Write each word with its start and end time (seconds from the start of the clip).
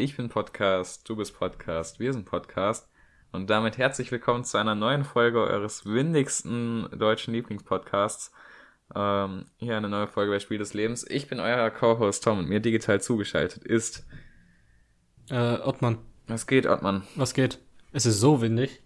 Ich 0.00 0.16
bin 0.16 0.30
Podcast, 0.30 1.06
du 1.10 1.14
bist 1.16 1.38
Podcast, 1.38 2.00
wir 2.00 2.14
sind 2.14 2.24
Podcast. 2.24 2.88
Und 3.32 3.50
damit 3.50 3.76
herzlich 3.76 4.10
willkommen 4.10 4.44
zu 4.44 4.56
einer 4.56 4.74
neuen 4.74 5.04
Folge 5.04 5.40
eures 5.42 5.84
windigsten 5.84 6.88
deutschen 6.98 7.34
Lieblingspodcasts. 7.34 8.32
Ähm, 8.94 9.44
hier 9.58 9.76
eine 9.76 9.90
neue 9.90 10.06
Folge 10.06 10.32
bei 10.32 10.38
Spiel 10.38 10.56
des 10.56 10.72
Lebens. 10.72 11.06
Ich 11.06 11.28
bin 11.28 11.38
euer 11.38 11.68
Co-Host 11.68 12.24
Tom 12.24 12.38
und 12.38 12.48
mir 12.48 12.60
digital 12.60 13.02
zugeschaltet 13.02 13.62
ist. 13.62 14.06
Äh, 15.28 15.58
Ottmann. 15.58 15.98
Was 16.28 16.46
geht, 16.46 16.64
Ottmann? 16.66 17.02
Was 17.16 17.34
geht? 17.34 17.58
Es 17.92 18.06
ist 18.06 18.20
so 18.20 18.40
windig. 18.40 18.82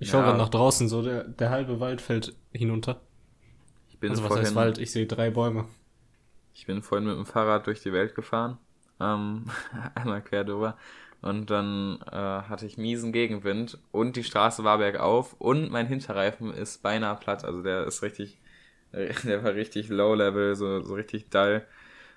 Ich 0.00 0.08
Ja. 0.08 0.14
schaue 0.14 0.22
gerade 0.24 0.38
nach 0.38 0.48
draußen, 0.48 0.88
so 0.88 1.02
der, 1.02 1.22
der 1.22 1.50
halbe 1.50 1.78
Wald 1.78 2.00
fällt 2.00 2.34
hinunter. 2.50 3.00
Ich 3.90 4.00
bin 4.00 4.10
Also 4.10 4.24
was 4.24 4.28
vorhin, 4.28 4.46
heißt 4.46 4.56
Wald? 4.56 4.78
Ich 4.78 4.90
sehe 4.90 5.06
drei 5.06 5.30
Bäume. 5.30 5.68
Ich 6.52 6.66
bin 6.66 6.82
vorhin 6.82 7.06
mit 7.06 7.16
dem 7.16 7.26
Fahrrad 7.26 7.68
durch 7.68 7.80
die 7.80 7.92
Welt 7.92 8.16
gefahren. 8.16 8.58
Ähm, 9.00 9.46
einmal 9.94 10.22
quer 10.22 10.44
drüber. 10.44 10.76
Und 11.22 11.50
dann 11.50 11.98
äh, 12.12 12.16
hatte 12.16 12.66
ich 12.66 12.78
miesen 12.78 13.10
Gegenwind 13.12 13.78
und 13.90 14.16
die 14.16 14.24
Straße 14.24 14.64
war 14.64 14.78
bergauf 14.78 15.34
und 15.38 15.70
mein 15.70 15.86
Hinterreifen 15.86 16.52
ist 16.52 16.82
beinahe 16.82 17.16
platt. 17.16 17.44
Also 17.44 17.62
der 17.62 17.84
ist 17.86 18.02
richtig, 18.02 18.38
der 18.92 19.42
war 19.42 19.54
richtig 19.54 19.88
low 19.88 20.14
level, 20.14 20.54
so, 20.54 20.82
so 20.82 20.94
richtig 20.94 21.30
dull. 21.30 21.66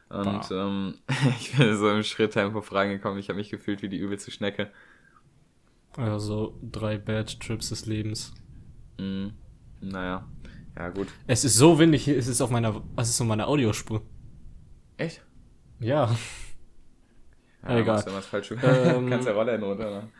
Und 0.10 0.52
ähm, 0.52 0.96
ich 1.40 1.56
bin 1.56 1.78
so 1.78 1.90
im 1.90 2.04
Schritttempo 2.04 2.62
vorangekommen. 2.62 3.20
Ich 3.20 3.30
habe 3.30 3.38
mich 3.38 3.50
gefühlt 3.50 3.82
wie 3.82 3.90
die 3.90 3.98
übelste 3.98 4.32
Schnecke. 4.32 4.70
Also 5.96 6.58
drei 6.62 6.98
Bad 6.98 7.40
Trips 7.40 7.70
des 7.70 7.86
Lebens. 7.86 8.34
Mhm. 8.98 9.34
Naja, 9.82 10.28
ja 10.78 10.90
gut. 10.90 11.08
Es 11.28 11.46
ist 11.46 11.56
so 11.56 11.80
windig, 11.80 12.04
hier 12.04 12.16
ist 12.16 12.28
es 12.28 12.42
auf 12.42 12.50
meiner, 12.50 12.82
was 12.96 13.10
ist 13.10 13.22
auf 13.22 13.28
meiner 13.28 13.48
Audiospur? 13.48 14.02
Echt? 14.98 15.24
Ja. 15.80 16.16
Ja, 17.68 17.78
Egal. 17.78 18.04
du 18.04 18.14
was 18.14 18.26
falsch. 18.26 18.52
Ähm, 18.52 18.58
Kannst 19.10 19.28
ja 19.28 19.34
Roller 19.34 19.56
in 19.56 19.64
runter 19.64 19.90
machen. 19.92 20.12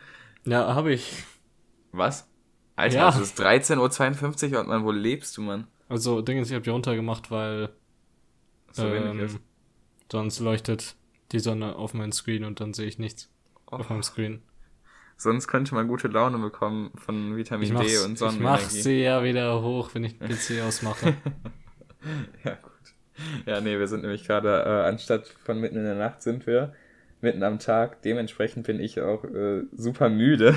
Ja, 0.44 0.74
habe 0.74 0.92
ich. 0.92 1.24
Was? 1.92 2.28
Alter, 2.76 2.96
Ja. 2.96 3.08
es 3.10 3.18
ist 3.18 3.40
13.52 3.40 4.52
Uhr 4.54 4.60
und 4.60 4.68
man, 4.68 4.84
wo 4.84 4.90
lebst 4.90 5.36
du, 5.36 5.42
Mann? 5.42 5.66
Also, 5.88 6.20
Dingens, 6.22 6.48
ich 6.48 6.54
habe 6.54 6.62
die 6.62 6.70
runtergemacht, 6.70 7.30
weil 7.30 7.70
So 8.72 8.84
wenig 8.84 9.10
ähm, 9.10 9.20
ist. 9.20 9.38
sonst 10.10 10.38
leuchtet 10.40 10.96
die 11.32 11.40
Sonne 11.40 11.76
auf 11.76 11.94
meinen 11.94 12.12
Screen 12.12 12.44
und 12.44 12.60
dann 12.60 12.74
sehe 12.74 12.86
ich 12.86 12.98
nichts 12.98 13.28
Oh. 13.72 13.76
auf 13.76 13.88
meinem 13.90 14.02
Screen. 14.02 14.42
Sonst 15.16 15.46
könnte 15.48 15.74
man 15.74 15.86
gute 15.86 16.08
Laune 16.08 16.38
bekommen 16.38 16.90
von 16.96 17.36
Vitamin 17.36 17.68
D 17.76 17.98
und 17.98 18.20
ich 18.20 18.40
mach 18.40 18.58
sie 18.60 19.02
ja 19.02 19.22
wieder 19.22 19.62
hoch, 19.62 19.90
wenn 19.92 20.02
ich 20.04 20.18
den 20.18 20.28
PC 20.28 20.62
ausmache. 20.66 21.14
Ja, 22.42 22.54
gut. 22.54 22.72
Ja, 23.46 23.60
nee, 23.60 23.78
wir 23.78 23.86
sind 23.86 24.00
nämlich 24.02 24.26
gerade, 24.26 24.62
äh, 24.64 24.88
anstatt 24.88 25.26
von 25.44 25.60
mitten 25.60 25.76
in 25.76 25.84
der 25.84 25.94
Nacht 25.94 26.22
sind 26.22 26.46
wir 26.46 26.72
mitten 27.22 27.42
am 27.42 27.58
Tag. 27.58 28.02
Dementsprechend 28.02 28.66
bin 28.66 28.80
ich 28.80 29.00
auch 29.00 29.24
äh, 29.24 29.62
super 29.72 30.08
müde, 30.08 30.54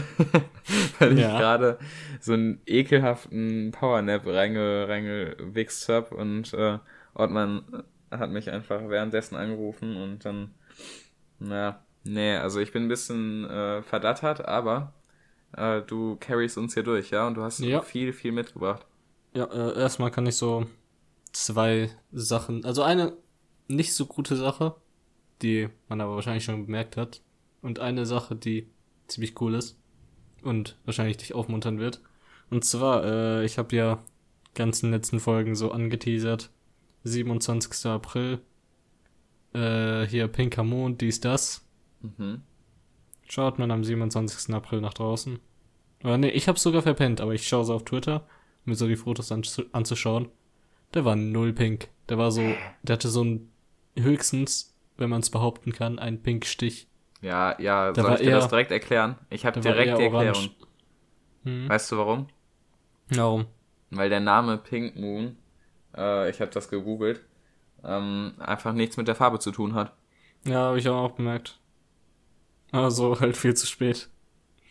weil 0.99 1.13
ich 1.13 1.19
Ja. 1.21 1.37
gerade 1.37 1.77
so 2.21 2.33
einen 2.33 2.61
ekelhaften 2.65 3.71
Powernap 3.71 4.25
reinge, 4.25 4.87
reingewichst 4.87 5.89
habe 5.89 6.15
und 6.15 6.53
äh, 6.53 6.79
Ottmann 7.13 7.83
hat 8.11 8.29
mich 8.31 8.49
einfach 8.51 8.89
währenddessen 8.89 9.35
angerufen 9.35 9.97
und 9.97 10.23
dann, 10.25 10.51
na, 11.39 11.83
nee, 12.03 12.35
also 12.37 12.59
ich 12.59 12.71
bin 12.71 12.83
ein 12.83 12.89
bisschen 12.89 13.49
äh, 13.49 13.81
verdattert, 13.81 14.45
aber 14.47 14.93
äh, 15.57 15.81
du 15.81 16.15
carries 16.17 16.57
uns 16.57 16.73
hier 16.75 16.83
durch, 16.83 17.09
ja, 17.11 17.27
und 17.27 17.35
du 17.35 17.43
hast 17.43 17.59
Ja. 17.59 17.81
viel, 17.81 18.13
viel 18.13 18.31
mitgebracht. 18.31 18.85
Ja, 19.33 19.45
äh, 19.45 19.79
erstmal 19.79 20.11
kann 20.11 20.25
ich 20.27 20.35
so 20.35 20.65
zwei 21.31 21.89
Sachen, 22.11 22.63
also 22.65 22.83
eine 22.83 23.13
nicht 23.67 23.93
so 23.95 24.05
gute 24.05 24.35
Sache, 24.35 24.75
die 25.41 25.69
man 25.89 26.01
aber 26.01 26.15
wahrscheinlich 26.15 26.43
schon 26.43 26.65
bemerkt 26.65 26.97
hat, 26.97 27.21
und 27.61 27.79
eine 27.79 28.05
Sache, 28.05 28.35
die 28.35 28.67
ziemlich 29.07 29.39
cool 29.41 29.55
ist 29.55 29.79
und 30.43 30.77
wahrscheinlich 30.85 31.17
dich 31.17 31.33
aufmuntern 31.33 31.79
wird. 31.79 32.01
Und 32.49 32.65
zwar, 32.65 33.03
äh, 33.05 33.45
ich 33.45 33.57
habe 33.57 33.75
ja 33.75 34.03
ganzen 34.53 34.91
letzten 34.91 35.19
Folgen 35.19 35.55
so 35.55 35.71
angeteasert, 35.71 36.51
27. 37.05 37.85
April, 37.89 38.39
äh, 39.53 40.05
hier 40.05 40.27
pinker 40.27 40.63
Mond, 40.63 41.01
dies, 41.01 41.19
das. 41.19 41.65
Mhm. 42.01 42.41
Schaut 43.27 43.57
man 43.57 43.71
am 43.71 43.83
27. 43.83 44.53
April 44.53 44.81
nach 44.81 44.93
draußen. 44.93 45.39
Oder 46.03 46.17
nee, 46.17 46.29
ich 46.29 46.47
hab's 46.47 46.63
sogar 46.63 46.81
verpennt, 46.81 47.21
aber 47.21 47.33
ich 47.33 47.47
schaue 47.47 47.65
so 47.65 47.73
auf 47.73 47.85
Twitter, 47.85 48.27
um 48.65 48.71
mir 48.71 48.75
so 48.75 48.87
die 48.87 48.97
Fotos 48.97 49.31
anzu 49.31 49.63
anzuschauen. 49.71 50.29
Der 50.93 51.05
war 51.05 51.15
null 51.15 51.53
pink. 51.53 51.87
Der 52.09 52.17
war 52.17 52.31
so, 52.31 52.41
der 52.83 52.93
hatte 52.93 53.09
so 53.09 53.23
ein 53.23 53.49
höchstens, 53.97 54.72
wenn 54.97 55.09
man 55.09 55.21
es 55.21 55.29
behaupten 55.29 55.71
kann, 55.71 55.99
einen 55.99 56.21
Pinkstich. 56.21 56.87
Ja, 57.21 57.59
ja, 57.59 57.91
Der 57.91 58.03
soll 58.03 58.13
ich 58.15 58.21
dir 58.21 58.31
das 58.31 58.49
direkt 58.49 58.71
erklären? 58.71 59.17
Ich 59.29 59.45
habe 59.45 59.59
direkt 59.59 59.97
die 59.97 60.03
Erklärung. 60.03 60.49
Hm. 61.43 61.69
Weißt 61.69 61.91
du 61.91 61.97
warum? 61.97 62.27
Warum? 63.09 63.45
Weil 63.91 64.09
der 64.09 64.19
Name 64.19 64.57
Pink 64.57 64.95
Moon, 64.95 65.37
äh, 65.95 66.29
ich 66.29 66.41
habe 66.41 66.51
das 66.51 66.69
gegoogelt, 66.69 67.23
ähm, 67.83 68.33
einfach 68.39 68.73
nichts 68.73 68.97
mit 68.97 69.07
der 69.07 69.15
Farbe 69.15 69.39
zu 69.39 69.51
tun 69.51 69.73
hat. 69.73 69.93
Ja, 70.45 70.59
habe 70.59 70.79
ich 70.79 70.89
auch 70.89 71.11
bemerkt. 71.11 71.59
Also 72.71 73.19
halt 73.19 73.37
viel 73.37 73.53
zu 73.53 73.67
spät. 73.67 74.09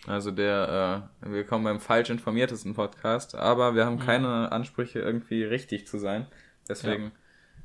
Also 0.07 0.33
der, 0.33 1.09
äh, 1.23 1.31
wir 1.33 1.45
kommen 1.45 1.65
beim 1.65 1.79
falsch 1.79 2.11
informiertesten 2.11 2.75
Podcast, 2.75 3.37
aber 3.37 3.75
wir 3.75 3.87
haben 3.87 4.01
keine 4.01 4.51
Ansprüche, 4.51 4.99
irgendwie 4.99 5.45
richtig 5.45 5.87
zu 5.87 5.99
sein. 5.99 6.27
Deswegen 6.69 7.13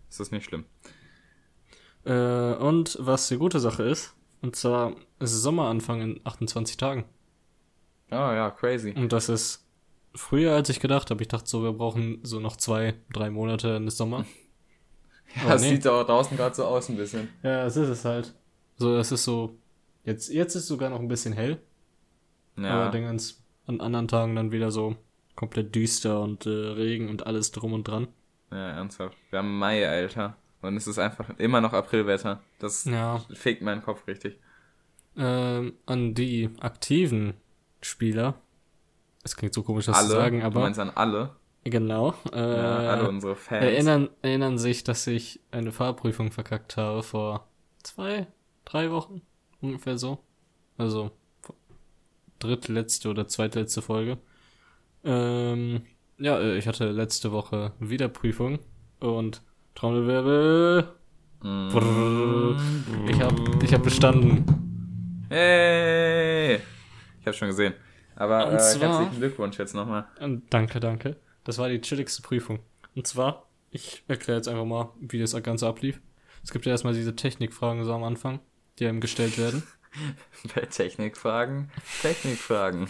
ist 0.10 0.20
das 0.20 0.32
nicht 0.32 0.46
schlimm. 0.46 0.66
Äh, 2.08 2.56
und 2.56 2.98
was 3.02 3.28
die 3.28 3.38
gute 3.38 3.60
Sache 3.60 3.84
ist, 3.84 4.16
und 4.42 4.56
zwar 4.56 4.94
ist 5.20 5.32
Sommeranfang 5.42 6.02
in 6.02 6.22
28 6.24 6.78
Tagen. 6.78 7.06
Oh 8.12 8.16
ja, 8.16 8.50
crazy. 8.52 8.94
Und 8.96 9.12
das 9.12 9.30
ist 9.30 9.66
früher, 10.16 10.54
als 10.54 10.70
ich 10.70 10.80
gedacht 10.80 11.10
habe. 11.12 11.22
Ich 11.22 11.28
dachte 11.28 11.48
so, 11.50 11.64
wir 11.64 11.74
brauchen 11.74 12.20
so 12.24 12.40
noch 12.40 12.56
zwei, 12.56 12.96
drei 13.12 13.30
Monate 13.30 13.70
in 13.70 13.86
das 13.86 13.98
Sommer. 13.98 14.26
Ja, 15.36 15.42
Aber 15.42 15.52
das 15.52 15.62
nee. 15.64 15.72
sieht 15.72 15.86
doch 15.86 16.06
draußen 16.06 16.38
gerade 16.38 16.56
so 16.56 16.64
aus 16.64 16.88
ein 16.88 16.96
bisschen. 16.96 17.28
Ja, 17.44 17.66
es 17.66 17.76
ist 17.76 17.90
es 17.90 18.06
halt. 18.06 18.34
So, 18.78 18.96
es 18.96 19.12
ist 19.12 19.26
so. 19.26 19.58
Jetzt, 20.06 20.30
jetzt 20.30 20.56
ist 20.56 20.68
sogar 20.68 20.90
noch 20.90 21.02
ein 21.02 21.10
bisschen 21.10 21.34
hell. 21.34 21.62
Ja, 22.56 22.70
Aber 22.84 22.92
dann 22.92 23.02
ganz 23.04 23.44
an 23.66 23.82
anderen 23.82 24.08
Tagen 24.08 24.38
dann 24.38 24.54
wieder 24.54 24.72
so 24.72 24.96
komplett 25.36 25.76
düster 25.76 26.22
und 26.22 26.46
äh, 26.46 26.50
Regen 26.50 27.10
und 27.10 27.28
alles 27.28 27.52
drum 27.52 27.74
und 27.74 27.84
dran. 27.86 28.08
ja, 28.52 28.70
ernsthaft. 28.70 29.18
Wir 29.30 29.40
haben 29.40 29.60
Mai, 29.60 29.86
Alter. 29.88 30.38
Und 30.68 30.78
es 30.78 30.88
ist 30.88 31.00
einfach 31.00 31.30
immer 31.38 31.62
noch 31.62 31.74
Aprilwetter. 31.74 32.42
Das 32.60 32.86
Ja. 32.86 33.20
fegt 33.34 33.62
meinen 33.62 33.82
Kopf 33.82 34.06
richtig. 34.08 34.40
Ähm, 35.16 35.74
an 35.86 36.14
die 36.14 36.50
aktiven 36.60 37.34
Spieler. 37.82 38.36
Es 39.24 39.36
klingt 39.36 39.54
so 39.54 39.64
komisch, 39.64 39.86
das 39.88 39.98
alle, 39.98 40.08
zu 40.08 40.14
sagen, 40.14 40.40
du 40.42 40.46
aber 40.46 40.60
meinst 40.62 40.80
an 40.80 40.92
alle, 40.92 41.36
genau. 41.64 42.14
Äh, 42.32 42.38
ja, 42.38 42.78
alle 42.92 43.10
unsere 43.10 43.36
Fans. 43.36 43.64
erinnern, 43.66 44.10
erinnern 44.22 44.58
sich, 44.58 44.84
dass 44.84 45.06
ich 45.08 45.40
eine 45.52 45.72
Fahrprüfung 45.72 46.32
verkackt 46.32 46.78
habe 46.78 47.02
vor 47.04 47.48
zwei, 47.84 48.28
drei 48.64 48.92
Wochen. 48.92 49.22
Ungefähr 49.60 49.98
so. 49.98 50.20
Also 50.78 51.12
drittletzte 52.40 53.10
oder 53.10 53.28
zweitletzte 53.28 53.82
Folge. 53.82 54.18
Ähm, 55.04 55.82
ja, 56.20 56.38
äh, 56.40 56.58
ich 56.58 56.68
hatte 56.68 56.92
letzte 56.92 57.32
Woche 57.32 57.74
wieder 57.80 58.08
Prüfung 58.10 58.60
und 59.00 59.42
Trommelwirbel. 59.78 60.88
Mm. 61.44 62.58
Ich 63.08 63.22
hab, 63.22 63.64
ich 63.64 63.72
hab 63.76 63.84
bestanden. 63.84 64.44
Hey! 65.30 66.56
Ich 67.22 67.28
habe 67.28 67.38
schon 67.38 67.50
gesehen. 67.50 67.76
Aber 68.16 68.52
äh, 68.52 68.58
zwar- 68.58 68.90
herzlichen 68.90 69.20
Glückwunsch 69.20 69.60
jetzt 69.60 69.76
nochmal. 69.76 70.08
Und 70.20 70.52
danke, 70.52 70.80
danke. 70.80 71.16
Das 71.44 71.60
war 71.60 71.70
die 71.70 71.80
chilligste 71.80 72.24
Prüfung. 72.24 72.58
Und 72.96 73.06
zwar, 73.06 73.46
ich 73.70 74.04
erkläre 74.08 74.40
jetzt 74.40 74.48
einfach 74.48 74.66
mal, 74.66 74.90
wie 75.00 75.20
das 75.20 75.34
Ganze 75.44 75.68
ablief. 75.68 76.02
Es 76.44 76.50
gibt 76.52 76.66
ja 76.66 76.72
erstmal 76.72 76.96
diese 76.96 77.16
Technikfragen 77.16 77.84
so 77.86 77.94
am 77.94 78.04
Anfang, 78.04 78.40
die 78.80 78.88
einem 78.88 79.00
gestellt 79.00 79.38
werden. 79.38 79.62
Bei 80.56 80.62
Technikfragen, 80.62 81.70
Technikfragen. 82.02 82.88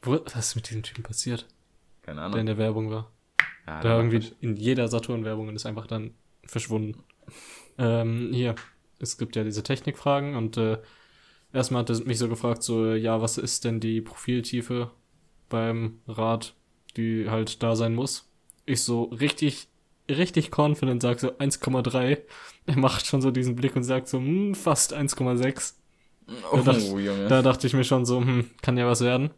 Wo, 0.00 0.18
was 0.32 0.46
ist 0.48 0.54
mit 0.56 0.70
diesem 0.70 0.82
Typen 0.82 1.02
passiert, 1.02 1.46
Keine 2.00 2.20
der 2.20 2.26
in 2.28 2.32
Ahnung. 2.32 2.46
der 2.46 2.56
Werbung 2.56 2.90
war? 2.90 3.10
Ja, 3.66 3.80
da 3.80 3.96
irgendwie 3.96 4.26
in 4.40 4.56
jeder 4.56 4.88
Saturn-Werbung 4.88 5.54
ist 5.54 5.66
einfach 5.66 5.86
dann 5.86 6.14
verschwunden. 6.44 7.02
Ähm, 7.78 8.30
hier, 8.32 8.54
es 8.98 9.18
gibt 9.18 9.36
ja 9.36 9.44
diese 9.44 9.62
Technikfragen 9.62 10.34
und 10.36 10.56
äh, 10.56 10.78
erstmal 11.52 11.82
hat 11.82 11.90
er 11.90 12.00
mich 12.04 12.18
so 12.18 12.28
gefragt, 12.28 12.62
so, 12.62 12.86
äh, 12.86 12.96
ja, 12.96 13.20
was 13.22 13.38
ist 13.38 13.64
denn 13.64 13.78
die 13.80 14.00
Profiltiefe 14.00 14.90
beim 15.48 16.00
Rad, 16.08 16.54
die 16.96 17.28
halt 17.30 17.62
da 17.62 17.76
sein 17.76 17.94
muss? 17.94 18.28
Ich 18.66 18.82
so 18.82 19.04
richtig, 19.04 19.68
richtig 20.10 20.50
confident 20.56 21.02
sag 21.02 21.20
so 21.20 21.30
1,3. 21.38 22.18
Er 22.66 22.76
macht 22.78 23.06
schon 23.06 23.20
so 23.22 23.30
diesen 23.30 23.54
Blick 23.56 23.74
und 23.76 23.82
sagt 23.84 24.08
so, 24.08 24.18
hm, 24.18 24.54
fast 24.54 24.92
1,6. 24.92 25.74
Oh, 26.52 26.56
Da 26.58 26.62
dachte- 26.62 26.80
Junge. 26.84 27.26
Da 27.28 27.42
dachte 27.42 27.66
ich 27.66 27.74
mir 27.74 27.84
schon 27.84 28.04
so, 28.04 28.20
hm, 28.20 28.50
kann 28.60 28.76
ja 28.76 28.86
was 28.86 29.00
werden. 29.02 29.30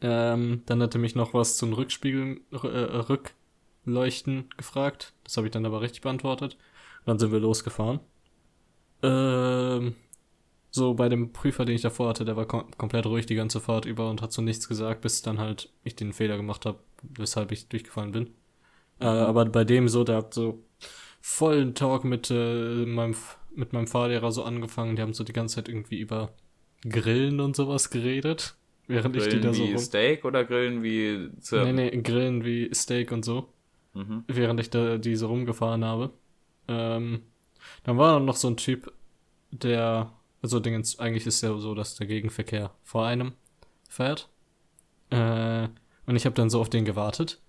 Ähm, 0.00 0.62
dann 0.66 0.82
hatte 0.82 0.98
mich 0.98 1.14
noch 1.14 1.34
was 1.34 1.56
zum 1.56 1.72
Rückspiegeln, 1.72 2.40
äh, 2.52 2.56
Rückleuchten 2.56 4.48
gefragt. 4.56 5.12
Das 5.24 5.36
habe 5.36 5.46
ich 5.46 5.52
dann 5.52 5.66
aber 5.66 5.80
richtig 5.80 6.02
beantwortet. 6.02 6.56
Dann 7.04 7.18
sind 7.18 7.32
wir 7.32 7.40
losgefahren. 7.40 8.00
Äh, 9.02 9.74
ähm, 9.76 9.94
so 10.70 10.94
bei 10.94 11.08
dem 11.08 11.32
Prüfer, 11.32 11.64
den 11.64 11.76
ich 11.76 11.82
davor 11.82 12.08
hatte, 12.08 12.24
der 12.24 12.36
war 12.36 12.46
kom 12.46 12.68
komplett 12.76 13.06
ruhig 13.06 13.26
die 13.26 13.36
ganze 13.36 13.60
Fahrt 13.60 13.84
über 13.86 14.10
und 14.10 14.22
hat 14.22 14.32
so 14.32 14.42
nichts 14.42 14.68
gesagt, 14.68 15.02
bis 15.02 15.22
dann 15.22 15.38
halt 15.38 15.72
ich 15.84 15.94
den 15.94 16.12
Fehler 16.12 16.36
gemacht 16.36 16.66
habe, 16.66 16.78
weshalb 17.02 17.52
ich 17.52 17.68
durchgefallen 17.68 18.12
bin. 18.12 18.30
Äh, 18.98 19.06
aber 19.06 19.44
bei 19.44 19.64
dem 19.64 19.88
so, 19.88 20.02
der 20.02 20.16
hat 20.16 20.34
so 20.34 20.64
vollen 21.20 21.74
Talk 21.74 22.04
mit 22.04 22.30
äh, 22.30 22.86
meinem 22.86 23.14
mit 23.54 23.72
meinem 23.72 23.86
Fahrlehrer 23.86 24.32
so 24.32 24.42
angefangen. 24.42 24.96
Die 24.96 25.02
haben 25.02 25.14
so 25.14 25.22
die 25.22 25.32
ganze 25.32 25.56
Zeit 25.56 25.68
irgendwie 25.68 26.00
über 26.00 26.32
Grillen 26.82 27.40
und 27.40 27.54
sowas 27.54 27.90
geredet, 27.90 28.56
während 28.86 29.16
ich 29.16 29.24
die 29.24 29.28
Grillen 29.30 29.42
da 29.42 29.54
so 29.54 29.64
wie 29.64 29.72
rum 29.72 29.78
Steak 29.78 30.24
oder 30.24 30.44
Grillen 30.44 30.82
wie 30.82 31.30
Zirpen? 31.40 31.74
Nee, 31.74 31.90
nee, 31.90 32.02
Grillen 32.02 32.44
wie 32.44 32.72
Steak 32.74 33.12
und 33.12 33.24
so. 33.24 33.48
Mhm. 33.94 34.24
Während 34.26 34.60
ich 34.60 34.70
da 34.70 34.98
die 34.98 35.16
so 35.16 35.28
rumgefahren 35.28 35.84
habe. 35.84 36.10
Ähm, 36.68 37.22
dann 37.84 37.98
war 37.98 38.20
noch 38.20 38.36
so 38.36 38.48
ein 38.48 38.56
Typ, 38.56 38.92
der, 39.50 40.12
also 40.42 40.60
Dingens, 40.60 40.98
eigentlich 40.98 41.26
ist 41.26 41.42
ja 41.42 41.56
so, 41.56 41.74
dass 41.74 41.94
der 41.94 42.06
Gegenverkehr 42.06 42.72
vor 42.82 43.06
einem 43.06 43.32
fährt. 43.88 44.28
Äh, 45.10 45.68
und 46.06 46.16
ich 46.16 46.26
habe 46.26 46.34
dann 46.34 46.50
so 46.50 46.60
auf 46.60 46.70
den 46.70 46.84
gewartet. 46.84 47.40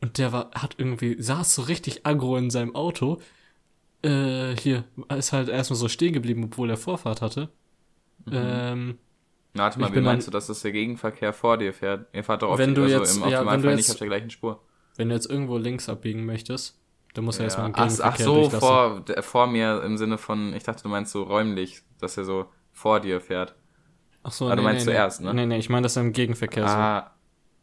Und 0.00 0.18
der 0.18 0.32
war, 0.32 0.50
hat 0.54 0.76
irgendwie, 0.78 1.20
saß 1.20 1.54
so 1.54 1.62
richtig 1.62 2.06
aggro 2.06 2.36
in 2.36 2.50
seinem 2.50 2.74
Auto. 2.74 3.20
Äh, 4.02 4.54
hier, 4.56 4.84
ist 5.16 5.32
halt 5.32 5.48
erstmal 5.48 5.76
so 5.76 5.88
stehen 5.88 6.12
geblieben, 6.12 6.44
obwohl 6.44 6.70
er 6.70 6.76
Vorfahrt 6.76 7.20
hatte. 7.20 7.48
Ähm, 8.30 8.98
Na, 9.54 9.64
Warte 9.64 9.80
mal, 9.80 9.88
Ich 9.88 9.94
wie 9.94 10.00
meinst 10.00 10.26
du, 10.26 10.30
dass 10.30 10.46
das 10.46 10.60
der 10.62 10.72
Gegenverkehr 10.72 11.32
vor 11.32 11.56
dir 11.58 11.72
fährt? 11.72 12.06
Ihr 12.14 12.22
fahrt 12.22 12.42
doch 12.42 12.50
auf 12.50 12.58
Wenn 12.58 12.74
du 12.74 12.82
also 12.82 12.98
jetzt- 12.98 13.16
im 13.16 13.22
ja, 13.22 13.26
wenn 13.26 13.32
du 13.32 13.38
Optimalfall 13.40 13.74
nicht 13.76 13.86
jetzt- 13.86 13.90
auf 13.92 13.98
der 13.98 14.06
gleichen 14.08 14.30
Spur. 14.30 14.62
wenn 14.96 15.08
du 15.08 15.14
jetzt 15.14 15.30
irgendwo 15.30 15.56
links 15.58 15.88
abbiegen 15.88 16.24
möchtest, 16.26 16.78
dann 17.14 17.24
muss 17.24 17.38
er 17.38 17.44
erstmal 17.44 17.66
einen 17.66 17.74
ach, 17.76 17.82
Gegenverkehr 17.88 18.12
ach 18.12 18.18
so, 18.26 18.34
durchlassen. 18.34 18.60
vor, 18.60 19.00
der- 19.06 19.22
vor 19.22 19.46
mir 19.46 19.82
im 19.82 19.96
Sinne 19.96 20.18
von, 20.18 20.52
ich 20.54 20.62
dachte, 20.64 20.82
du 20.82 20.88
meinst 20.88 21.12
so 21.12 21.22
räumlich, 21.22 21.82
dass 21.98 22.16
er 22.16 22.24
so 22.24 22.46
vor 22.72 23.00
dir 23.00 23.20
fährt. 23.20 23.54
Ach 24.22 24.32
so, 24.32 24.48
Ah, 24.48 24.54
du 24.56 24.62
meinst 24.62 24.84
zuerst, 24.84 25.20
ne? 25.22 25.32
Nee, 25.32 25.46
nee, 25.46 25.58
ich 25.58 25.70
meine, 25.70 25.82
dass 25.84 25.96
er 25.96 26.02
im 26.02 26.12
Gegenverkehr 26.12 26.68
so. 26.68 26.74
Ah, 26.74 27.14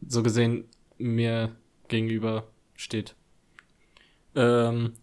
so 0.08 0.24
gesehen 0.24 0.66
mir 0.98 1.56
gegenüber 1.88 2.46
steht. 2.76 3.16
Ähm, 4.36 4.94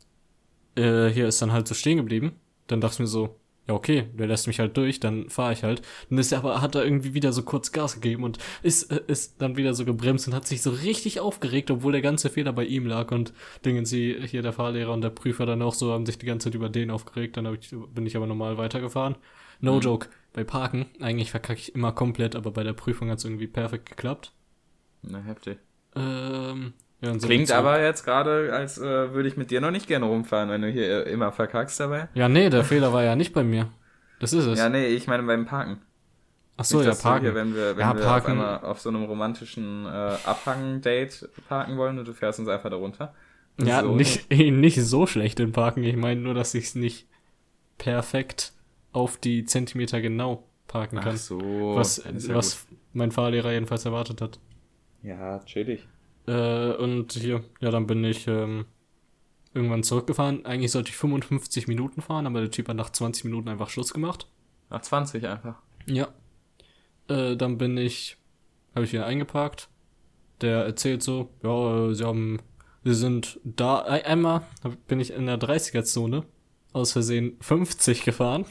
äh, 0.74 1.08
hier 1.08 1.28
ist 1.28 1.40
dann 1.40 1.52
halt 1.52 1.68
so 1.68 1.74
stehen 1.74 1.98
geblieben. 1.98 2.32
Dann 2.66 2.80
dachte 2.80 2.94
ich 2.94 3.00
mir 3.00 3.06
so, 3.06 3.38
ja 3.68 3.74
okay, 3.74 4.08
der 4.14 4.26
lässt 4.26 4.46
mich 4.46 4.58
halt 4.58 4.76
durch, 4.76 4.98
dann 4.98 5.28
fahre 5.28 5.52
ich 5.52 5.62
halt. 5.62 5.82
Dann 6.10 6.18
ist 6.18 6.32
er 6.32 6.38
aber, 6.38 6.60
hat 6.60 6.74
er 6.74 6.84
irgendwie 6.84 7.14
wieder 7.14 7.32
so 7.32 7.42
kurz 7.42 7.72
Gas 7.72 7.94
gegeben 7.94 8.24
und 8.24 8.38
ist, 8.62 8.90
äh, 8.90 9.02
ist 9.06 9.40
dann 9.40 9.56
wieder 9.56 9.74
so 9.74 9.84
gebremst 9.84 10.26
und 10.26 10.34
hat 10.34 10.46
sich 10.46 10.62
so 10.62 10.70
richtig 10.70 11.20
aufgeregt, 11.20 11.70
obwohl 11.70 11.92
der 11.92 12.02
ganze 12.02 12.28
Fehler 12.30 12.52
bei 12.52 12.64
ihm 12.64 12.86
lag 12.86 13.12
und 13.12 13.32
Dingen 13.64 13.84
sie, 13.84 14.16
hier 14.26 14.42
der 14.42 14.52
Fahrlehrer 14.52 14.92
und 14.92 15.02
der 15.02 15.10
Prüfer 15.10 15.46
dann 15.46 15.62
auch 15.62 15.74
so 15.74 15.92
haben 15.92 16.06
sich 16.06 16.18
die 16.18 16.26
ganze 16.26 16.46
Zeit 16.46 16.54
über 16.54 16.68
den 16.68 16.90
aufgeregt, 16.90 17.36
dann 17.36 17.52
ich, 17.54 17.74
bin 17.94 18.06
ich 18.06 18.16
aber 18.16 18.26
normal 18.26 18.58
weitergefahren. 18.58 19.16
No 19.60 19.78
joke, 19.78 20.08
bei 20.32 20.42
Parken, 20.42 20.86
eigentlich 21.00 21.30
verkacke 21.30 21.60
ich 21.60 21.74
immer 21.74 21.92
komplett, 21.92 22.34
aber 22.34 22.50
bei 22.50 22.64
der 22.64 22.72
Prüfung 22.72 23.10
hat 23.10 23.18
es 23.18 23.24
irgendwie 23.24 23.46
perfekt 23.46 23.88
geklappt. 23.88 24.32
na 25.02 25.20
heftig. 25.20 25.58
Ähm, 25.94 26.72
ja, 27.02 27.12
wir 27.12 27.20
Klingt 27.20 27.50
aber 27.50 27.82
jetzt 27.82 28.04
gerade, 28.04 28.52
als 28.52 28.78
äh, 28.78 29.12
würde 29.12 29.28
ich 29.28 29.36
mit 29.36 29.50
dir 29.50 29.60
noch 29.60 29.72
nicht 29.72 29.88
gerne 29.88 30.06
rumfahren, 30.06 30.48
wenn 30.50 30.62
du 30.62 30.68
hier 30.68 31.06
immer 31.08 31.32
verkackst 31.32 31.80
dabei. 31.80 32.08
Ja, 32.14 32.28
nee, 32.28 32.48
der 32.48 32.64
Fehler 32.64 32.92
war 32.92 33.02
ja 33.02 33.16
nicht 33.16 33.32
bei 33.32 33.42
mir. 33.42 33.68
Das 34.20 34.32
ist 34.32 34.46
es. 34.46 34.58
Ja, 34.58 34.68
nee, 34.68 34.86
ich 34.86 35.08
meine 35.08 35.24
beim 35.24 35.44
Parken. 35.44 35.82
Ach 36.56 36.64
so, 36.64 36.78
Nicht, 36.78 36.86
ja, 36.86 36.94
parken. 36.94 37.24
Hier, 37.24 37.34
wenn 37.34 37.54
wir, 37.56 37.76
wenn 37.76 37.80
Ja, 37.80 37.94
wir 37.96 38.02
parken. 38.04 38.38
auf 38.40 38.62
auf 38.62 38.80
so 38.80 38.90
einem 38.90 39.04
romantischen 39.04 39.84
äh, 39.84 39.88
Abhang-Date 39.88 41.28
parken 41.48 41.76
wollen 41.76 41.98
und 41.98 42.06
du 42.06 42.12
fährst 42.12 42.38
uns 42.38 42.48
einfach 42.48 42.70
da 42.70 42.76
runter. 42.76 43.14
ja, 43.58 43.80
so. 43.80 43.96
nicht, 43.96 44.30
nicht 44.30 44.80
so 44.80 45.06
schlecht 45.06 45.40
im 45.40 45.50
Parken. 45.50 45.82
Ich 45.82 45.96
meine 45.96 46.20
nur, 46.20 46.34
dass 46.34 46.54
ich 46.54 46.64
es 46.66 46.74
nicht 46.76 47.08
perfekt 47.78 48.52
auf 48.92 49.16
die 49.16 49.44
Zentimeter 49.44 50.00
genau 50.00 50.44
parken 50.68 51.00
kann. 51.00 51.14
Ach 51.14 51.18
so. 51.18 51.40
was 51.74 52.02
was 52.28 52.66
mein 52.92 53.10
Fahrlehrer 53.10 53.50
jedenfalls 53.52 53.84
erwartet 53.84 54.20
hat. 54.20 54.38
Ja, 55.02 55.40
chillig. 55.40 55.88
Äh, 56.26 56.72
und 56.74 57.12
hier, 57.12 57.42
ja, 57.60 57.70
dann 57.70 57.86
bin 57.86 58.04
ich 58.04 58.26
ähm, 58.28 58.66
irgendwann 59.54 59.82
zurückgefahren. 59.82 60.44
Eigentlich 60.46 60.70
sollte 60.72 60.90
ich 60.90 60.96
55 60.96 61.68
Minuten 61.68 62.00
fahren, 62.00 62.26
aber 62.26 62.40
der 62.40 62.50
Typ 62.50 62.68
hat 62.68 62.76
nach 62.76 62.90
20 62.90 63.24
Minuten 63.24 63.48
einfach 63.48 63.68
Schluss 63.70 63.92
gemacht. 63.92 64.28
Nach 64.70 64.80
20 64.80 65.26
einfach. 65.26 65.56
Ja. 65.86 66.08
Äh, 67.08 67.36
dann 67.36 67.58
bin 67.58 67.76
ich, 67.76 68.16
habe 68.74 68.84
ich 68.84 68.92
wieder 68.92 69.06
eingeparkt. 69.06 69.68
Der 70.40 70.64
erzählt 70.64 71.02
so, 71.02 71.30
ja, 71.42 71.88
äh, 71.90 71.94
sie 71.94 72.04
haben, 72.04 72.38
sie 72.84 72.94
sind 72.94 73.38
da, 73.44 73.80
ein- 73.80 74.04
einmal 74.04 74.42
bin 74.88 75.00
ich 75.00 75.12
in 75.12 75.26
der 75.26 75.38
30er-Zone 75.38 76.24
aus 76.72 76.92
Versehen 76.92 77.36
50 77.40 78.02
gefahren. 78.04 78.44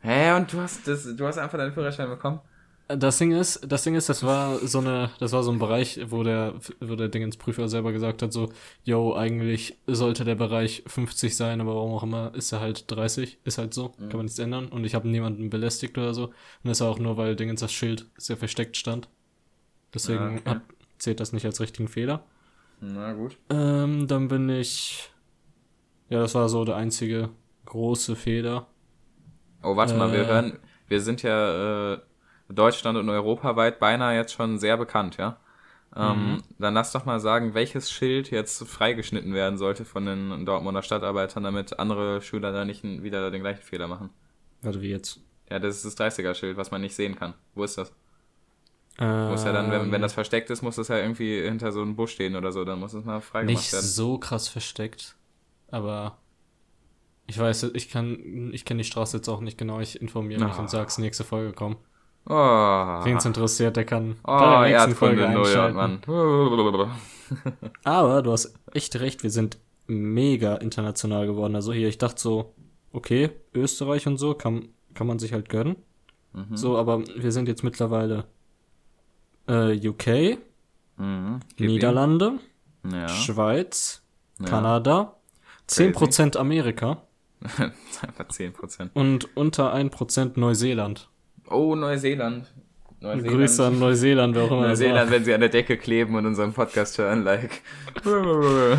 Hä, 0.00 0.32
und 0.36 0.52
du 0.52 0.58
hast 0.60 0.86
das, 0.86 1.04
du 1.16 1.26
hast 1.26 1.38
einfach 1.38 1.58
deinen 1.58 1.72
Führerschein 1.72 2.08
bekommen? 2.08 2.40
Äh, 2.88 2.98
Das 2.98 3.18
Ding 3.18 3.32
ist, 3.32 3.60
das 3.70 3.82
Ding 3.84 3.94
ist, 3.94 4.08
das 4.08 4.22
war 4.22 4.58
so 4.58 4.78
eine, 4.78 5.10
das 5.18 5.32
war 5.32 5.42
so 5.42 5.50
ein 5.50 5.58
Bereich, 5.58 6.00
wo 6.10 6.22
der, 6.22 6.54
wo 6.80 6.94
der 6.96 7.08
Dingensprüfer 7.08 7.68
selber 7.68 7.92
gesagt 7.92 8.22
hat, 8.22 8.32
so, 8.32 8.50
yo, 8.84 9.14
eigentlich 9.14 9.76
sollte 9.86 10.24
der 10.24 10.34
Bereich 10.34 10.82
50 10.86 11.36
sein, 11.36 11.60
aber 11.60 11.74
warum 11.74 11.92
auch 11.94 12.02
immer, 12.02 12.32
ist 12.34 12.52
er 12.52 12.60
halt 12.60 12.90
30, 12.90 13.38
ist 13.44 13.58
halt 13.58 13.74
so, 13.74 13.90
kann 13.90 14.08
man 14.16 14.26
nichts 14.26 14.38
ändern. 14.38 14.68
Und 14.68 14.84
ich 14.84 14.94
habe 14.94 15.08
niemanden 15.08 15.50
belästigt 15.50 15.96
oder 15.98 16.14
so. 16.14 16.26
Und 16.26 16.32
das 16.64 16.80
war 16.80 16.88
auch 16.90 16.98
nur, 16.98 17.16
weil 17.16 17.36
Dingens 17.36 17.60
das 17.60 17.72
Schild 17.72 18.06
sehr 18.16 18.36
versteckt 18.36 18.76
stand. 18.76 19.08
Deswegen 19.94 20.18
Ah, 20.20 20.32
okay. 20.36 20.50
hat, 20.50 20.62
zählt 20.98 21.20
das 21.20 21.32
nicht 21.32 21.46
als 21.46 21.60
richtigen 21.60 21.88
Fehler. 21.88 22.24
Na 22.80 23.12
gut. 23.14 23.38
Ähm, 23.50 24.06
dann 24.06 24.28
bin 24.28 24.48
ich, 24.50 25.10
ja, 26.10 26.20
das 26.20 26.34
war 26.34 26.48
so 26.48 26.64
der 26.64 26.76
einzige 26.76 27.30
große 27.64 28.14
Fehler. 28.16 28.66
Oh, 29.62 29.74
warte 29.76 29.94
mal, 29.94 30.12
wir 30.12 30.20
Äh. 30.22 30.26
hören, 30.26 30.58
wir 30.88 31.00
sind 31.00 31.22
ja 31.22 31.94
äh, 31.94 31.98
Deutschland 32.48 32.96
und 32.98 33.08
europaweit 33.08 33.78
beinahe 33.78 34.14
jetzt 34.16 34.32
schon 34.32 34.58
sehr 34.58 34.76
bekannt, 34.76 35.16
ja? 35.16 35.38
Ähm, 35.94 36.34
Mhm. 36.34 36.42
Dann 36.58 36.74
lass 36.74 36.92
doch 36.92 37.04
mal 37.06 37.20
sagen, 37.20 37.54
welches 37.54 37.90
Schild 37.90 38.30
jetzt 38.30 38.66
freigeschnitten 38.68 39.32
werden 39.34 39.56
sollte 39.58 39.84
von 39.84 40.04
den 40.04 40.44
Dortmunder 40.44 40.82
Stadtarbeitern, 40.82 41.42
damit 41.44 41.78
andere 41.78 42.20
Schüler 42.22 42.52
da 42.52 42.64
nicht 42.64 42.82
wieder 42.84 43.30
den 43.30 43.40
gleichen 43.42 43.62
Fehler 43.62 43.88
machen. 43.88 44.10
Warte, 44.62 44.80
wie 44.82 44.90
jetzt? 44.90 45.20
Ja, 45.50 45.58
das 45.58 45.76
ist 45.76 45.84
das 45.84 45.96
30er-Schild, 46.18 46.56
was 46.56 46.70
man 46.70 46.80
nicht 46.80 46.94
sehen 46.94 47.14
kann. 47.16 47.34
Wo 47.54 47.64
ist 47.64 47.78
das? 47.78 47.92
Ähm, 48.98 49.28
Muss 49.28 49.44
ja 49.44 49.52
dann, 49.52 49.70
wenn, 49.70 49.92
wenn 49.92 50.02
das 50.02 50.12
versteckt 50.14 50.50
ist, 50.50 50.62
muss 50.62 50.76
das 50.76 50.88
ja 50.88 50.98
irgendwie 50.98 51.40
hinter 51.42 51.70
so 51.72 51.82
einem 51.82 51.96
Busch 51.96 52.12
stehen 52.12 52.34
oder 52.34 52.50
so, 52.52 52.64
dann 52.64 52.80
muss 52.80 52.94
es 52.94 53.04
mal 53.04 53.20
freigemacht 53.20 53.56
nicht 53.64 53.72
werden. 53.72 53.84
so 53.84 54.18
krass 54.18 54.48
versteckt, 54.48 55.16
aber 55.70 56.18
ich 57.26 57.38
weiß, 57.38 57.64
ich 57.74 57.90
kann, 57.90 58.50
ich 58.52 58.64
kenne 58.64 58.78
die 58.82 58.88
Straße 58.88 59.16
jetzt 59.18 59.28
auch 59.28 59.40
nicht 59.40 59.58
genau. 59.58 59.80
Ich 59.80 60.00
informiere 60.00 60.42
mich 60.44 60.54
Ah. 60.54 60.60
und 60.60 60.70
sag's 60.70 60.96
nächste 60.98 61.24
Folge 61.24 61.52
kommen. 61.52 61.76
Oh, 62.28 62.34
Wen 63.04 63.16
es 63.18 63.24
interessiert, 63.24 63.76
der 63.76 63.84
kann 63.84 64.16
oh 64.24 64.36
bei 64.38 64.68
der 64.70 64.86
nächsten 64.86 65.04
Erdkunde 65.04 65.28
null, 65.30 65.46
einschalten. 65.46 65.76
Mann. 65.76 66.90
Aber 67.84 68.22
du 68.22 68.32
hast 68.32 68.54
echt 68.72 68.96
recht, 68.96 69.22
wir 69.22 69.30
sind 69.30 69.58
mega 69.86 70.56
international 70.56 71.26
geworden. 71.26 71.54
Also 71.54 71.72
hier, 71.72 71.88
ich 71.88 71.98
dachte 71.98 72.20
so, 72.20 72.52
okay, 72.92 73.30
Österreich 73.54 74.06
und 74.08 74.16
so 74.18 74.34
kann, 74.34 74.68
kann 74.94 75.06
man 75.06 75.18
sich 75.20 75.32
halt 75.32 75.48
gönnen. 75.48 75.76
Mhm. 76.32 76.56
So, 76.56 76.76
aber 76.76 77.02
wir 77.06 77.30
sind 77.32 77.46
jetzt 77.48 77.62
mittlerweile 77.62 78.24
äh, 79.48 79.88
UK, 79.88 80.38
Mhm. 80.98 81.40
Niederlande, 81.58 82.38
Ja. 82.90 83.06
Schweiz, 83.08 84.02
Ja. 84.40 84.46
Kanada, 84.46 85.14
10% 85.68 86.36
Amerika 86.38 87.02
Einfach 87.42 88.28
10%. 88.28 88.90
und 88.94 89.36
unter 89.36 89.74
1% 89.74 90.32
Neuseeland. 90.40 91.08
Oh, 91.50 91.74
Neuseeland. 91.74 92.52
Neuseeland. 93.00 93.36
Grüße 93.36 93.66
an 93.66 93.78
Neuseeland, 93.78 94.34
wer 94.34 94.44
auch 94.44 94.50
immer 94.50 94.68
Neuseeland, 94.68 95.10
wenn 95.10 95.24
sie 95.24 95.34
an 95.34 95.40
der 95.40 95.50
Decke 95.50 95.76
kleben 95.76 96.14
und 96.14 96.26
unseren 96.26 96.52
Podcast 96.52 96.98
hören, 96.98 97.24
like. 97.24 97.62
For 98.02 98.78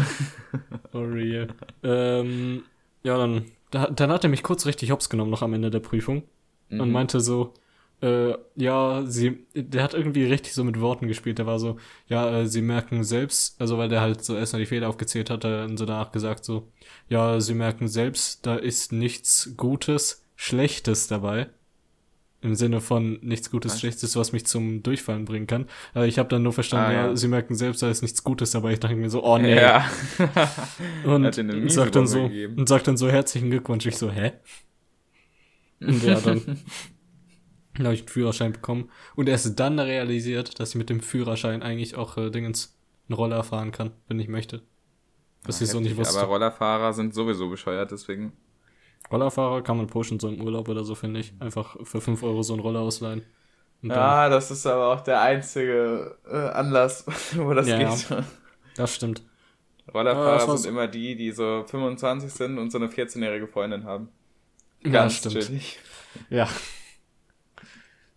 real. 0.94 1.48
ähm, 1.84 2.64
ja, 3.04 3.18
dann, 3.18 3.46
da, 3.72 3.88
dann 3.88 4.12
hat 4.12 4.24
er 4.24 4.30
mich 4.30 4.44
kurz 4.44 4.66
richtig 4.66 4.92
hops 4.92 5.10
genommen, 5.10 5.32
noch 5.32 5.44
am 5.44 5.54
Ende 5.54 5.70
der 5.70 5.80
Prüfung. 5.80 6.24
Mhm. 6.70 6.82
Und 6.82 6.92
meinte 6.92 7.20
so, 7.20 7.54
äh, 8.02 8.34
ja, 8.56 9.04
sie, 9.06 9.46
der 9.56 9.84
hat 9.84 9.94
irgendwie 9.94 10.26
richtig 10.26 10.54
so 10.54 10.64
mit 10.64 10.80
Worten 10.80 11.08
gespielt. 11.08 11.40
Der 11.40 11.46
war 11.46 11.60
so, 11.60 11.78
ja, 12.08 12.42
äh, 12.42 12.48
sie 12.48 12.62
merken 12.62 13.04
selbst, 13.04 13.60
also 13.60 13.78
weil 13.78 13.90
der 13.90 14.02
halt 14.02 14.24
so 14.24 14.36
erstmal 14.36 14.62
die 14.62 14.68
Fehler 14.68 14.90
aufgezählt 14.90 15.30
hat, 15.30 15.44
dann 15.44 15.78
so 15.78 15.86
danach 15.86 16.12
gesagt 16.12 16.46
so, 16.46 16.68
ja, 17.10 17.40
sie 17.40 17.54
merken 17.54 17.88
selbst, 17.88 18.46
da 18.46 18.56
ist 18.56 18.92
nichts 18.92 19.54
Gutes, 19.58 20.24
Schlechtes 20.36 21.08
dabei. 21.08 21.50
Im 22.42 22.54
Sinne 22.54 22.82
von 22.82 23.18
nichts 23.24 23.50
Gutes, 23.50 23.72
Was? 23.74 23.80
Schlechtes, 23.80 24.16
was 24.16 24.32
mich 24.32 24.46
zum 24.46 24.84
Durchfallen 24.84 25.26
bringen 25.26 25.48
kann. 25.48 25.66
Aber 25.96 26.06
ich 26.06 26.20
habe 26.20 26.30
dann 26.30 26.44
nur 26.44 26.54
verstanden, 26.54 26.86
Ah, 26.92 26.94
ja. 26.94 27.08
ja. 27.08 27.16
sie 27.16 27.28
merken 27.28 27.56
selbst, 27.56 27.82
da 27.82 27.90
ist 27.90 28.04
nichts 28.04 28.24
Gutes 28.24 28.52
dabei. 28.52 28.74
Ich 28.74 28.80
dachte 28.80 28.96
mir 28.96 29.10
so, 29.10 29.24
oh 29.24 29.40
nee. 29.40 29.56
Ja. 29.56 29.90
Und 31.04 31.34
sagt 31.72 31.96
dann 31.96 32.06
so, 32.06 32.24
gegeben. 32.24 32.56
und 32.58 32.70
sagt 32.70 32.88
dann 32.88 32.96
so 32.96 33.10
herzlichen 33.10 33.50
Glückwunsch. 33.50 33.88
Ich 33.88 33.98
so, 33.98 34.12
hä? 34.12 34.34
Und 35.80 36.04
ja, 36.04 36.20
dann, 36.20 36.42
habe 37.80 37.94
ich 37.94 38.02
einen 38.02 38.08
Führerschein 38.08 38.54
bekommen. 38.54 38.90
Und 39.16 39.30
erst 39.30 39.60
dann 39.60 39.80
realisiert, 39.80 40.60
dass 40.60 40.70
ich 40.70 40.76
mit 40.76 40.90
dem 40.92 41.00
Führerschein 41.00 41.64
eigentlich 41.64 41.96
auch 41.96 42.18
äh, 42.18 42.30
Dingens 42.30 42.78
einen 43.10 43.16
Roller 43.16 43.44
fahren 43.44 43.72
kann, 43.72 43.92
wenn 44.08 44.20
ich 44.20 44.28
möchte. 44.28 44.62
Was 45.44 45.62
ich 45.62 45.70
so 45.70 45.80
nicht 45.80 45.98
wusste. 45.98 46.20
Aber 46.20 46.28
Rollerfahrer 46.28 46.94
sind 46.94 47.14
sowieso 47.16 47.50
bescheuert, 47.50 47.92
deswegen. 47.92 48.34
Rollerfahrer 49.12 49.62
kann 49.64 49.78
man 49.78 49.88
pushen, 49.88 50.20
so 50.20 50.28
im 50.30 50.42
Urlaub 50.42 50.68
oder 50.70 50.84
so, 50.84 50.96
finde 50.96 51.20
ich. 51.22 51.34
Einfach 51.40 51.78
für 51.84 52.02
5 52.02 52.22
Euro 52.24 52.44
so 52.44 52.54
einen 52.54 52.62
Roller 52.62 52.82
ausleihen. 52.82 53.24
Und 53.82 53.92
Ja, 53.92 54.28
das 54.30 54.52
ist 54.52 54.66
aber 54.66 54.88
auch 54.94 55.02
der 55.02 55.22
einzige 55.22 56.18
äh, 56.30 56.36
Anlass, 56.36 57.06
wo 57.36 57.54
das 57.54 57.68
Ja, 57.68 57.78
geht. 57.78 58.08
das 58.76 58.96
stimmt. 58.96 59.24
Ja, 59.86 59.94
Rollerfahrer 59.94 60.34
das 60.40 60.48
war's. 60.48 60.62
sind 60.64 60.72
immer 60.72 60.88
die, 60.88 61.16
die 61.16 61.32
so 61.32 61.64
25 61.68 62.32
sind 62.32 62.58
und 62.58 62.72
so 62.72 62.78
eine 62.78 62.88
14-jährige 62.88 63.48
Freundin 63.48 63.86
haben. 63.86 64.10
Ja, 64.84 64.92
Ganz 64.92 65.14
stimmt. 65.16 65.40
chillig. 65.40 65.80
Ja. 66.30 66.48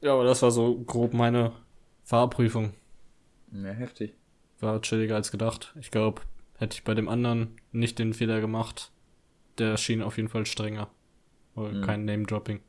Ja, 0.00 0.14
aber 0.14 0.24
das 0.24 0.42
war 0.42 0.50
so 0.50 0.78
grob 0.80 1.12
meine 1.12 1.52
Fahrprüfung. 2.04 2.72
Ja, 3.52 3.70
heftig. 3.70 4.14
War 4.60 4.80
chilliger 4.80 5.14
als 5.16 5.30
gedacht. 5.30 5.74
Ich 5.80 5.90
glaube, 5.90 6.22
hätte 6.58 6.74
ich 6.74 6.84
bei 6.84 6.94
dem 6.94 7.08
anderen 7.08 7.56
nicht 7.72 7.98
den 7.98 8.14
Fehler 8.14 8.40
gemacht, 8.40 8.90
der 9.60 9.76
schien 9.76 10.02
auf 10.02 10.16
jeden 10.16 10.28
Fall 10.28 10.46
strenger. 10.46 10.88
Mhm. 11.54 11.82
kein 11.82 12.04
Name-Dropping. 12.04 12.60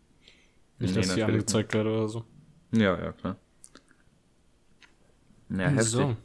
Nicht, 0.80 0.96
Nee, 0.96 1.02
dass 1.02 1.08
natürlich 1.08 1.24
angezeigt 1.24 1.74
werde 1.74 1.92
oder 1.92 2.08
so. 2.08 2.26
Ja, 2.72 2.98
ja, 3.00 3.12
klar. 3.12 3.36
Ja, 5.50 5.68
heftig. 5.68 5.86
so. 5.86 6.16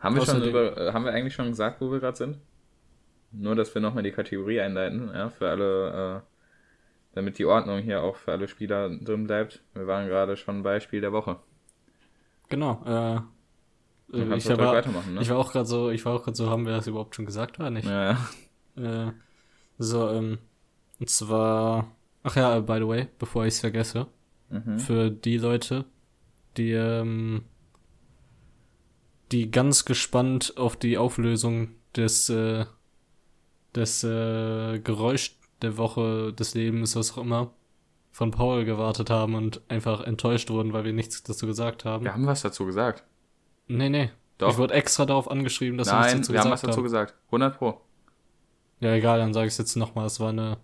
Haben 0.00 0.16
wir, 0.16 0.26
schon 0.26 0.42
über, 0.42 0.76
äh, 0.76 0.92
haben 0.92 1.04
wir 1.04 1.12
eigentlich 1.12 1.34
schon 1.34 1.48
gesagt, 1.48 1.80
wo 1.80 1.90
wir 1.90 2.00
gerade 2.00 2.16
sind? 2.16 2.38
Nur, 3.32 3.54
dass 3.54 3.74
wir 3.74 3.80
nochmal 3.80 4.02
die 4.02 4.12
Kategorie 4.12 4.60
einleiten, 4.60 5.10
ja, 5.12 5.30
für 5.30 5.48
alle, 5.48 6.22
äh, 6.22 7.14
damit 7.14 7.38
die 7.38 7.46
Ordnung 7.46 7.80
hier 7.80 8.02
auch 8.02 8.16
für 8.16 8.32
alle 8.32 8.48
Spieler 8.48 8.90
drin 8.90 9.26
bleibt. 9.26 9.62
Wir 9.74 9.86
waren 9.86 10.08
gerade 10.08 10.36
schon 10.36 10.62
bei 10.62 10.80
Spiel 10.80 11.00
der 11.00 11.12
Woche. 11.12 11.36
Genau. 12.48 12.82
Äh, 12.84 13.20
ich, 14.12 14.48
war, 14.48 14.58
weitermachen, 14.58 15.14
ne? 15.14 15.22
ich 15.22 15.30
war 15.30 15.38
auch 15.38 15.50
gerade 15.50 15.66
so, 15.66 15.90
ich 15.90 16.04
war 16.04 16.14
auch 16.14 16.22
gerade 16.22 16.36
so, 16.36 16.50
haben 16.50 16.66
wir 16.66 16.72
das 16.72 16.86
überhaupt 16.86 17.16
schon 17.16 17.26
gesagt 17.26 17.58
oder 17.58 17.70
nicht? 17.70 17.88
ja, 17.88 18.18
ja. 18.76 19.08
Äh, 19.08 19.12
so, 19.78 20.08
ähm, 20.10 20.38
und 21.00 21.10
zwar, 21.10 21.90
ach 22.22 22.36
ja, 22.36 22.60
by 22.60 22.74
the 22.78 22.86
way, 22.88 23.08
bevor 23.18 23.44
ich 23.46 23.54
es 23.54 23.60
vergesse, 23.60 24.06
Mhm. 24.50 24.78
für 24.78 25.10
die 25.10 25.38
Leute, 25.38 25.84
die, 26.56 26.72
ähm, 26.72 27.42
die 29.32 29.50
ganz 29.50 29.84
gespannt 29.84 30.54
auf 30.56 30.76
die 30.76 30.98
Auflösung 30.98 31.70
des, 31.96 32.28
äh, 32.28 32.66
des 33.74 34.04
äh, 34.04 34.78
Geräusch 34.80 35.36
der 35.62 35.76
Woche, 35.76 36.32
des 36.32 36.54
Lebens, 36.54 36.94
was 36.94 37.12
auch 37.12 37.18
immer, 37.18 37.52
von 38.12 38.30
Paul 38.30 38.64
gewartet 38.64 39.10
haben 39.10 39.34
und 39.34 39.62
einfach 39.68 40.02
enttäuscht 40.02 40.50
wurden, 40.50 40.72
weil 40.72 40.84
wir 40.84 40.92
nichts 40.92 41.22
dazu 41.24 41.46
gesagt 41.46 41.84
haben. 41.84 42.04
Wir 42.04 42.12
haben 42.12 42.26
was 42.26 42.42
dazu 42.42 42.64
gesagt. 42.66 43.02
Nee, 43.66 43.88
nee. 43.88 44.10
Doch. 44.38 44.50
Ich 44.50 44.58
wurde 44.58 44.74
extra 44.74 45.06
darauf 45.06 45.30
angeschrieben, 45.30 45.78
dass 45.78 45.88
wir 45.88 45.94
Nein, 45.94 46.02
nichts 46.18 46.28
dazu 46.28 46.32
wir 46.32 46.40
haben 46.40 46.44
gesagt 46.50 46.62
was 46.62 46.68
dazu 46.68 46.76
haben. 46.76 46.84
gesagt. 46.84 47.14
100 47.28 47.58
Pro. 47.58 47.80
Ja, 48.80 48.92
egal, 48.94 49.18
dann 49.18 49.32
sage 49.32 49.46
ich 49.46 49.54
es 49.54 49.58
jetzt 49.58 49.76
nochmal. 49.76 50.06
Es 50.06 50.20
war 50.20 50.30
eine 50.30 50.58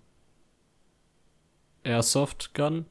Airsoft 1.84 2.54
Gun, 2.54 2.86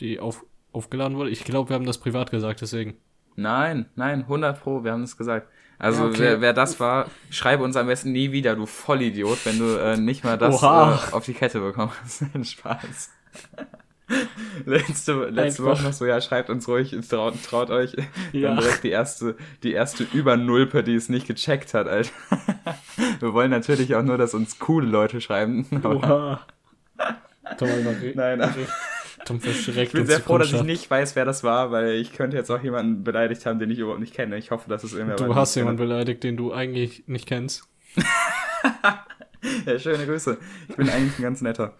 die 0.00 0.20
auf, 0.20 0.44
aufgeladen 0.72 1.16
wurde. 1.16 1.30
Ich 1.30 1.44
glaube, 1.44 1.70
wir 1.70 1.74
haben 1.74 1.86
das 1.86 1.98
privat 1.98 2.30
gesagt, 2.30 2.60
deswegen. 2.60 2.96
Nein, 3.34 3.86
nein, 3.96 4.22
100 4.22 4.60
Pro, 4.62 4.84
wir 4.84 4.92
haben 4.92 5.02
es 5.02 5.16
gesagt. 5.16 5.48
Also, 5.78 6.04
Ja, 6.04 6.08
okay. 6.10 6.18
wer, 6.20 6.40
wer 6.40 6.52
das 6.54 6.80
war, 6.80 7.10
schreibe 7.28 7.62
uns 7.62 7.76
am 7.76 7.86
besten 7.86 8.12
nie 8.12 8.32
wieder, 8.32 8.56
du 8.56 8.64
Vollidiot, 8.64 9.44
wenn 9.44 9.58
du 9.58 9.78
äh, 9.78 9.96
nicht 9.98 10.24
mal 10.24 10.38
das 10.38 10.62
äh, 10.62 10.66
auf 10.66 11.24
die 11.24 11.34
Kette 11.34 11.60
bekommst. 11.60 12.24
Spaß. 12.42 13.10
letzte 14.64 15.28
letzte. 15.30 15.64
Woche 15.64 15.82
noch 15.82 15.92
so, 15.92 16.06
ja, 16.06 16.20
schreibt 16.20 16.50
uns 16.50 16.68
ruhig, 16.68 16.96
traut, 17.08 17.34
traut 17.44 17.70
euch. 17.70 17.96
Ja. 18.32 18.48
Dann 18.48 18.58
direkt 18.58 18.84
die 18.84 18.90
erste, 18.90 19.36
die 19.62 19.72
erste 19.72 20.04
Übernulpe, 20.12 20.82
die 20.82 20.94
es 20.94 21.08
nicht 21.08 21.26
gecheckt 21.26 21.74
hat, 21.74 21.88
Alter. 21.88 22.10
wir 23.20 23.32
wollen 23.32 23.50
natürlich 23.50 23.94
auch 23.94 24.02
nur, 24.02 24.18
dass 24.18 24.34
uns 24.34 24.58
coole 24.58 24.86
Leute 24.86 25.20
schreiben. 25.20 25.66
Oha. 25.84 26.40
Tom, 27.58 27.68
Nein, 28.14 28.40
aber 28.40 28.54
Tom 29.24 29.40
verschreckt 29.40 29.88
ich 29.88 29.92
bin 29.92 30.06
sehr 30.06 30.20
froh, 30.20 30.38
dass 30.38 30.52
ich 30.52 30.62
nicht 30.62 30.90
weiß, 30.90 31.14
wer 31.14 31.24
das 31.24 31.44
war, 31.44 31.70
weil 31.70 31.94
ich 31.94 32.12
könnte 32.12 32.36
jetzt 32.36 32.50
auch 32.50 32.62
jemanden 32.62 33.04
beleidigt 33.04 33.46
haben, 33.46 33.58
den 33.58 33.70
ich 33.70 33.78
überhaupt 33.78 34.00
nicht 34.00 34.14
kenne. 34.14 34.36
Ich 34.36 34.50
hoffe, 34.50 34.68
dass 34.68 34.82
es 34.82 34.94
irgendwer 34.94 35.16
Du 35.16 35.34
hast 35.34 35.54
jemanden 35.54 35.78
beleidigt, 35.78 36.24
den 36.24 36.36
du 36.36 36.52
eigentlich 36.52 37.04
nicht 37.06 37.26
kennst. 37.26 37.68
Ja, 39.64 39.78
schöne 39.78 40.06
Grüße. 40.06 40.38
Ich 40.68 40.76
bin 40.76 40.88
eigentlich 40.88 41.18
ein 41.18 41.22
ganz 41.22 41.40
netter. 41.40 41.74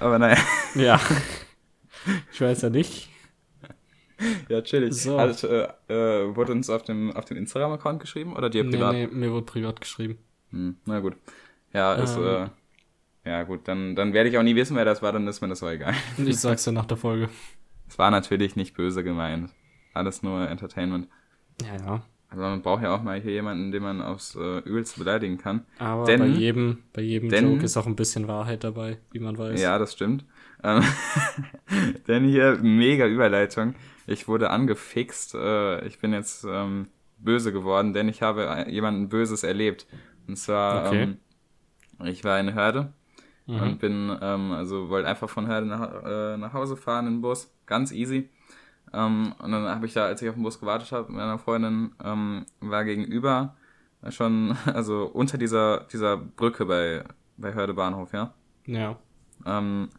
Aber 0.00 0.18
naja, 0.18 0.38
Ja. 0.74 1.00
Ich 2.32 2.40
weiß 2.40 2.62
ja 2.62 2.70
nicht. 2.70 3.08
ja, 4.48 4.62
chillig. 4.62 4.94
So. 4.94 5.18
Hat, 5.18 5.42
äh, 5.44 5.68
äh, 5.88 6.36
wurde 6.36 6.52
uns 6.52 6.70
auf 6.70 6.82
dem, 6.82 7.12
auf 7.12 7.24
den 7.24 7.36
Instagram-Account 7.36 8.00
geschrieben 8.00 8.34
oder 8.36 8.50
dir 8.50 8.64
Nee, 8.64 8.70
privat? 8.70 8.92
nee, 8.92 9.06
mir 9.08 9.32
wurde 9.32 9.46
privat 9.46 9.80
geschrieben. 9.80 10.18
Hm, 10.50 10.76
na 10.86 11.00
gut. 11.00 11.16
Ja, 11.72 11.94
ist, 11.94 12.16
Ähm. 12.16 12.24
äh, 12.24 13.30
ja 13.30 13.42
gut, 13.42 13.66
dann, 13.66 13.96
dann 13.96 14.12
werde 14.12 14.28
ich 14.28 14.38
auch 14.38 14.42
nie 14.42 14.54
wissen, 14.54 14.76
wer 14.76 14.84
das 14.84 15.02
war, 15.02 15.12
dann 15.12 15.26
ist 15.26 15.40
mir 15.40 15.48
das 15.48 15.62
auch 15.62 15.70
egal. 15.70 15.94
Ich 16.18 16.38
sag's 16.38 16.64
dir 16.64 16.72
nach 16.72 16.86
der 16.86 16.96
Folge. 16.96 17.28
Es 17.88 17.98
war 17.98 18.10
natürlich 18.10 18.54
nicht 18.56 18.74
böse 18.74 19.02
gemeint. 19.02 19.50
Alles 19.92 20.22
nur 20.22 20.48
Entertainment. 20.48 21.08
Ja, 21.62 21.76
ja. 21.76 22.02
Aber 22.30 22.42
man 22.50 22.62
braucht 22.62 22.82
ja 22.82 22.92
auch 22.94 23.02
mal 23.02 23.20
hier 23.20 23.30
jemanden, 23.32 23.70
den 23.70 23.82
man 23.82 24.02
aufs 24.02 24.34
äh, 24.34 24.58
Übelste 24.60 24.98
beleidigen 24.98 25.38
kann. 25.38 25.64
Aber 25.78 26.04
Denn- 26.04 26.18
bei 26.20 26.26
jedem, 26.26 26.78
bei 26.92 27.02
jedem 27.02 27.28
denn- 27.28 27.52
Joke 27.52 27.64
ist 27.64 27.76
auch 27.76 27.86
ein 27.86 27.94
bisschen 27.94 28.26
Wahrheit 28.26 28.64
dabei, 28.64 28.98
wie 29.12 29.20
man 29.20 29.38
weiß. 29.38 29.60
Ja, 29.60 29.78
das 29.78 29.92
stimmt. 29.92 30.24
Ähm, 30.64 30.82
denn 32.08 32.24
hier 32.24 32.58
mega 32.62 33.06
Überleitung. 33.06 33.74
Ich 34.06 34.26
wurde 34.28 34.50
angefixt. 34.50 35.34
Äh, 35.34 35.86
ich 35.86 35.98
bin 36.00 36.12
jetzt 36.12 36.44
ähm, 36.48 36.88
böse 37.18 37.52
geworden, 37.52 37.92
denn 37.92 38.08
ich 38.08 38.22
habe 38.22 38.66
jemanden 38.68 39.08
Böses 39.08 39.44
erlebt. 39.44 39.86
Und 40.26 40.36
zwar, 40.36 40.86
Okay. 40.86 41.02
ähm, 41.02 41.18
ich 42.06 42.24
war 42.24 42.40
in 42.40 42.54
Hörde 42.54 42.92
Mhm. 43.46 43.60
und 43.60 43.78
bin, 43.78 44.18
ähm, 44.22 44.52
also 44.52 44.88
wollte 44.88 45.06
einfach 45.06 45.28
von 45.28 45.46
Hörde 45.46 45.66
nach, 45.66 46.02
äh, 46.04 46.36
nach 46.38 46.54
Hause 46.54 46.76
fahren 46.78 47.06
im 47.06 47.20
Bus. 47.20 47.52
Ganz 47.66 47.92
easy. 47.92 48.30
Ähm, 48.92 49.34
und 49.38 49.52
dann 49.52 49.66
habe 49.68 49.84
ich 49.84 49.92
da, 49.92 50.06
als 50.06 50.22
ich 50.22 50.28
auf 50.30 50.34
den 50.34 50.42
Bus 50.44 50.58
gewartet 50.58 50.92
habe, 50.92 51.08
mit 51.08 51.16
meiner 51.18 51.38
Freundin, 51.38 51.92
ähm, 52.02 52.46
war 52.60 52.84
gegenüber 52.84 53.54
schon, 54.08 54.56
also 54.72 55.04
unter 55.12 55.36
dieser, 55.36 55.80
dieser 55.92 56.16
Brücke 56.16 56.64
bei, 56.64 57.04
bei 57.36 57.52
Hörde 57.52 57.74
Bahnhof, 57.74 58.14
ja. 58.14 58.32
Ja. 58.66 58.96
Ähm, 59.44 59.90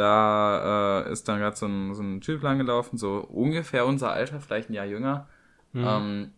da 0.00 1.04
äh, 1.06 1.12
ist 1.12 1.28
dann 1.28 1.38
gerade 1.38 1.56
so 1.56 1.66
ein, 1.66 1.94
so 1.94 2.02
ein 2.02 2.20
Typ 2.20 2.42
lang 2.42 2.58
gelaufen, 2.58 2.96
so 2.98 3.18
ungefähr 3.18 3.86
unser 3.86 4.12
Alter, 4.12 4.40
vielleicht 4.40 4.70
ein 4.70 4.74
Jahr 4.74 4.86
jünger. 4.86 5.28
Mhm. 5.72 5.84
Ähm, 5.86 6.30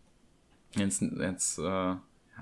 jetzt 0.75 1.03
jetzt, 1.03 1.59
äh, 1.59 1.95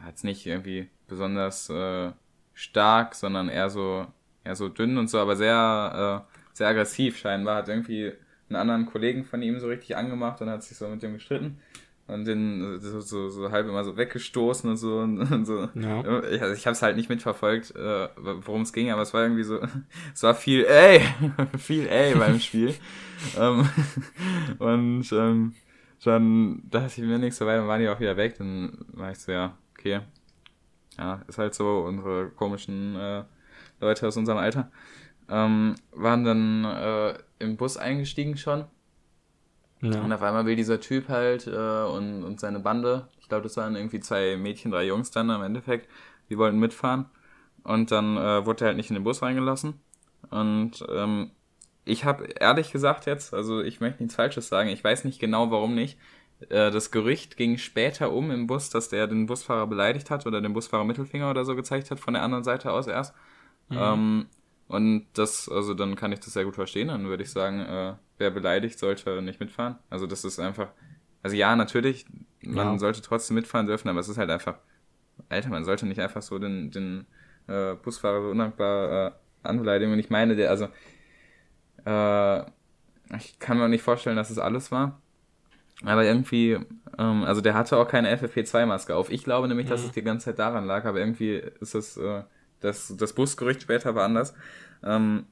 jetzt 0.06 0.24
nicht 0.24 0.46
irgendwie 0.46 0.88
besonders 1.06 1.68
äh, 1.70 2.12
stark, 2.54 3.14
sondern 3.14 3.48
eher 3.48 3.70
so, 3.70 4.06
eher 4.44 4.56
so 4.56 4.68
dünn 4.68 4.98
und 4.98 5.08
so, 5.08 5.18
aber 5.18 5.36
sehr, 5.36 6.24
äh, 6.26 6.36
sehr 6.52 6.68
aggressiv 6.68 7.18
scheinbar. 7.18 7.56
Hat 7.56 7.68
irgendwie 7.68 8.12
einen 8.48 8.56
anderen 8.56 8.86
Kollegen 8.86 9.24
von 9.24 9.42
ihm 9.42 9.60
so 9.60 9.68
richtig 9.68 9.96
angemacht 9.96 10.40
und 10.40 10.50
hat 10.50 10.62
sich 10.62 10.76
so 10.76 10.88
mit 10.88 11.02
dem 11.02 11.14
gestritten 11.14 11.60
und 12.12 12.24
den 12.24 12.76
äh, 12.76 12.80
so, 12.80 13.00
so, 13.00 13.28
so 13.28 13.50
halb 13.50 13.66
immer 13.68 13.84
so 13.84 13.96
weggestoßen 13.96 14.68
und 14.68 14.76
so 14.76 14.98
und, 14.98 15.18
und 15.32 15.44
so. 15.44 15.68
Ja. 15.74 16.22
Ich, 16.30 16.42
also 16.42 16.54
ich 16.54 16.66
habe 16.66 16.72
es 16.72 16.82
halt 16.82 16.96
nicht 16.96 17.08
mitverfolgt, 17.08 17.74
äh, 17.76 18.08
worum 18.16 18.62
es 18.62 18.72
ging, 18.72 18.90
aber 18.90 19.02
es 19.02 19.14
war 19.14 19.22
irgendwie 19.22 19.44
so, 19.44 19.60
es 20.14 20.22
war 20.22 20.34
viel 20.34 20.64
ey, 20.64 21.02
viel 21.58 21.86
ey 21.88 22.14
beim 22.14 22.40
Spiel. 22.40 22.74
ähm, 23.38 23.68
und 24.58 25.12
ähm, 25.12 25.54
dann 26.04 26.62
dachte 26.70 27.00
ich 27.00 27.06
mir 27.06 27.18
nichts 27.18 27.38
so 27.38 27.46
weit, 27.46 27.58
dann 27.58 27.68
waren 27.68 27.80
die 27.80 27.88
auch 27.88 28.00
wieder 28.00 28.16
weg, 28.16 28.36
dann 28.38 28.78
war 28.92 29.10
ich 29.10 29.18
so, 29.18 29.32
ja, 29.32 29.56
okay. 29.78 30.00
Ja, 30.98 31.22
ist 31.28 31.38
halt 31.38 31.54
so, 31.54 31.80
unsere 31.80 32.30
komischen 32.30 32.96
äh, 32.96 33.24
Leute 33.80 34.08
aus 34.08 34.16
unserem 34.16 34.38
Alter. 34.38 34.70
Ähm, 35.28 35.76
waren 35.92 36.24
dann 36.24 36.64
äh, 36.64 37.14
im 37.38 37.56
Bus 37.56 37.76
eingestiegen 37.76 38.36
schon. 38.36 38.64
Und 39.82 39.92
Ja. 39.92 40.14
auf 40.14 40.22
einmal 40.22 40.46
will 40.46 40.56
dieser 40.56 40.80
Typ 40.80 41.08
halt 41.08 41.46
äh, 41.46 41.50
und, 41.84 42.24
und 42.24 42.40
seine 42.40 42.60
Bande, 42.60 43.08
ich 43.18 43.28
glaube, 43.28 43.42
das 43.44 43.56
waren 43.56 43.76
irgendwie 43.76 44.00
zwei 44.00 44.36
Mädchen, 44.36 44.70
drei 44.70 44.84
Jungs 44.86 45.10
dann 45.10 45.30
im 45.30 45.42
Endeffekt, 45.42 45.88
die 46.28 46.38
wollten 46.38 46.58
mitfahren. 46.58 47.06
Und 47.62 47.90
dann 47.90 48.16
äh, 48.16 48.46
wurde 48.46 48.64
er 48.64 48.68
halt 48.68 48.76
nicht 48.76 48.90
in 48.90 48.94
den 48.94 49.04
Bus 49.04 49.22
reingelassen. 49.22 49.80
Und 50.30 50.84
ähm, 50.90 51.30
ich 51.84 52.04
habe 52.04 52.24
ehrlich 52.24 52.72
gesagt 52.72 53.06
jetzt, 53.06 53.34
also 53.34 53.60
ich 53.62 53.80
möchte 53.80 54.02
nichts 54.02 54.16
Falsches 54.16 54.48
sagen, 54.48 54.68
ich 54.70 54.82
weiß 54.84 55.04
nicht 55.04 55.18
genau, 55.18 55.50
warum 55.50 55.74
nicht. 55.74 55.98
Äh, 56.48 56.70
das 56.70 56.90
Gerücht 56.90 57.36
ging 57.36 57.58
später 57.58 58.12
um 58.12 58.30
im 58.30 58.46
Bus, 58.46 58.70
dass 58.70 58.88
der 58.88 59.06
den 59.06 59.26
Busfahrer 59.26 59.66
beleidigt 59.66 60.10
hat 60.10 60.26
oder 60.26 60.40
den 60.40 60.52
Busfahrer 60.52 60.84
Mittelfinger 60.84 61.30
oder 61.30 61.44
so 61.44 61.54
gezeigt 61.56 61.90
hat, 61.90 62.00
von 62.00 62.14
der 62.14 62.22
anderen 62.22 62.44
Seite 62.44 62.72
aus 62.72 62.86
erst. 62.86 63.14
Ähm, 63.70 64.26
und 64.68 65.06
das, 65.14 65.48
also 65.48 65.74
dann 65.74 65.96
kann 65.96 66.12
ich 66.12 66.20
das 66.20 66.32
sehr 66.32 66.44
gut 66.44 66.54
verstehen. 66.54 66.88
Dann 66.88 67.06
würde 67.06 67.22
ich 67.24 67.30
sagen, 67.30 67.60
äh, 67.60 67.94
wer 68.20 68.30
beleidigt, 68.30 68.78
sollte 68.78 69.22
nicht 69.22 69.40
mitfahren. 69.40 69.78
Also 69.90 70.06
das 70.06 70.24
ist 70.24 70.38
einfach, 70.38 70.68
also 71.22 71.36
ja, 71.36 71.56
natürlich, 71.56 72.06
man 72.42 72.74
Ja. 72.74 72.78
sollte 72.78 73.02
trotzdem 73.02 73.34
mitfahren 73.36 73.66
dürfen, 73.66 73.88
aber 73.88 74.00
es 74.00 74.08
ist 74.08 74.18
halt 74.18 74.30
einfach, 74.30 74.56
Alter, 75.28 75.50
man 75.50 75.64
sollte 75.64 75.86
nicht 75.86 76.00
einfach 76.00 76.22
so 76.22 76.38
den, 76.38 76.70
den 76.70 77.06
äh, 77.48 77.74
Busfahrer 77.74 78.22
so 78.22 78.30
undankbar 78.30 79.08
äh, 79.08 79.12
anbeleidigen. 79.42 79.92
Und 79.92 79.98
ich 79.98 80.10
meine, 80.10 80.36
der, 80.36 80.50
also, 80.50 80.68
äh, 81.84 82.40
ich 83.16 83.38
kann 83.38 83.58
mir 83.58 83.68
nicht 83.68 83.82
vorstellen, 83.82 84.16
dass 84.16 84.30
es 84.30 84.38
alles 84.38 84.70
war. 84.70 85.00
Aber 85.84 86.04
irgendwie, 86.04 86.58
ähm, 86.98 87.24
also 87.24 87.40
der 87.40 87.54
hatte 87.54 87.76
auch 87.78 87.88
keine 87.88 88.10
FFP2-Maske 88.10 88.94
auf. 88.94 89.10
Ich 89.10 89.24
glaube 89.24 89.48
nämlich, 89.48 89.68
dass 89.68 89.82
Mhm. 89.82 89.86
es 89.88 89.92
die 89.92 90.02
ganze 90.02 90.26
Zeit 90.26 90.38
daran 90.38 90.66
lag, 90.66 90.84
aber 90.84 91.00
irgendwie 91.00 91.36
ist 91.60 91.74
es, 91.74 91.96
äh, 91.96 92.24
das, 92.60 92.94
das 92.96 93.14
Busgerücht 93.14 93.62
später 93.62 93.94
war 93.94 94.04
anders. 94.04 94.34
Ähm, 94.84 95.26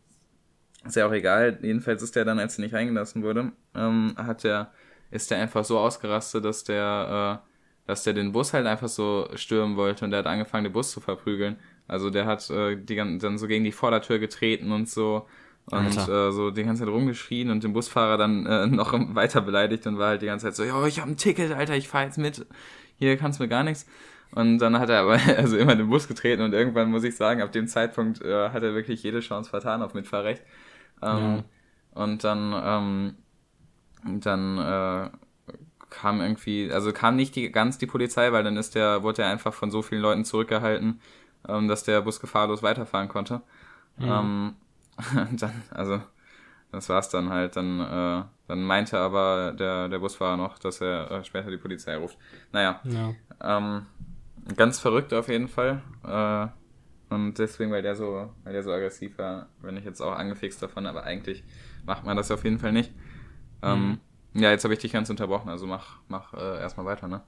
ist 0.84 0.96
ja 0.96 1.06
auch 1.06 1.12
egal. 1.12 1.58
Jedenfalls 1.62 2.02
ist 2.02 2.16
der 2.16 2.24
dann, 2.24 2.38
als 2.38 2.58
er 2.58 2.64
nicht 2.64 2.74
reingelassen 2.74 3.22
wurde, 3.22 3.52
ähm, 3.74 4.14
hat 4.16 4.44
der, 4.44 4.72
ist 5.10 5.30
der 5.30 5.38
einfach 5.38 5.64
so 5.64 5.78
ausgerastet, 5.78 6.44
dass 6.44 6.64
der, 6.64 7.42
äh, 7.44 7.48
dass 7.86 8.04
der 8.04 8.12
den 8.12 8.32
Bus 8.32 8.52
halt 8.52 8.66
einfach 8.66 8.88
so 8.88 9.28
stürmen 9.34 9.76
wollte 9.76 10.04
und 10.04 10.10
der 10.10 10.20
hat 10.20 10.26
angefangen, 10.26 10.64
den 10.64 10.72
Bus 10.72 10.90
zu 10.90 11.00
verprügeln. 11.00 11.56
Also 11.86 12.10
der 12.10 12.26
hat 12.26 12.48
äh, 12.50 12.76
die, 12.76 12.96
dann 12.96 13.38
so 13.38 13.46
gegen 13.46 13.64
die 13.64 13.72
Vordertür 13.72 14.18
getreten 14.18 14.72
und 14.72 14.88
so 14.88 15.26
und 15.70 15.96
äh, 16.08 16.32
so 16.32 16.50
die 16.50 16.64
ganze 16.64 16.84
Zeit 16.84 16.92
rumgeschrien 16.92 17.50
und 17.50 17.64
den 17.64 17.72
Busfahrer 17.72 18.16
dann 18.16 18.46
äh, 18.46 18.66
noch 18.68 18.92
weiter 19.14 19.40
beleidigt 19.40 19.86
und 19.86 19.98
war 19.98 20.08
halt 20.08 20.22
die 20.22 20.26
ganze 20.26 20.46
Zeit 20.46 20.56
so, 20.56 20.64
ja, 20.64 20.86
ich 20.86 21.00
habe 21.00 21.10
ein 21.10 21.16
Ticket, 21.16 21.52
Alter, 21.52 21.76
ich 21.76 21.88
fahr 21.88 22.04
jetzt 22.04 22.18
mit, 22.18 22.46
hier 22.96 23.16
kannst 23.16 23.38
du 23.38 23.44
mir 23.44 23.48
gar 23.48 23.64
nichts. 23.64 23.86
Und 24.32 24.58
dann 24.58 24.78
hat 24.78 24.90
er 24.90 25.00
aber 25.00 25.18
also 25.36 25.56
immer 25.56 25.76
den 25.76 25.88
Bus 25.88 26.08
getreten 26.08 26.42
und 26.42 26.52
irgendwann 26.52 26.90
muss 26.90 27.04
ich 27.04 27.16
sagen, 27.16 27.42
ab 27.42 27.52
dem 27.52 27.66
Zeitpunkt 27.66 28.22
äh, 28.22 28.50
hat 28.50 28.62
er 28.62 28.74
wirklich 28.74 29.02
jede 29.02 29.20
Chance 29.20 29.50
vertan 29.50 29.82
auf 29.82 29.94
Mitfahrrecht. 29.94 30.42
Ähm, 31.02 31.36
ja. 31.36 31.44
Und 32.02 32.24
dann, 32.24 32.54
ähm, 34.04 34.20
dann 34.20 34.58
äh, 34.58 35.10
kam 35.90 36.20
irgendwie, 36.20 36.70
also 36.72 36.92
kam 36.92 37.16
nicht 37.16 37.34
die, 37.36 37.50
ganz 37.50 37.78
die 37.78 37.86
Polizei, 37.86 38.32
weil 38.32 38.44
dann 38.44 38.56
ist 38.56 38.74
der, 38.74 39.02
wurde 39.02 39.22
er 39.22 39.30
einfach 39.30 39.54
von 39.54 39.70
so 39.70 39.82
vielen 39.82 40.02
Leuten 40.02 40.24
zurückgehalten, 40.24 41.00
ähm, 41.48 41.68
dass 41.68 41.84
der 41.84 42.02
Bus 42.02 42.20
gefahrlos 42.20 42.62
weiterfahren 42.62 43.08
konnte. 43.08 43.42
Mhm. 43.96 44.08
Ähm, 44.08 44.54
dann, 45.36 45.62
also, 45.70 46.00
das 46.72 46.88
war's 46.88 47.08
dann 47.08 47.30
halt. 47.30 47.56
Dann, 47.56 47.80
äh, 47.80 48.24
dann 48.46 48.62
meinte 48.62 48.98
aber 48.98 49.52
der, 49.52 49.88
der 49.88 49.98
Busfahrer 49.98 50.36
noch, 50.36 50.58
dass 50.58 50.80
er 50.80 51.10
äh, 51.10 51.24
später 51.24 51.50
die 51.50 51.56
Polizei 51.56 51.96
ruft. 51.96 52.18
Naja. 52.52 52.80
Ja. 52.84 53.14
Ähm, 53.40 53.86
ganz 54.56 54.78
verrückt 54.78 55.12
auf 55.14 55.28
jeden 55.28 55.48
Fall. 55.48 55.82
Äh, 56.04 56.48
und 57.10 57.38
deswegen, 57.38 57.70
weil 57.70 57.82
der 57.82 57.96
so, 57.96 58.30
weil 58.44 58.52
der 58.52 58.62
so 58.62 58.72
aggressiv 58.72 59.18
war, 59.18 59.48
bin 59.62 59.76
ich 59.76 59.84
jetzt 59.84 60.00
auch 60.00 60.12
angefixt 60.12 60.62
davon, 60.62 60.86
aber 60.86 61.04
eigentlich 61.04 61.42
macht 61.86 62.04
man 62.04 62.16
das 62.16 62.30
auf 62.30 62.44
jeden 62.44 62.58
Fall 62.58 62.72
nicht. 62.72 62.92
Ähm, 63.62 63.98
mhm. 64.34 64.42
Ja, 64.42 64.50
jetzt 64.50 64.64
habe 64.64 64.74
ich 64.74 64.80
dich 64.80 64.92
ganz 64.92 65.08
unterbrochen, 65.10 65.48
also 65.48 65.66
mach, 65.66 66.00
mach 66.08 66.34
äh, 66.34 66.60
erstmal 66.60 66.86
weiter, 66.86 67.08
ne? 67.08 67.22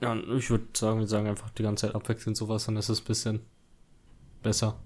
Ja, 0.00 0.14
ich 0.16 0.50
würde 0.50 0.66
sagen, 0.74 1.00
wir 1.00 1.06
sagen 1.06 1.28
einfach 1.28 1.50
die 1.50 1.62
ganze 1.62 1.86
Zeit 1.86 1.94
abwechselnd 1.94 2.36
sowas, 2.36 2.66
dann 2.66 2.76
ist 2.76 2.88
es 2.88 3.00
ein 3.00 3.06
bisschen 3.06 3.40
besser. 4.42 4.76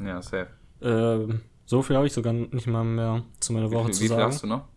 Ja, 0.00 0.20
safe. 0.22 0.48
Ähm, 0.80 1.40
so 1.64 1.82
viel 1.82 1.96
habe 1.96 2.06
ich 2.06 2.12
sogar 2.12 2.32
nicht 2.32 2.66
mal 2.66 2.84
mehr 2.84 3.22
zu 3.40 3.52
meiner 3.52 3.70
Woche 3.70 3.88
wie, 3.88 3.92
zu 3.92 4.02
wie 4.02 4.08
sagen. 4.08 4.20
Wie 4.20 4.24
viel 4.24 4.32
hast 4.32 4.42
du 4.42 4.46
noch? 4.46 4.68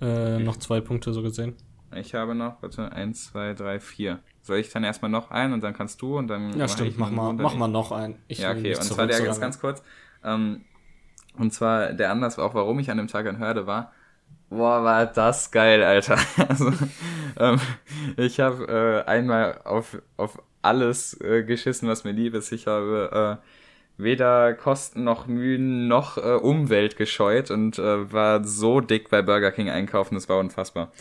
Äh, 0.00 0.38
noch 0.38 0.56
zwei 0.56 0.80
Punkte 0.80 1.12
so 1.12 1.22
gesehen. 1.22 1.54
Ich 1.94 2.14
habe 2.14 2.34
noch, 2.34 2.62
warte, 2.62 2.92
eins, 2.92 3.30
zwei, 3.30 3.54
drei, 3.54 3.80
vier. 3.80 4.18
Soll 4.42 4.58
ich 4.58 4.70
dann 4.70 4.84
erstmal 4.84 5.10
noch 5.10 5.30
einen 5.30 5.54
und 5.54 5.62
dann 5.62 5.74
kannst 5.74 6.02
du 6.02 6.18
und 6.18 6.28
dann. 6.28 6.56
Ja, 6.58 6.68
stimmt, 6.68 6.98
mach 6.98 7.10
mal, 7.10 7.32
mach 7.32 7.54
mal 7.54 7.68
noch 7.68 7.92
einen. 7.92 8.16
Ich 8.28 8.38
ja, 8.38 8.50
okay, 8.50 8.74
und 8.74 8.82
zwar 8.82 9.06
der 9.06 9.22
jetzt 9.22 9.40
ganz 9.40 9.58
kurz. 9.60 9.82
Ähm, 10.22 10.64
und 11.38 11.52
zwar 11.52 11.92
der 11.92 12.10
Anlass, 12.10 12.38
auch 12.38 12.54
warum 12.54 12.78
ich 12.78 12.90
an 12.90 12.98
dem 12.98 13.08
Tag 13.08 13.26
in 13.26 13.38
Hörde 13.38 13.66
war. 13.66 13.92
Boah, 14.50 14.82
war 14.82 15.06
das 15.06 15.50
geil, 15.50 15.82
Alter. 15.82 16.18
Also, 16.48 16.72
ähm, 17.38 17.60
ich 18.16 18.40
habe 18.40 19.04
äh, 19.06 19.08
einmal 19.08 19.60
auf, 19.64 20.00
auf 20.16 20.42
alles 20.62 21.18
äh, 21.20 21.42
geschissen, 21.44 21.88
was 21.88 22.04
mir 22.04 22.12
lieb 22.12 22.34
ist. 22.34 22.50
Ich 22.52 22.66
habe 22.66 23.38
äh, 23.40 24.02
weder 24.02 24.54
Kosten 24.54 25.04
noch 25.04 25.26
Mühen 25.26 25.88
noch 25.88 26.16
äh, 26.16 26.36
Umwelt 26.36 26.96
gescheut 26.96 27.50
und 27.50 27.78
äh, 27.78 28.12
war 28.12 28.44
so 28.44 28.80
dick 28.80 29.10
bei 29.10 29.22
Burger 29.22 29.50
King 29.50 29.68
einkaufen, 29.68 30.14
das 30.14 30.28
war 30.28 30.38
unfassbar. 30.38 30.92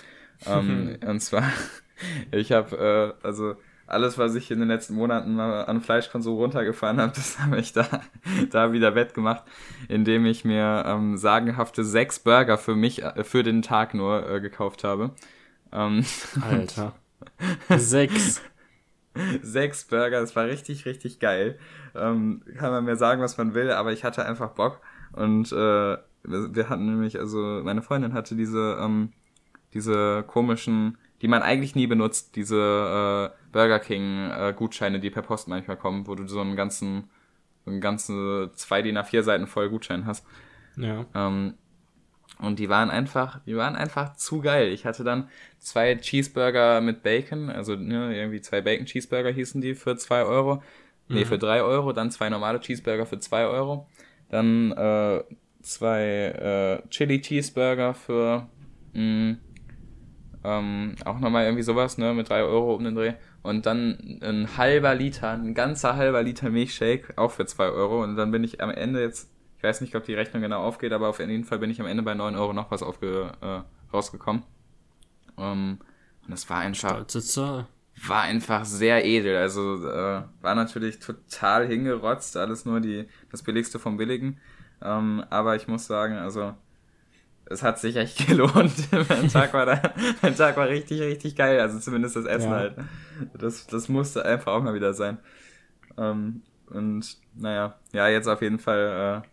Ähm, 0.45 0.97
und 1.05 1.19
zwar, 1.19 1.43
ich 2.31 2.51
habe, 2.51 3.15
äh, 3.23 3.25
also 3.25 3.55
alles, 3.87 4.17
was 4.17 4.35
ich 4.35 4.51
in 4.51 4.59
den 4.59 4.67
letzten 4.67 4.95
Monaten 4.95 5.35
mal 5.35 5.63
an 5.63 5.81
Fleischkonsum 5.81 6.35
runtergefahren 6.35 6.99
habe, 6.99 7.13
das 7.15 7.39
habe 7.39 7.59
ich 7.59 7.73
da, 7.73 7.87
da 8.51 8.73
wieder 8.73 8.95
wettgemacht, 8.95 9.43
indem 9.87 10.25
ich 10.25 10.45
mir 10.45 10.83
ähm, 10.85 11.17
sagenhafte 11.17 11.83
sechs 11.83 12.19
Burger 12.19 12.57
für 12.57 12.75
mich, 12.75 13.03
äh, 13.03 13.23
für 13.23 13.43
den 13.43 13.61
Tag 13.61 13.93
nur 13.93 14.29
äh, 14.29 14.41
gekauft 14.41 14.83
habe. 14.83 15.11
Ähm, 15.71 16.05
Alter. 16.41 16.93
sechs. 17.69 18.41
sechs 19.41 19.85
Burger, 19.85 20.19
das 20.19 20.35
war 20.35 20.45
richtig, 20.45 20.85
richtig 20.85 21.19
geil. 21.19 21.57
Ähm, 21.95 22.43
kann 22.57 22.71
man 22.71 22.85
mir 22.85 22.95
sagen, 22.97 23.21
was 23.21 23.37
man 23.37 23.53
will, 23.53 23.71
aber 23.71 23.91
ich 23.93 24.03
hatte 24.03 24.25
einfach 24.25 24.51
Bock. 24.51 24.81
Und 25.13 25.51
äh, 25.51 25.97
wir 26.23 26.69
hatten 26.69 26.85
nämlich, 26.85 27.17
also 27.17 27.61
meine 27.63 27.81
Freundin 27.81 28.13
hatte 28.13 28.35
diese, 28.35 28.77
ähm, 28.81 29.13
diese 29.77 30.23
komischen, 30.25 30.97
die 31.21 31.27
man 31.27 31.43
eigentlich 31.43 31.75
nie 31.75 31.87
benutzt, 31.87 32.35
diese 32.35 32.55
äh, 32.57 33.51
Burger 33.51 33.79
King 33.79 34.31
äh, 34.31 34.53
Gutscheine, 34.55 34.99
die 34.99 35.11
per 35.11 35.21
Post 35.21 35.47
manchmal 35.47 35.77
kommen, 35.77 36.07
wo 36.07 36.15
du 36.15 36.27
so 36.27 36.41
einen 36.41 36.55
ganzen, 36.55 37.09
so 37.63 37.71
einen 37.71 37.79
ganzen 37.81 38.49
zwei 38.55 38.81
DIN 38.81 38.97
A4 38.97 39.21
Seiten 39.21 39.45
voll 39.45 39.69
Gutschein 39.69 40.05
hast. 40.07 40.25
Ja. 40.77 41.05
Ähm, 41.13 41.53
und 42.39 42.59
die 42.59 42.69
waren 42.69 42.89
einfach, 42.89 43.39
die 43.45 43.55
waren 43.55 43.75
einfach 43.75 44.15
zu 44.15 44.41
geil. 44.41 44.69
Ich 44.71 44.85
hatte 44.85 45.03
dann 45.03 45.29
zwei 45.59 45.95
Cheeseburger 45.95 46.81
mit 46.81 47.03
Bacon, 47.03 47.49
also 47.49 47.75
ne, 47.75 48.15
irgendwie 48.15 48.41
zwei 48.41 48.61
Bacon 48.61 48.85
Cheeseburger 48.85 49.31
hießen 49.31 49.61
die 49.61 49.75
für 49.75 49.95
zwei 49.95 50.23
Euro. 50.23 50.61
Nee, 51.09 51.21
mhm. 51.21 51.25
für 51.25 51.37
drei 51.37 51.61
Euro, 51.61 51.93
dann 51.93 52.11
zwei 52.11 52.29
normale 52.29 52.59
Cheeseburger 52.59 53.05
für 53.05 53.19
zwei 53.19 53.45
Euro. 53.45 53.87
Dann 54.29 54.71
äh, 54.71 55.23
zwei 55.61 56.81
äh, 56.83 56.89
Chili 56.89 57.21
Cheeseburger 57.21 57.93
für 57.93 58.47
mh, 58.93 59.01
mm, 59.01 59.37
ähm, 60.43 60.95
auch 61.05 61.19
nochmal 61.19 61.45
irgendwie 61.45 61.63
sowas, 61.63 61.97
ne, 61.97 62.13
mit 62.13 62.29
drei 62.29 62.43
Euro 62.43 62.75
um 62.75 62.83
den 62.83 62.95
Dreh. 62.95 63.13
Und 63.43 63.65
dann 63.65 64.19
ein 64.21 64.57
halber 64.57 64.95
Liter, 64.95 65.31
ein 65.31 65.53
ganzer 65.53 65.95
halber 65.95 66.23
Liter 66.23 66.49
Milchshake, 66.49 67.13
auch 67.17 67.31
für 67.31 67.45
zwei 67.45 67.69
Euro. 67.69 68.03
Und 68.03 68.15
dann 68.15 68.31
bin 68.31 68.43
ich 68.43 68.61
am 68.61 68.69
Ende 68.69 69.01
jetzt, 69.01 69.29
ich 69.57 69.63
weiß 69.63 69.81
nicht, 69.81 69.95
ob 69.95 70.03
die 70.03 70.13
Rechnung 70.13 70.41
genau 70.41 70.61
aufgeht, 70.63 70.93
aber 70.93 71.09
auf 71.09 71.19
jeden 71.19 71.43
Fall 71.43 71.59
bin 71.59 71.69
ich 71.69 71.79
am 71.81 71.87
Ende 71.87 72.03
bei 72.03 72.13
neun 72.13 72.35
Euro 72.35 72.53
noch 72.53 72.71
was 72.71 72.83
aufge, 72.83 73.31
äh, 73.41 73.61
rausgekommen. 73.93 74.43
Ähm, 75.37 75.79
und 76.23 76.31
das 76.31 76.49
war 76.49 76.59
einfach. 76.59 77.05
War 78.05 78.21
einfach 78.21 78.63
sehr 78.65 79.05
edel. 79.05 79.37
Also 79.37 79.87
äh, 79.87 80.21
war 80.41 80.55
natürlich 80.55 80.99
total 80.99 81.65
hingerotzt, 81.65 82.37
alles 82.37 82.65
nur 82.65 82.79
die, 82.79 83.07
das 83.31 83.41
Billigste 83.41 83.79
vom 83.79 83.97
Billigen. 83.97 84.39
Ähm, 84.83 85.23
aber 85.29 85.55
ich 85.55 85.67
muss 85.67 85.87
sagen, 85.87 86.15
also 86.15 86.53
es 87.49 87.63
hat 87.63 87.79
sich 87.79 87.95
echt 87.95 88.27
gelohnt. 88.27 88.91
mein, 88.91 89.29
Tag 89.29 89.53
war 89.53 89.65
da, 89.65 89.81
mein 90.21 90.35
Tag 90.35 90.57
war 90.57 90.67
richtig, 90.67 91.01
richtig 91.01 91.35
geil. 91.35 91.59
Also 91.59 91.79
zumindest 91.79 92.15
das 92.15 92.25
Essen 92.25 92.51
ja. 92.51 92.57
halt. 92.57 92.75
Das, 93.37 93.67
das 93.67 93.89
musste 93.89 94.25
einfach 94.25 94.53
auch 94.53 94.63
mal 94.63 94.73
wieder 94.73 94.93
sein. 94.93 95.17
Ähm, 95.97 96.43
und 96.67 97.17
naja, 97.35 97.79
ja, 97.93 98.07
jetzt 98.07 98.27
auf 98.27 98.41
jeden 98.41 98.59
Fall. 98.59 99.23
Äh, 99.23 99.27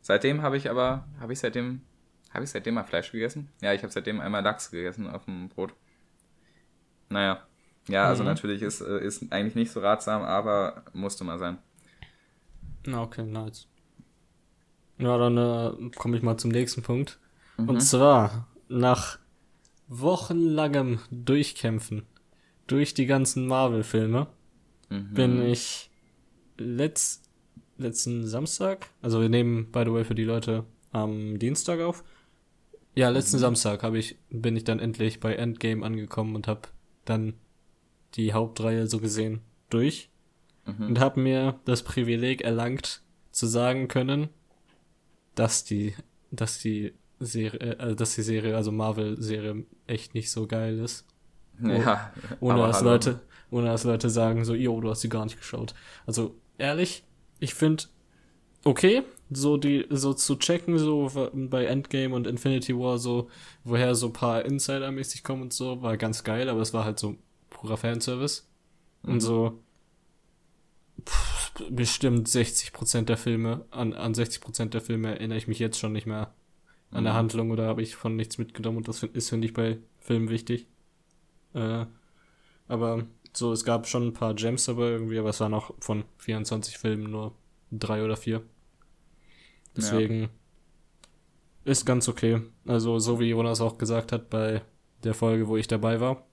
seitdem 0.00 0.42
habe 0.42 0.56
ich 0.56 0.70
aber, 0.70 1.06
habe 1.20 1.32
ich 1.32 1.40
seitdem, 1.40 1.82
habe 2.32 2.44
ich 2.44 2.50
seitdem 2.50 2.74
mal 2.74 2.84
Fleisch 2.84 3.12
gegessen? 3.12 3.48
Ja, 3.60 3.72
ich 3.72 3.82
habe 3.82 3.92
seitdem 3.92 4.20
einmal 4.20 4.42
Lachs 4.42 4.70
gegessen 4.70 5.08
auf 5.08 5.24
dem 5.26 5.48
Brot. 5.48 5.74
Naja, 7.08 7.42
ja, 7.88 8.06
also 8.06 8.22
mhm. 8.22 8.28
natürlich 8.28 8.62
ist, 8.62 8.80
äh, 8.80 9.04
ist 9.04 9.32
eigentlich 9.32 9.54
nicht 9.54 9.72
so 9.72 9.80
ratsam, 9.80 10.22
aber 10.22 10.84
musste 10.92 11.24
mal 11.24 11.38
sein. 11.38 11.58
Okay, 12.90 13.24
nice. 13.24 13.68
Ja, 14.98 15.18
dann 15.18 15.36
äh, 15.36 15.90
komme 15.96 16.16
ich 16.16 16.22
mal 16.22 16.36
zum 16.36 16.50
nächsten 16.50 16.82
Punkt. 16.82 17.18
Mhm. 17.56 17.68
Und 17.68 17.80
zwar 17.80 18.48
nach 18.68 19.18
wochenlangem 19.88 21.00
Durchkämpfen 21.10 22.04
durch 22.66 22.94
die 22.94 23.06
ganzen 23.06 23.46
Marvel-Filme 23.46 24.28
mhm. 24.88 25.14
bin 25.14 25.42
ich 25.42 25.90
letzt, 26.56 27.28
letzten 27.76 28.26
Samstag, 28.26 28.86
also 29.02 29.20
wir 29.20 29.28
nehmen, 29.28 29.70
by 29.70 29.82
the 29.84 29.92
way, 29.92 30.04
für 30.04 30.14
die 30.14 30.24
Leute 30.24 30.64
am 30.92 31.38
Dienstag 31.38 31.80
auf. 31.80 32.04
Ja, 32.94 33.08
letzten 33.08 33.36
mhm. 33.36 33.42
Samstag 33.42 33.82
habe 33.82 33.98
ich, 33.98 34.18
bin 34.30 34.56
ich 34.56 34.64
dann 34.64 34.78
endlich 34.78 35.20
bei 35.20 35.34
Endgame 35.34 35.84
angekommen 35.84 36.34
und 36.36 36.46
habe 36.46 36.62
dann 37.04 37.34
die 38.14 38.32
Hauptreihe 38.32 38.86
so 38.86 38.98
gesehen 38.98 39.40
durch 39.70 40.10
mhm. 40.66 40.88
und 40.88 41.00
habe 41.00 41.20
mir 41.20 41.60
das 41.64 41.82
Privileg 41.82 42.42
erlangt, 42.42 43.02
zu 43.30 43.46
sagen 43.46 43.88
können, 43.88 44.28
dass 45.34 45.64
die, 45.64 45.94
dass 46.30 46.58
die 46.58 46.92
Serie, 47.24 47.78
also 47.78 47.94
dass 47.94 48.14
die 48.14 48.22
Serie, 48.22 48.56
also 48.56 48.72
Marvel-Serie, 48.72 49.64
echt 49.86 50.14
nicht 50.14 50.30
so 50.30 50.46
geil 50.46 50.78
ist. 50.78 51.06
Ja. 51.62 52.12
Ohne 52.40 52.58
dass 52.60 52.78
hallo. 52.78 52.90
Leute, 52.90 53.20
ohne 53.50 53.66
dass 53.66 53.84
Leute 53.84 54.10
sagen 54.10 54.44
so, 54.44 54.54
yo, 54.54 54.80
du 54.80 54.90
hast 54.90 55.02
sie 55.02 55.08
gar 55.08 55.24
nicht 55.24 55.38
geschaut. 55.38 55.74
Also 56.06 56.34
ehrlich, 56.58 57.04
ich 57.38 57.54
finde 57.54 57.84
okay, 58.64 59.02
so 59.30 59.56
die, 59.56 59.86
so 59.90 60.14
zu 60.14 60.36
checken, 60.36 60.78
so 60.78 61.10
bei 61.34 61.64
Endgame 61.64 62.14
und 62.14 62.26
Infinity 62.26 62.76
War, 62.78 62.98
so, 62.98 63.28
woher 63.64 63.94
so 63.94 64.10
paar 64.10 64.44
Insider-mäßig 64.44 65.22
kommen 65.22 65.42
und 65.42 65.52
so, 65.52 65.82
war 65.82 65.96
ganz 65.96 66.24
geil, 66.24 66.48
aber 66.48 66.60
es 66.60 66.74
war 66.74 66.84
halt 66.84 66.98
so 66.98 67.16
purer 67.50 67.76
Fanservice. 67.76 68.48
Mhm. 69.02 69.12
Und 69.12 69.20
so, 69.20 69.62
pff, 71.04 71.52
bestimmt 71.70 72.28
60% 72.28 73.02
der 73.02 73.16
Filme, 73.16 73.64
an, 73.70 73.94
an 73.94 74.14
60% 74.14 74.66
der 74.66 74.80
Filme 74.80 75.10
erinnere 75.10 75.38
ich 75.38 75.48
mich 75.48 75.58
jetzt 75.58 75.78
schon 75.78 75.92
nicht 75.92 76.06
mehr 76.06 76.34
an 76.92 77.04
der 77.04 77.14
mhm. 77.14 77.18
Handlung 77.18 77.52
oder 77.52 77.66
habe 77.68 77.82
ich 77.82 77.96
von 77.96 78.16
nichts 78.16 78.38
mitgenommen 78.38 78.78
und 78.78 78.88
das 78.88 79.02
ist, 79.04 79.30
finde 79.30 79.48
ich, 79.48 79.54
bei 79.54 79.78
Filmen 80.00 80.30
wichtig. 80.30 80.68
Äh, 81.54 81.86
aber 82.68 83.06
so, 83.34 83.52
es 83.52 83.64
gab 83.64 83.86
schon 83.88 84.08
ein 84.08 84.14
paar 84.14 84.34
Gems 84.34 84.66
dabei 84.66 84.90
irgendwie, 84.90 85.18
aber 85.18 85.30
es 85.30 85.40
waren 85.40 85.54
auch 85.54 85.74
von 85.80 86.04
24 86.18 86.78
Filmen 86.78 87.10
nur 87.10 87.34
drei 87.72 88.04
oder 88.04 88.16
vier. 88.16 88.42
Deswegen 89.76 90.30
ist 91.64 91.84
ganz 91.86 92.08
okay. 92.08 92.42
Also, 92.66 92.98
so 92.98 93.20
wie 93.20 93.30
Jonas 93.30 93.60
auch 93.60 93.78
gesagt 93.78 94.12
hat 94.12 94.30
bei 94.30 94.62
der 95.04 95.14
Folge, 95.14 95.48
wo 95.48 95.56
ich 95.56 95.68
dabei 95.68 96.00
war, 96.00 96.26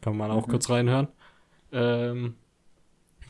kann 0.00 0.16
man 0.16 0.30
auch 0.30 0.46
Mhm. 0.46 0.50
kurz 0.50 0.70
reinhören. 0.70 1.08
Ähm, 1.72 2.36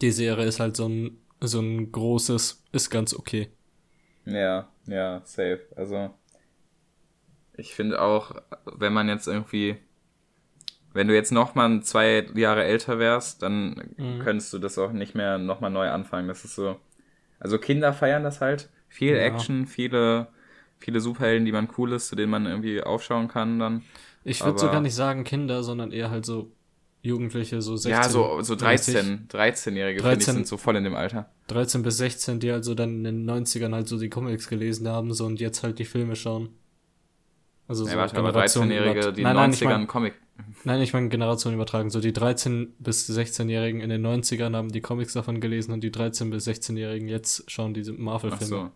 die 0.01 0.11
Serie 0.12 0.46
ist 0.46 0.61
halt 0.61 0.77
so 0.77 0.88
ein, 0.88 1.18
so 1.40 1.61
ein 1.61 1.92
großes, 1.92 2.64
ist 2.72 2.90
ganz 2.90 3.14
okay. 3.14 3.51
Ja, 4.27 4.68
ja, 4.87 5.22
safe. 5.25 5.66
Also, 5.77 6.11
ich 7.57 7.75
finde 7.75 8.01
auch, 8.01 8.35
wenn 8.64 8.92
man 8.92 9.09
jetzt 9.09 9.27
irgendwie, 9.29 9.77
wenn 10.92 11.09
du 11.09 11.14
jetzt 11.14 11.33
nochmal 11.33 11.83
zwei 11.83 12.27
Jahre 12.35 12.64
älter 12.64 12.99
wärst, 12.99 13.42
dann 13.42 13.90
Mhm. 13.97 14.19
könntest 14.21 14.53
du 14.53 14.59
das 14.59 14.79
auch 14.79 14.92
nicht 14.92 15.14
mehr 15.14 15.38
nochmal 15.38 15.71
neu 15.71 15.88
anfangen. 15.88 16.29
Das 16.29 16.45
ist 16.45 16.55
so, 16.55 16.77
also 17.40 17.59
Kinder 17.59 17.92
feiern 17.92 18.25
das 18.25 18.40
halt. 18.40 18.71
Viel 18.88 19.14
Ja. 19.14 19.23
Action, 19.23 19.66
viele, 19.66 20.29
viele 20.79 21.01
Superhelden, 21.01 21.45
die 21.45 21.53
man 21.53 21.69
cool 21.77 21.92
ist, 21.92 22.09
zu 22.09 22.16
denen 22.16 22.31
man 22.31 22.47
irgendwie 22.47 22.83
aufschauen 22.83 23.29
kann 23.29 23.59
dann. 23.59 23.83
Ich 24.25 24.45
würde 24.45 24.59
sogar 24.59 24.81
nicht 24.81 24.95
sagen 24.95 25.25
Kinder, 25.25 25.62
sondern 25.62 25.92
eher 25.92 26.11
halt 26.11 26.27
so 26.27 26.51
Jugendliche, 27.03 27.62
so 27.62 27.77
16. 27.77 27.90
ja, 27.92 28.09
so, 28.09 28.42
so 28.42 28.57
30, 28.57 28.95
13, 28.95 29.29
13-Jährige, 29.29 30.01
finde 30.01 30.14
ich, 30.16 30.25
13. 30.25 30.35
sind 30.35 30.47
so 30.49 30.57
voll 30.57 30.75
in 30.75 30.83
dem 30.83 30.97
Alter. 30.97 31.31
13 31.47 31.83
bis 31.85 31.99
16, 31.99 32.40
die 32.40 32.51
also 32.51 32.75
dann 32.75 33.05
in 33.05 33.05
den 33.05 33.31
90ern 33.31 33.73
halt 33.73 33.87
so 33.87 33.99
die 33.99 34.09
Comics 34.11 34.49
gelesen 34.49 34.88
haben, 34.88 35.12
so 35.12 35.25
und 35.27 35.38
jetzt 35.38 35.62
halt 35.62 35.79
die 35.79 35.85
Filme 35.85 36.16
schauen. 36.16 36.49
Also 37.68 37.85
Ja, 37.87 37.92
so 37.92 37.96
warte, 37.98 38.14
Generation 38.14 38.68
13-Jährige, 38.68 39.00
über- 39.00 39.12
die 39.12 39.22
nein, 39.22 39.37
90ern 39.37 39.40
nein, 39.40 39.52
ich 39.52 39.62
mein, 39.64 39.87
Comic. 39.88 40.14
nein, 40.64 40.81
ich 40.83 40.92
meine 40.92 41.09
Generation 41.09 41.55
übertragen. 41.55 41.90
So 41.90 42.00
die 42.00 42.12
13 42.12 42.74
bis 42.79 43.09
16-Jährigen 43.11 43.81
in 43.81 43.90
den 43.90 44.02
90ern 44.07 44.55
haben 44.55 44.70
die 44.70 44.81
Comics 44.81 45.14
davon 45.14 45.40
gelesen 45.40 45.72
und 45.72 45.81
die 45.83 45.90
13 45.90 46.31
bis 46.31 46.46
16-Jährigen 46.46 47.09
jetzt 47.09 47.50
schauen 47.50 47.74
diese 47.74 47.92
Ach 47.92 47.98
Marvel-Filme. 47.98 48.46
so. 48.46 48.70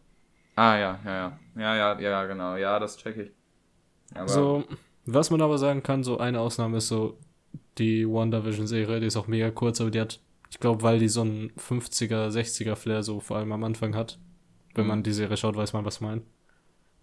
Ah, 0.56 0.76
ja, 0.76 0.98
ja, 1.04 1.10
ja. 1.14 1.38
Ja, 1.56 1.76
ja, 1.76 2.00
ja, 2.00 2.24
genau. 2.26 2.56
Ja, 2.56 2.78
das 2.78 2.96
check 2.96 3.16
ich. 3.16 3.30
Aber, 4.14 4.28
So, 4.28 4.64
was 5.06 5.30
man 5.30 5.40
aber 5.40 5.56
sagen 5.58 5.82
kann, 5.82 6.02
so 6.02 6.18
eine 6.18 6.40
Ausnahme 6.40 6.78
ist 6.78 6.88
so 6.88 7.16
die 7.78 8.06
WandaVision-Serie, 8.08 9.00
die 9.00 9.06
ist 9.06 9.16
auch 9.16 9.28
mega 9.28 9.50
kurz, 9.52 9.80
aber 9.80 9.90
die 9.90 10.00
hat, 10.00 10.20
ich 10.50 10.58
glaube, 10.58 10.82
weil 10.82 10.98
die 10.98 11.08
so 11.08 11.20
einen 11.22 11.52
50er, 11.56 12.30
60er 12.30 12.74
Flair 12.74 13.02
so 13.04 13.20
vor 13.20 13.36
allem 13.36 13.52
am 13.52 13.62
Anfang 13.64 13.94
hat, 13.94 14.18
wenn 14.74 14.84
Mhm. 14.84 14.88
man 14.88 15.02
die 15.04 15.12
Serie 15.12 15.36
schaut, 15.36 15.56
weiß 15.56 15.72
man, 15.74 15.84
was 15.84 15.96
ich 15.96 16.00
meine. 16.00 16.22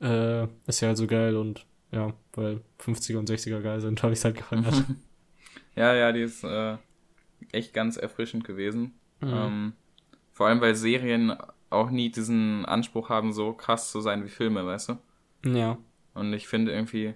Äh, 0.01 0.47
ist 0.67 0.81
ja 0.81 0.89
halt 0.89 0.97
so 0.97 1.07
geil 1.07 1.35
und 1.37 1.65
ja, 1.91 2.13
weil 2.33 2.61
50er 2.79 3.17
und 3.17 3.29
60er 3.29 3.61
geil 3.61 3.81
sind, 3.81 4.01
habe 4.03 4.13
ich 4.13 4.23
halt 4.23 4.35
gefeiert. 4.37 4.65
ja, 5.75 5.93
ja, 5.93 6.11
die 6.11 6.21
ist 6.21 6.43
äh, 6.43 6.77
echt 7.51 7.73
ganz 7.73 7.97
erfrischend 7.97 8.43
gewesen. 8.43 8.93
Mhm. 9.21 9.33
Ähm, 9.33 9.73
vor 10.33 10.47
allem, 10.47 10.61
weil 10.61 10.75
Serien 10.75 11.35
auch 11.69 11.89
nie 11.89 12.09
diesen 12.11 12.65
Anspruch 12.65 13.09
haben, 13.09 13.33
so 13.33 13.53
krass 13.53 13.91
zu 13.91 14.01
sein 14.01 14.23
wie 14.23 14.29
Filme, 14.29 14.65
weißt 14.65 14.89
du? 14.89 14.97
ja. 15.45 15.77
Und 16.13 16.33
ich 16.33 16.47
finde 16.47 16.71
irgendwie, 16.71 17.13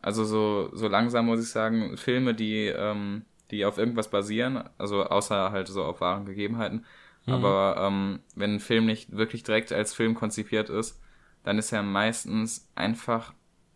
also 0.00 0.24
so, 0.24 0.70
so 0.72 0.86
langsam 0.86 1.26
muss 1.26 1.42
ich 1.42 1.48
sagen, 1.48 1.96
Filme, 1.96 2.32
die, 2.34 2.66
ähm, 2.66 3.24
die 3.50 3.64
auf 3.64 3.76
irgendwas 3.76 4.08
basieren, 4.08 4.62
also 4.78 5.04
außer 5.04 5.50
halt 5.50 5.66
so 5.66 5.82
auf 5.84 6.00
wahren 6.00 6.24
Gegebenheiten, 6.24 6.84
Mhm. 7.26 7.32
aber 7.34 7.76
ähm, 7.78 8.20
wenn 8.36 8.54
ein 8.54 8.60
Film 8.60 8.86
nicht 8.86 9.14
wirklich 9.16 9.42
direkt 9.42 9.72
als 9.72 9.92
Film 9.94 10.14
konzipiert 10.14 10.70
ist, 10.70 11.00
dann 11.42 11.58
ist 11.58 11.72
er 11.72 11.82
meistens 11.82 12.68
einfach 12.74 13.32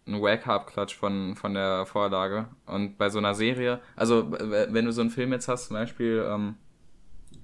ein 0.07 0.21
Wake-up-Klatsch 0.21 0.95
von, 0.97 1.37
von 1.37 1.55
der 1.55 1.87
Vorlage. 1.87 2.49
Und 2.67 2.99
bei 2.99 3.09
so 3.11 3.19
einer 3.19 3.35
Serie, 3.35 3.81
also 3.97 4.31
wenn 4.33 4.85
du 4.85 4.93
so 4.93 5.01
einen 5.01 5.11
Film 5.11 5.33
jetzt 5.33 5.49
hast, 5.49 5.69
zum 5.69 5.75
Beispiel, 5.75 6.25
ähm, 6.29 6.57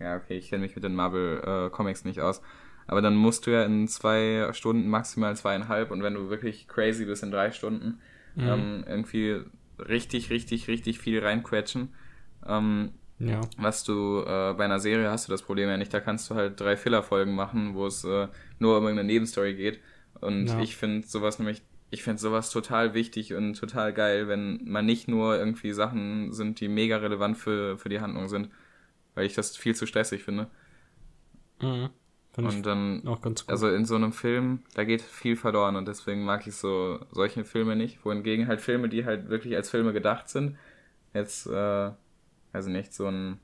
ja, 0.01 0.16
okay, 0.16 0.38
ich 0.38 0.49
kenne 0.51 0.62
mich 0.62 0.75
mit 0.75 0.85
den 0.85 0.94
Marvel-Comics 0.94 2.05
nicht 2.05 2.21
aus, 2.21 2.42
aber 2.87 3.03
dann 3.03 3.16
musst 3.16 3.47
du 3.47 3.51
ja 3.51 3.64
in 3.64 3.87
zwei 3.88 4.49
Stunden, 4.53 4.88
maximal 4.88 5.37
zweieinhalb, 5.37 5.90
und 5.90 6.03
wenn 6.03 6.14
du 6.14 6.31
wirklich 6.31 6.68
crazy 6.68 7.05
bist, 7.05 7.23
in 7.23 7.31
drei 7.31 7.53
Stunden, 7.53 8.01
Mhm. 8.37 8.49
ähm, 8.49 8.85
irgendwie 8.87 9.40
richtig, 9.79 10.31
richtig, 10.31 10.68
richtig 10.68 10.99
viel 11.01 11.21
reinquetschen. 11.25 11.94
Ähm, 12.47 12.92
Ja. 13.18 13.40
was 13.57 13.83
du 13.83 14.21
äh, 14.21 14.55
bei 14.55 14.64
einer 14.64 14.79
Serie 14.79 15.11
hast 15.11 15.27
du 15.27 15.33
das 15.33 15.42
Problem 15.42 15.68
ja 15.68 15.77
nicht. 15.77 15.92
Da 15.92 16.01
kannst 16.01 16.31
du 16.31 16.37
halt 16.37 16.61
drei 16.61 16.77
Filler-Folgen 16.77 17.35
machen, 17.35 17.75
wo 17.75 17.87
es 17.87 18.05
äh, 18.05 18.29
nur 18.61 18.79
um 18.79 18.85
irgendeine 18.85 19.09
Nebenstory 19.09 19.55
geht. 19.55 19.81
Und 20.21 20.47
Ja. 20.47 20.59
ich 20.61 20.77
finde 20.77 21.07
sowas 21.07 21.38
nämlich, 21.40 21.62
ich 21.90 22.03
finde 22.03 22.20
sowas 22.20 22.51
total 22.51 22.94
wichtig 22.94 23.35
und 23.35 23.55
total 23.55 23.92
geil, 23.94 24.29
wenn 24.29 24.61
man 24.64 24.87
nicht 24.87 25.09
nur 25.09 25.37
irgendwie 25.38 25.72
Sachen 25.72 26.33
sind, 26.33 26.61
die 26.61 26.68
mega 26.68 26.98
relevant 26.98 27.37
für, 27.38 27.79
für 27.79 27.88
die 27.88 28.01
Handlung 28.01 28.29
sind. 28.29 28.51
Weil 29.14 29.27
ich 29.27 29.35
das 29.35 29.57
viel 29.57 29.74
zu 29.77 29.87
stressig 29.87 30.22
finde. 30.24 30.48
Mhm. 31.61 31.90
Finde 32.33 32.57
Und 32.57 32.62
dann, 32.66 33.07
auch 33.07 33.20
ganz 33.20 33.46
gut. 33.46 33.51
also 33.51 33.68
in 33.68 33.85
so 33.85 33.96
einem 33.96 34.12
Film, 34.12 34.62
da 34.74 34.85
geht 34.85 35.03
viel 35.03 35.37
verloren 35.37 35.77
und 35.77 35.88
deswegen 35.88 36.24
mag 36.24 36.46
ich 36.46 36.55
so 36.55 37.01
solche 37.11 37.44
Filme 37.44 37.74
nicht. 37.77 38.05
Wohingegen 38.05 38.46
halt 38.46 38.61
Filme, 38.61 38.88
die 38.88 39.05
halt 39.05 39.29
wirklich 39.29 39.57
als 39.57 39.70
Filme 39.70 39.92
gedacht 39.92 40.29
sind, 40.29 40.57
jetzt, 41.14 41.46
äh, 41.46 41.90
also 42.53 42.70
nicht 42.70 42.94
so 42.94 43.07
ein, 43.09 43.40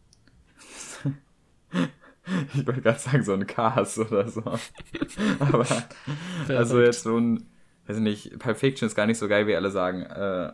ich 2.55 2.67
wollte 2.67 2.83
gerade 2.83 2.99
sagen, 2.99 3.23
so 3.25 3.33
ein 3.35 3.47
Cast 3.47 3.99
oder 3.99 4.29
so. 4.29 4.43
Aber, 5.41 5.67
also 6.49 6.81
jetzt 6.81 7.03
so 7.03 7.19
ein, 7.19 7.47
weiß 7.87 7.97
ich 7.97 8.03
nicht, 8.03 8.39
Pulp 8.39 8.57
Fiction 8.57 8.87
ist 8.87 8.95
gar 8.95 9.07
nicht 9.07 9.19
so 9.19 9.29
geil, 9.29 9.47
wie 9.47 9.55
alle 9.55 9.71
sagen. 9.71 10.03
Äh, 10.03 10.53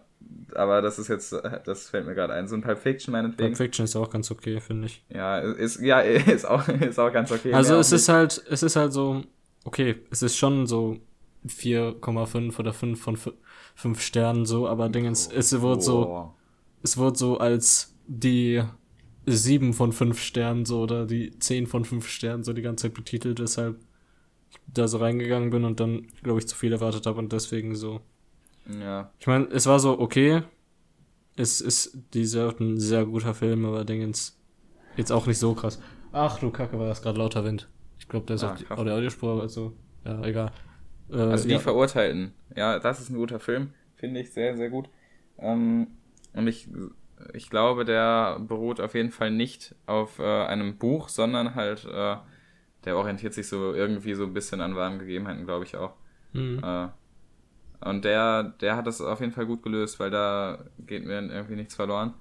aber 0.55 0.83
das 0.83 0.99
ist 0.99 1.09
jetzt, 1.09 1.33
das 1.65 1.89
fällt 1.89 2.07
mir 2.07 2.15
gerade 2.15 2.33
ein. 2.33 2.49
So 2.49 2.57
ein 2.57 2.63
Pulp 2.63 2.79
Fiction 2.79 3.13
meinetwegen. 3.13 3.51
Pulp 3.51 3.57
Fiction 3.57 3.85
ist 3.85 3.97
auch 3.97 4.11
ganz 4.11 4.31
okay, 4.31 4.61
finde 4.61 4.87
ich. 4.87 5.05
Ja, 5.09 5.39
ist, 5.39 5.81
ja, 5.81 6.01
ist 6.01 6.45
auch, 6.45 6.67
ist 6.69 6.99
auch 6.99 7.13
ganz 7.13 7.31
okay. 7.31 7.53
Also 7.53 7.77
es 7.77 7.93
ist 7.93 8.09
halt, 8.09 8.43
es 8.49 8.63
ist 8.63 8.77
halt 8.77 8.93
so, 8.93 9.23
okay, 9.65 9.97
es 10.11 10.23
ist 10.23 10.37
schon 10.37 10.67
so 10.67 10.99
4,5 11.47 12.59
oder 12.59 12.73
5 12.73 13.01
von 13.01 13.19
5 13.77 14.01
Sternen 14.01 14.45
so, 14.45 14.69
aber 14.69 14.89
Dingens, 14.89 15.31
es 15.33 15.53
wird 15.53 15.77
nicht. 15.77 15.85
so, 15.85 16.35
es 16.83 16.99
wird 16.99 17.17
so 17.17 17.39
als 17.39 17.95
die 18.07 18.63
7 19.27 19.73
von 19.73 19.93
5 19.93 20.21
Sternen 20.21 20.65
so 20.65 20.81
oder 20.81 21.07
die 21.07 21.39
10 21.39 21.67
von 21.67 21.85
5 21.85 22.09
Sternen 22.09 22.45
so 22.45 22.53
die 22.53 22.63
ganze 22.63 22.89
Zeit 22.89 22.95
betitelt, 22.95 23.41
weshalb 23.41 23.77
ich 23.77 23.90
da 24.67 24.89
so 24.89 24.99
reingegangen 24.99 25.51
bin 25.51 25.65
und 25.65 25.81
dann, 25.81 26.07
glaube 26.23 26.39
ich, 26.41 26.47
zu 26.49 26.57
viel 26.57 26.73
erwartet 26.73 27.07
habe 27.07 27.19
und 27.19 27.33
deswegen 27.33 27.75
so. 27.75 28.01
Ja, 28.67 29.11
Ich 29.19 29.27
meine, 29.27 29.47
es 29.47 29.67
war 29.67 29.81
so 29.81 29.99
okay. 29.99 30.43
Es 31.37 31.61
ist 31.61 31.97
dieser 32.15 32.55
ein 32.61 32.79
sehr 32.79 33.05
guter 33.07 33.35
Film, 33.35 33.65
aber 33.65 33.85
Dingens 33.85 34.39
jetzt 34.97 35.11
auch 35.13 35.27
nicht 35.27 35.39
so 35.39 35.55
krass. 35.55 35.81
Ach 36.13 36.39
du 36.39 36.51
Kacke, 36.51 36.79
war 36.79 36.87
das 36.89 37.03
gerade 37.03 37.19
lauter 37.19 37.45
Wind. 37.45 37.69
Ich 37.99 38.09
glaube, 38.09 38.27
der 38.27 38.37
ist 38.37 38.45
Ah, 38.45 38.55
krass. 38.57 38.79
auf 38.79 38.85
der 38.85 38.95
Audiospur, 38.95 39.41
also 39.41 39.73
ja, 40.05 40.23
egal. 40.25 40.53
Äh, 41.11 41.17
Also 41.17 41.47
die 41.49 41.55
ja. 41.55 41.59
Verurteilten. 41.61 42.33
Ja, 42.57 42.79
das 42.79 43.01
ist 43.01 43.11
ein 43.11 43.17
guter 43.17 43.41
Film. 43.41 43.73
Finde 43.97 44.21
ich 44.21 44.33
sehr, 44.33 44.57
sehr 44.57 44.71
gut. 44.71 44.89
Ähm, 45.39 45.89
und 46.35 46.47
ich, 46.47 46.69
ich 47.33 47.49
glaube, 47.51 47.85
der 47.85 48.39
beruht 48.41 48.81
auf 48.81 48.95
jeden 48.95 49.11
Fall 49.11 49.31
nicht 49.31 49.75
auf 49.87 50.19
äh, 50.19 50.23
einem 50.47 50.77
Buch, 50.79 51.09
sondern 51.09 51.55
halt, 51.55 51.85
äh, 51.87 52.17
der 52.85 52.97
orientiert 52.97 53.35
sich 53.35 53.49
so 53.49 53.73
irgendwie 53.75 54.15
so 54.15 54.25
ein 54.25 54.33
bisschen 54.35 54.61
an 54.61 54.77
wahren 54.77 54.99
Gegebenheiten, 54.99 55.45
glaube 55.45 55.65
ich 55.65 55.77
auch. 55.77 55.95
Mhm. 56.33 56.61
Äh, 56.63 56.89
und 57.83 58.05
der, 58.05 58.43
der 58.61 58.77
hat 58.77 58.87
das 58.87 59.01
auf 59.01 59.21
jeden 59.21 59.33
Fall 59.33 59.47
gut 59.47 59.63
gelöst, 59.63 59.99
weil 60.01 60.11
da 60.11 60.59
geht 60.79 61.05
mir 61.05 61.21
irgendwie 61.21 61.57
nichts 61.57 61.75
verloren. 61.75 62.15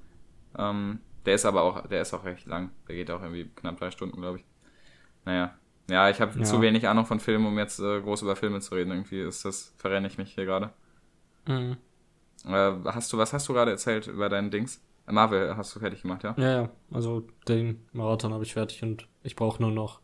Ähm, 0.58 1.00
der 1.26 1.36
ist 1.36 1.46
aber 1.46 1.64
auch, 1.64 1.86
der 1.88 2.02
ist 2.02 2.14
auch 2.14 2.24
recht 2.24 2.46
lang. 2.48 2.72
Der 2.88 2.96
geht 2.96 3.12
auch 3.12 3.22
irgendwie 3.22 3.50
knapp 3.56 3.78
drei 3.78 3.92
Stunden, 3.92 4.20
glaube 4.22 4.38
ich. 4.40 4.46
Naja. 5.26 5.54
Ja, 5.90 6.10
ich 6.10 6.22
habe 6.22 6.38
Ja. 6.38 6.46
zu 6.46 6.62
wenig 6.62 6.88
Ahnung 6.88 7.06
von 7.06 7.20
Filmen, 7.20 7.46
um 7.48 7.58
jetzt 7.58 7.80
äh, 7.80 8.00
groß 8.02 8.22
über 8.22 8.36
Filme 8.36 8.62
zu 8.62 8.76
reden. 8.76 8.92
Irgendwie 8.92 9.22
ist 9.22 9.44
das, 9.44 9.74
verrenne 9.78 10.08
ich 10.08 10.18
mich 10.18 10.34
hier 10.34 10.46
gerade. 10.46 10.70
Mhm. 11.48 11.78
Äh, 12.46 12.72
hast 12.86 13.12
du, 13.12 13.18
was 13.18 13.34
hast 13.34 13.50
du 13.50 13.54
gerade 13.54 13.72
erzählt 13.72 14.08
über 14.08 14.30
deinen 14.30 14.52
Dings? 14.52 14.82
Marvel 15.08 15.58
hast 15.58 15.76
du 15.76 15.80
fertig 15.80 16.04
gemacht, 16.04 16.24
ja? 16.24 16.36
Ja, 16.38 16.52
ja, 16.62 16.70
also 16.92 17.26
den 17.48 17.84
Marathon 17.92 18.32
habe 18.32 18.44
ich 18.44 18.54
fertig 18.54 18.84
und 18.84 19.08
ich 19.24 19.36
brauche 19.36 19.62
nur 19.62 19.72
noch 19.72 20.02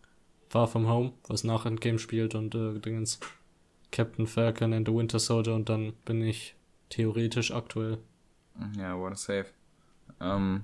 Far 0.49 0.67
From 0.67 0.87
Home, 0.87 1.13
was 1.27 1.43
nach 1.43 1.65
Endgame 1.65 1.99
spielt 1.99 2.35
und 2.35 2.55
äh, 2.55 2.79
Dingens 2.79 3.19
Captain 3.91 4.27
Falcon 4.27 4.73
and 4.73 4.87
the 4.87 4.93
Winter 4.93 5.19
Soldier 5.19 5.55
und 5.55 5.69
dann 5.69 5.93
bin 6.05 6.21
ich 6.21 6.55
theoretisch 6.89 7.51
aktuell. 7.51 7.97
Ja, 8.77 8.97
what 8.97 9.11
a 9.11 9.15
save. 9.15 9.45
Ähm, 10.21 10.63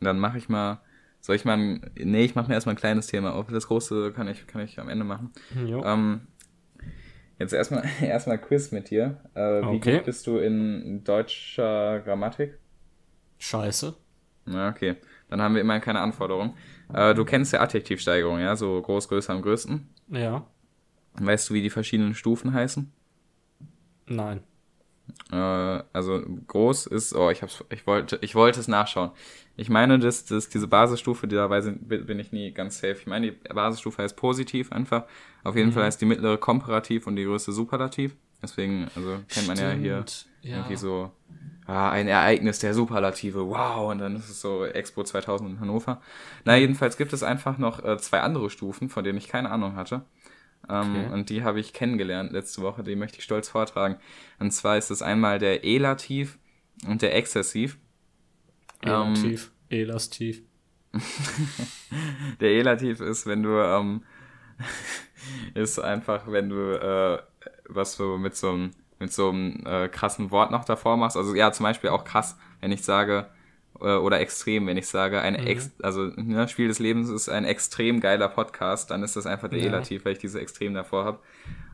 dann 0.00 0.18
mache 0.18 0.38
ich 0.38 0.48
mal, 0.48 0.80
soll 1.20 1.36
ich 1.36 1.44
mal, 1.44 1.56
ein, 1.58 1.90
nee, 1.96 2.24
ich 2.24 2.34
mache 2.34 2.48
mir 2.48 2.54
erstmal 2.54 2.74
ein 2.74 2.78
kleines 2.78 3.06
Thema 3.06 3.34
auf. 3.34 3.46
Das 3.48 3.66
große 3.68 4.12
kann 4.12 4.28
ich, 4.28 4.46
kann 4.46 4.60
ich 4.62 4.78
am 4.78 4.88
Ende 4.88 5.04
machen. 5.04 5.32
Jo. 5.66 5.82
Ähm, 5.84 6.22
jetzt 7.38 7.52
erstmal, 7.52 7.84
erstmal 8.02 8.38
Quiz 8.38 8.70
mit 8.72 8.90
dir. 8.90 9.20
Äh, 9.34 9.62
wie 9.62 9.76
Okay. 9.76 9.96
gut 9.96 10.06
bist 10.06 10.26
du 10.26 10.38
in 10.38 11.02
deutscher 11.04 12.00
Grammatik? 12.00 12.58
Scheiße. 13.38 13.94
Na, 14.46 14.68
okay. 14.68 14.96
Dann 15.28 15.40
haben 15.40 15.54
wir 15.54 15.62
immerhin 15.62 15.82
keine 15.82 16.00
Anforderung. 16.00 16.54
Äh, 16.94 17.14
du 17.14 17.24
kennst 17.24 17.52
ja 17.52 17.60
Adjektivsteigerung, 17.60 18.40
ja? 18.40 18.56
So 18.56 18.80
groß, 18.82 19.08
größer, 19.08 19.32
am 19.32 19.42
größten. 19.42 19.88
Ja. 20.08 20.46
Weißt 21.14 21.50
du, 21.50 21.54
wie 21.54 21.62
die 21.62 21.70
verschiedenen 21.70 22.14
Stufen 22.14 22.52
heißen? 22.52 22.90
Nein. 24.06 24.40
Äh, 25.30 25.36
also 25.36 26.22
groß 26.46 26.86
ist, 26.86 27.14
oh, 27.14 27.30
ich 27.30 27.42
hab's, 27.42 27.64
ich 27.70 27.86
wollte, 27.86 28.18
ich 28.22 28.34
wollte 28.34 28.60
es 28.60 28.68
nachschauen. 28.68 29.10
Ich 29.56 29.68
meine, 29.68 29.98
dass, 29.98 30.24
dass 30.24 30.48
diese 30.48 30.68
Basisstufe, 30.68 31.26
die 31.26 31.36
dabei 31.36 31.60
sind, 31.60 31.88
bin 31.88 32.18
ich 32.18 32.32
nie 32.32 32.52
ganz 32.52 32.76
safe. 32.78 32.96
Ich 33.00 33.06
meine, 33.06 33.32
die 33.32 33.38
Basisstufe 33.52 34.02
heißt 34.02 34.16
positiv 34.16 34.72
einfach. 34.72 35.04
Auf 35.44 35.56
jeden 35.56 35.68
Mhm. 35.68 35.72
Fall 35.74 35.84
heißt 35.84 36.00
die 36.00 36.06
mittlere 36.06 36.38
komparativ 36.38 37.06
und 37.06 37.16
die 37.16 37.24
größte 37.24 37.52
superlativ. 37.52 38.16
Deswegen, 38.42 38.88
also 38.96 39.18
kennt 39.28 39.46
man 39.46 39.56
ja 39.58 39.70
hier 39.72 39.96
Stimmt, 40.06 40.26
ja. 40.42 40.56
irgendwie 40.56 40.76
so 40.76 41.12
ah, 41.66 41.90
ein 41.90 42.08
Ereignis 42.08 42.58
der 42.58 42.74
Superlative, 42.74 43.46
wow, 43.46 43.90
und 43.90 43.98
dann 43.98 44.16
ist 44.16 44.28
es 44.28 44.40
so 44.40 44.64
Expo 44.64 45.02
2000 45.02 45.50
in 45.50 45.60
Hannover. 45.60 46.00
Na, 46.44 46.56
jedenfalls 46.56 46.96
gibt 46.96 47.12
es 47.12 47.22
einfach 47.22 47.58
noch 47.58 47.84
äh, 47.84 47.98
zwei 47.98 48.20
andere 48.20 48.50
Stufen, 48.50 48.88
von 48.88 49.04
denen 49.04 49.18
ich 49.18 49.28
keine 49.28 49.50
Ahnung 49.50 49.76
hatte. 49.76 50.04
Ähm, 50.68 50.94
Okay. 50.94 51.12
Und 51.12 51.30
die 51.30 51.42
habe 51.42 51.60
ich 51.60 51.72
kennengelernt 51.72 52.32
letzte 52.32 52.62
Woche, 52.62 52.82
die 52.82 52.96
möchte 52.96 53.18
ich 53.18 53.24
stolz 53.24 53.48
vortragen. 53.48 53.96
Und 54.38 54.52
zwar 54.52 54.78
ist 54.78 54.90
es 54.90 55.02
einmal 55.02 55.38
der 55.38 55.64
Elativ 55.64 56.38
und 56.86 57.02
der 57.02 57.14
Exzessiv. 57.14 57.78
Ähm, 58.82 59.14
Elativ, 59.14 59.52
Elastiv. 59.68 60.42
Der 62.40 62.50
Elativ 62.50 63.00
ist, 63.00 63.26
wenn 63.26 63.42
du, 63.42 63.58
ähm, 63.58 64.02
ist 65.54 65.78
einfach, 65.78 66.30
wenn 66.30 66.50
du 66.50 66.72
äh, 66.78 67.22
was 67.68 67.94
so 67.94 68.18
mit 68.18 68.36
so 68.36 68.50
einem 68.50 68.70
mit 69.02 69.12
so 69.12 69.28
einem 69.30 69.64
äh, 69.66 69.88
krassen 69.88 70.30
Wort 70.30 70.50
noch 70.50 70.64
davor 70.64 70.96
machst. 70.96 71.16
Also 71.16 71.34
ja, 71.34 71.52
zum 71.52 71.64
Beispiel 71.64 71.90
auch 71.90 72.04
krass, 72.04 72.38
wenn 72.60 72.72
ich 72.72 72.82
sage, 72.84 73.26
äh, 73.80 73.94
oder 73.96 74.20
extrem, 74.20 74.66
wenn 74.66 74.76
ich 74.76 74.86
sage, 74.86 75.20
ein 75.20 75.34
ex 75.34 75.72
also 75.82 76.02
ne, 76.16 76.48
Spiel 76.48 76.68
des 76.68 76.78
Lebens 76.78 77.10
ist 77.10 77.28
ein 77.28 77.44
extrem 77.44 78.00
geiler 78.00 78.28
Podcast, 78.28 78.90
dann 78.90 79.02
ist 79.02 79.16
das 79.16 79.26
einfach 79.26 79.48
der 79.48 79.58
Ja. 79.58 79.66
Elativ, 79.66 80.04
weil 80.04 80.12
ich 80.12 80.18
diese 80.20 80.40
extrem 80.40 80.72
davor 80.74 81.04
habe. 81.04 81.18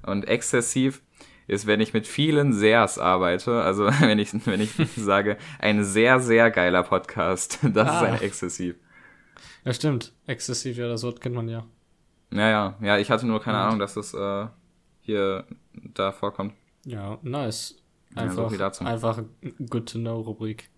Und 0.05 0.27
exzessiv 0.27 1.03
ist, 1.47 1.67
wenn 1.67 1.81
ich 1.81 1.93
mit 1.95 2.07
vielen 2.07 2.53
Sehrs 2.53 2.99
arbeite, 2.99 3.63
also 3.63 3.87
wenn 4.01 4.19
ich, 4.19 4.31
wenn 4.47 4.61
ich 4.61 4.73
sage, 4.97 5.37
ein 5.59 5.85
sehr, 5.85 6.19
sehr 6.21 6.51
geiler 6.51 6.83
Podcast, 6.83 7.59
das 7.75 7.89
Ah. 7.89 8.01
ist 8.01 8.09
ein 8.13 8.21
Exzessiv. 8.23 8.77
Ja, 9.65 9.73
stimmt. 9.75 10.13
Exzessiv, 10.27 10.77
ja, 10.79 10.89
das 10.89 11.03
Wort 11.03 11.21
kennt 11.21 11.35
man 11.35 11.49
ja. 11.49 11.65
Ja, 12.33 12.77
ja, 12.81 12.99
ich 12.99 13.11
hatte 13.11 13.27
nur 13.27 13.41
keine 13.43 13.59
Und? 13.59 13.65
Ahnung, 13.65 13.79
dass 13.79 13.95
das 13.95 14.15
äh, 14.15 14.47
hier 15.01 15.45
da 15.95 16.13
vorkommt. 16.13 16.53
Ja, 16.89 17.19
nice. 17.23 17.77
Ja, 18.17 18.31
so 18.31 18.47
Einfach, 18.47 18.81
einfach 18.81 19.23
Good 19.69 19.93
to 19.93 19.99
Know 19.99 20.21
Rubrik. 20.21 20.71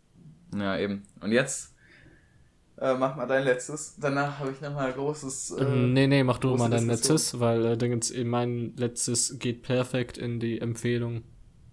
Ja, 0.55 0.77
eben. 0.77 1.05
Und 1.21 1.31
jetzt 1.31 1.77
äh, 2.81 2.95
mach 2.95 3.15
mal 3.15 3.27
dein 3.27 3.45
letztes. 3.45 3.97
Danach 4.01 4.41
habe 4.41 4.51
ich 4.51 4.61
nochmal 4.61 4.93
großes. 4.93 5.53
Äh, 5.53 5.65
nee, 5.65 6.07
nee, 6.09 6.25
mach 6.25 6.39
du 6.39 6.57
mal 6.57 6.69
dein 6.69 6.89
Diskussion. 6.89 7.17
letztes, 7.17 7.41
weil 7.41 7.65
äh, 7.65 7.77
Dingens, 7.77 8.13
mein 8.25 8.73
letztes 8.77 9.39
geht 9.39 9.63
perfekt 9.63 10.19
in 10.19 10.41
die 10.41 10.61
Empfehlung, 10.61 11.23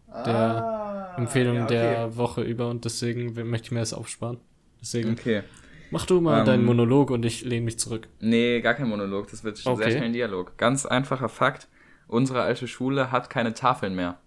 der 0.08 0.36
ah, 0.36 1.16
Empfehlung 1.18 1.56
ja, 1.56 1.64
okay. 1.64 1.74
der 1.74 2.18
Woche 2.18 2.44
über 2.44 2.70
und 2.70 2.86
deswegen 2.86 3.34
möchte 3.50 3.66
ich 3.68 3.72
mir 3.72 3.80
das 3.80 3.94
aufsparen. 3.94 4.40
Deswegen 4.80 5.14
Okay. 5.14 5.42
mach 5.90 6.06
du 6.06 6.22
mal 6.22 6.42
Ähm, 6.42 6.46
deinen 6.46 6.66
Monolog 6.66 7.10
und 7.10 7.26
ich 7.26 7.44
lehne 7.44 7.66
mich 7.66 7.80
zurück. 7.80 8.08
Nee, 8.20 8.62
gar 8.62 8.76
kein 8.76 8.88
Monolog. 8.88 9.32
Das 9.32 9.44
wird 9.44 9.60
Okay. 9.66 9.84
sehr 9.84 9.92
schnell 9.92 10.04
ein 10.04 10.14
Dialog. 10.14 10.58
Ganz 10.58 10.86
einfacher 10.86 11.30
Fakt. 11.30 11.68
Unsere 12.08 12.42
alte 12.44 12.68
Schule 12.68 13.12
hat 13.12 13.30
keine 13.30 13.54
Tafeln 13.54 13.96
mehr. 13.96 14.20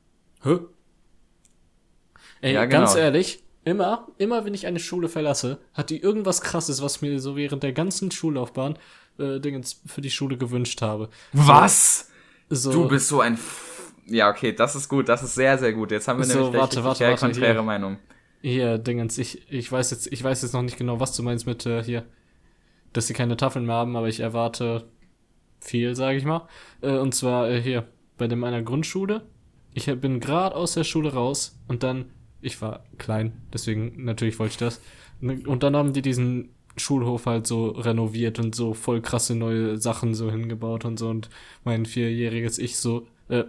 Hä? 0.43 0.59
Ey, 2.41 2.55
Ja, 2.55 2.65
ganz 2.67 2.93
genau. 2.95 3.05
ehrlich, 3.05 3.43
immer, 3.65 4.09
immer 4.19 4.45
wenn 4.45 4.55
ich 4.55 4.67
eine 4.67 4.79
Schule 4.81 5.09
verlasse, 5.09 5.59
hat 5.75 5.91
die 5.91 6.01
irgendwas 6.01 6.41
krasses, 6.41 6.83
was 6.83 7.03
mir 7.03 7.21
so 7.21 7.37
während 7.37 7.63
der 7.63 7.73
ganzen 7.73 8.11
Schullaufbahn 8.11 8.79
äh, 9.19 9.39
Dingens 9.41 9.81
für 9.87 10.01
die 10.01 10.11
Schule 10.11 10.39
gewünscht 10.39 10.81
habe. 10.83 11.11
Was? 11.33 12.11
So, 12.49 12.73
Du 12.73 12.89
bist 12.89 13.09
so 13.09 13.21
ein. 13.21 13.35
F 13.35 13.93
ja, 14.07 14.29
okay, 14.29 14.53
das 14.53 14.75
ist 14.75 14.89
gut. 14.89 15.09
Das 15.09 15.23
ist 15.23 15.35
sehr, 15.37 15.57
sehr 15.59 15.73
gut. 15.73 15.93
Jetzt 15.93 16.09
haben 16.09 16.19
wir 16.19 16.27
So, 16.27 16.35
nämlich 16.41 16.55
warte, 16.61 16.77
richtig 16.79 16.85
warte, 16.85 17.05
warte, 17.05 17.21
konträre 17.21 17.53
hier. 17.53 17.63
Meinung. 17.63 17.99
Hier, 18.43 18.79
Dingens, 18.79 19.19
ich, 19.19 19.49
ich 19.53 19.71
weiß 19.71 19.91
jetzt, 19.93 20.11
ich 20.13 20.25
weiß 20.25 20.43
jetzt 20.43 20.53
noch 20.53 20.63
nicht 20.63 20.79
genau, 20.79 20.99
was 20.99 21.15
du 21.15 21.23
meinst 21.23 21.47
mit 21.47 21.65
äh, 21.67 21.85
hier, 21.85 22.07
dass 22.93 23.07
sie 23.07 23.13
keine 23.15 23.37
Tafeln 23.37 23.67
mehr 23.67 23.77
haben, 23.77 23.95
aber 23.97 24.09
ich 24.09 24.19
erwarte 24.21 24.89
viel, 25.61 25.95
sage 25.95 26.17
ich 26.17 26.25
mal. 26.25 26.49
Äh, 26.81 26.97
und 26.97 27.15
zwar 27.15 27.49
äh, 27.51 27.61
hier, 27.61 27.87
bei 28.19 28.27
dem 28.27 28.43
einer 28.43 28.63
Grundschule. 28.63 29.29
Ich 29.73 29.87
bin 29.87 30.21
gerade 30.21 30.57
aus 30.57 30.75
der 30.75 30.85
Schule 30.85 31.13
raus 31.13 31.59
und 31.69 31.83
dann, 31.83 32.07
ich 32.41 32.61
war 32.61 32.85
klein, 32.99 33.33
deswegen 33.53 34.05
natürlich 34.05 34.39
wollte 34.39 34.53
ich 34.53 34.59
das. 34.59 34.81
Und 35.21 35.63
dann 35.63 35.77
haben 35.77 35.93
die 35.93 36.03
diesen 36.03 36.51
Schulhof 36.77 37.27
halt 37.27 37.47
so 37.47 37.69
renoviert 37.69 38.39
und 38.39 38.55
so 38.55 38.75
voll 38.75 39.01
krasse 39.01 39.35
neue 39.35 39.77
Sachen 39.77 40.15
so 40.15 40.31
hingebaut 40.31 40.85
und 40.85 40.99
so 40.99 41.09
und 41.09 41.29
mein 41.65 41.85
vierjähriges 41.87 42.59
Ich 42.59 42.79
so, 42.79 43.07
äh, 43.29 43.45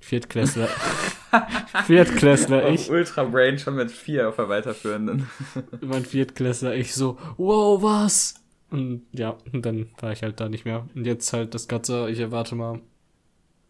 Viertklässler. 0.00 0.68
Viertklässler, 1.86 2.68
ich. 2.68 2.90
Ultra 2.90 3.24
Brain 3.24 3.58
schon 3.58 3.76
mit 3.76 3.90
vier 3.90 4.28
auf 4.28 4.36
der 4.36 4.50
weiterführenden. 4.50 5.28
mein 5.80 6.04
Viertklässler, 6.04 6.74
ich 6.74 6.94
so, 6.94 7.16
wow, 7.38 7.82
was? 7.82 8.34
Und 8.70 9.06
ja, 9.12 9.38
und 9.52 9.64
dann 9.64 9.88
war 10.00 10.12
ich 10.12 10.22
halt 10.22 10.40
da 10.40 10.48
nicht 10.50 10.66
mehr. 10.66 10.86
Und 10.94 11.06
jetzt 11.06 11.32
halt 11.32 11.54
das 11.54 11.68
Ganze, 11.68 12.10
ich 12.10 12.20
erwarte 12.20 12.54
mal. 12.54 12.80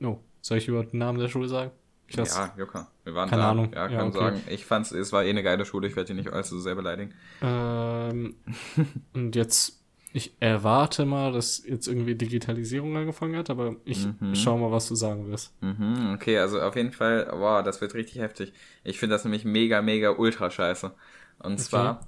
Oh, 0.03 0.19
soll 0.41 0.59
ich 0.59 0.67
überhaupt 0.67 0.93
den 0.93 0.99
Namen 0.99 1.21
der 1.21 1.29
Schule 1.29 1.49
sagen? 1.49 1.71
Weiß, 2.13 2.37
Ja, 2.37 2.53
Jucker. 2.57 2.89
Wir 3.05 3.15
waren 3.15 3.29
Keine 3.31 3.43
da. 3.43 3.51
Ahnung. 3.51 3.73
Ja, 3.75 3.89
kann 3.89 3.93
Ja, 3.93 4.05
okay. 4.07 4.19
sagen. 4.19 4.43
Ich 4.49 4.65
fand's, 4.67 4.93
es 4.93 5.13
war 5.13 5.25
eh 5.25 5.31
eine 5.31 5.43
geile 5.43 5.65
Schule. 5.65 5.89
Ich 5.89 5.97
werde 5.97 6.09
die 6.09 6.15
nicht 6.15 6.33
allzu 6.33 6.59
sehr 6.61 6.75
beleidigen. 6.75 7.15
Ähm, 7.43 8.37
und 9.15 9.35
jetzt, 9.37 9.81
ich 10.13 10.35
erwarte 10.41 11.07
mal, 11.07 11.33
dass 11.33 11.65
jetzt 11.67 11.89
irgendwie 11.89 12.15
Digitalisierung 12.15 12.97
angefangen 12.97 13.37
hat, 13.37 13.51
aber 13.51 13.77
ich 13.85 14.07
Mhm. 14.07 14.35
schau 14.35 14.57
mal, 14.59 14.71
was 14.71 14.89
du 14.89 14.95
sagen 14.95 15.29
wirst. 15.31 15.53
Mhm, 15.61 16.13
okay, 16.15 16.39
also 16.39 16.61
auf 16.61 16.77
jeden 16.77 16.93
Fall, 16.93 17.29
wow, 17.33 17.63
das 17.65 17.81
wird 17.81 17.95
richtig 17.95 18.19
heftig. 18.21 18.53
Ich 18.85 18.99
finde 18.99 19.15
das 19.17 19.25
nämlich 19.25 19.45
mega, 19.45 19.83
mega 19.83 20.11
ultra 20.11 20.51
scheiße. 20.51 20.93
Und 21.41 21.59
zwar, 21.59 22.07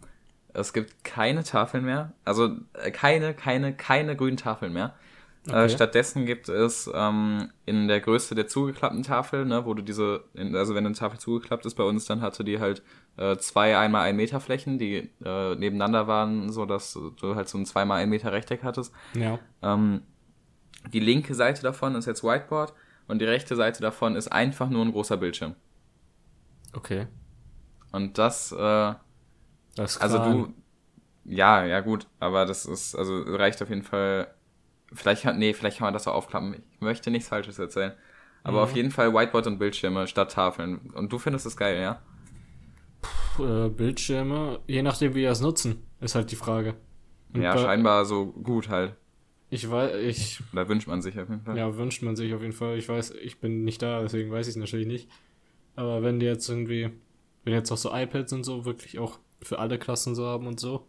es 0.55 0.73
gibt 0.73 1.05
keine 1.05 1.43
Tafeln 1.43 1.85
mehr. 1.85 2.13
Also 2.25 2.57
äh, 2.75 2.91
keine, 2.91 3.35
keine, 3.35 3.75
keine 3.75 4.15
grünen 4.17 4.37
Tafeln 4.37 4.73
mehr. 4.73 4.95
Äh, 5.47 5.51
Okay. 5.51 5.69
stattdessen 5.69 6.27
gibt 6.27 6.49
es 6.49 6.91
ähm, 6.93 7.51
in 7.67 7.87
der 7.87 8.01
Größe 8.01 8.35
der 8.35 8.49
zugeklappten 8.49 9.03
Tafel, 9.05 9.45
ne, 9.45 9.65
wo 9.65 9.75
du 9.75 9.83
diese, 9.83 10.25
also 10.35 10.75
wenn 10.75 10.85
eine 10.85 10.95
Tafel 10.95 11.21
zugeklappt 11.21 11.65
ist 11.67 11.75
bei 11.77 11.85
uns, 11.85 12.05
dann 12.07 12.21
hatte 12.21 12.43
die 12.43 12.59
halt 12.59 12.83
äh, 13.17 13.37
zwei 13.37 13.79
einmal 13.79 14.03
ein 14.03 14.17
Meter 14.17 14.41
Flächen, 14.41 14.79
die 14.79 15.11
äh, 15.25 15.55
nebeneinander 15.55 16.09
waren, 16.09 16.51
so 16.51 16.67
dass 16.67 16.99
du 17.21 17.35
halt 17.37 17.49
so 17.49 17.59
ein 17.59 17.67
zweimal 17.67 18.01
ein 18.03 18.09
Meter 18.09 18.33
Rechteck 18.33 18.65
hattest. 18.65 18.93
Ja. 19.15 19.39
Ähm, 19.63 20.03
die 20.93 21.01
linke 21.01 21.35
Seite 21.35 21.63
davon 21.63 21.95
ist 21.95 22.07
jetzt 22.07 22.25
Whiteboard 22.25 22.73
und 23.07 23.21
die 23.21 23.25
rechte 23.25 23.55
Seite 23.57 23.81
davon 23.83 24.17
ist 24.17 24.29
einfach 24.29 24.69
nur 24.69 24.85
ein 24.85 24.93
großer 24.93 25.17
Bildschirm. 25.17 25.55
Okay. 26.73 27.07
Und 27.93 28.19
das, 28.19 28.53
äh, 28.53 28.95
Das 29.77 30.01
also 30.01 30.19
du, 30.19 30.55
ja, 31.25 31.65
ja 31.65 31.81
gut, 31.81 32.07
aber 32.19 32.47
das 32.47 32.67
ist, 32.67 32.95
also 32.95 33.23
reicht 33.23 33.63
auf 33.63 33.69
jeden 33.69 33.83
Fall, 33.83 34.29
vielleicht 34.93 35.25
nee, 35.37 35.53
vielleicht 35.55 35.79
kann 35.79 35.87
man 35.87 35.95
das 35.95 36.05
so 36.05 36.11
aufklappen. 36.13 36.63
Ich 36.75 36.81
möchte 36.81 37.11
nichts 37.11 37.29
Falsches 37.29 37.59
erzählen. 37.59 37.93
Aber 38.45 38.59
Mhm. 38.59 38.63
auf 38.65 38.77
jeden 38.77 38.91
Fall 38.91 39.13
Whiteboard 39.13 39.47
und 39.49 39.59
Bildschirme 39.59 40.07
statt 40.07 40.33
Tafeln. 40.33 40.91
Und 40.95 41.13
du 41.13 41.19
findest 41.19 41.47
das 41.47 41.57
geil, 41.57 41.81
ja? 41.81 42.01
äh, 43.39 43.69
Bildschirme, 43.69 44.61
je 44.67 44.83
nachdem, 44.83 45.15
wie 45.15 45.21
wir 45.21 45.31
es 45.31 45.41
nutzen, 45.41 45.83
ist 46.01 46.15
halt 46.15 46.31
die 46.31 46.37
Frage. 46.37 46.75
Und 47.35 47.43
ja, 47.43 47.57
scheinbar 47.59 48.05
so 48.05 48.27
gut 48.27 48.69
halt. 48.69 48.95
Ich 49.51 49.71
weiß, 49.71 49.95
ich, 50.03 50.43
Da 50.53 50.69
wünscht 50.69 50.89
man 50.89 51.03
sich 51.03 51.19
auf 51.21 51.29
jeden 51.29 51.43
Fall. 51.43 51.57
Ja, 51.57 51.77
wünscht 51.77 52.03
man 52.03 52.17
sich 52.17 52.35
auf 52.35 52.41
jeden 52.41 52.53
Fall. 52.53 52.79
Ich 52.79 52.89
weiß, 52.89 53.11
ich 53.23 53.41
bin 53.41 53.65
nicht 53.65 53.81
da, 53.83 54.01
deswegen 54.03 54.31
weiß 54.31 54.47
ich 54.49 54.53
es 54.53 54.57
natürlich 54.57 54.87
nicht. 54.87 55.09
Aber 55.77 56.03
wenn 56.03 56.19
die 56.19 56.27
jetzt 56.27 56.49
irgendwie, 56.49 56.91
wenn 57.45 57.53
jetzt 57.53 57.71
auch 57.71 57.77
so 57.77 57.93
iPads 57.95 58.33
und 58.33 58.45
so 58.45 58.65
wirklich 58.65 58.99
auch 58.99 59.19
für 59.43 59.59
alle 59.59 59.79
Klassen 59.79 60.15
so 60.15 60.27
haben 60.27 60.47
und 60.47 60.59
so, 60.59 60.89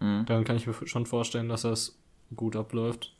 Mhm. 0.00 0.24
dann 0.26 0.44
kann 0.44 0.56
ich 0.56 0.66
mir 0.66 0.74
schon 0.86 1.06
vorstellen, 1.06 1.48
dass 1.48 1.62
das 1.62 1.98
gut 2.34 2.56
abläuft. 2.56 3.13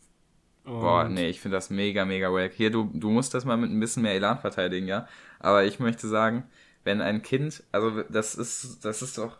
Und 0.65 0.81
Boah, 0.81 1.09
nee, 1.09 1.29
ich 1.29 1.41
finde 1.41 1.57
das 1.57 1.71
mega, 1.71 2.05
mega 2.05 2.33
wack. 2.33 2.53
Hier, 2.55 2.71
du, 2.71 2.91
du 2.95 3.11
musst 3.11 3.35
das 3.35 3.45
mal 3.45 3.57
mit 3.57 3.71
ein 3.71 3.81
bisschen 3.81 4.03
mehr 4.03 4.15
Elan 4.15 4.39
verteidigen, 4.39 4.89
ja. 4.89 5.07
Aber 5.39 5.65
ich 5.65 5.79
möchte 5.79 6.09
sagen, 6.09 6.45
wenn 6.85 7.01
ein 7.01 7.23
Kind, 7.23 7.63
also 7.71 8.03
das 8.09 8.35
ist, 8.35 8.85
das 8.85 9.03
ist 9.03 9.19
doch 9.19 9.37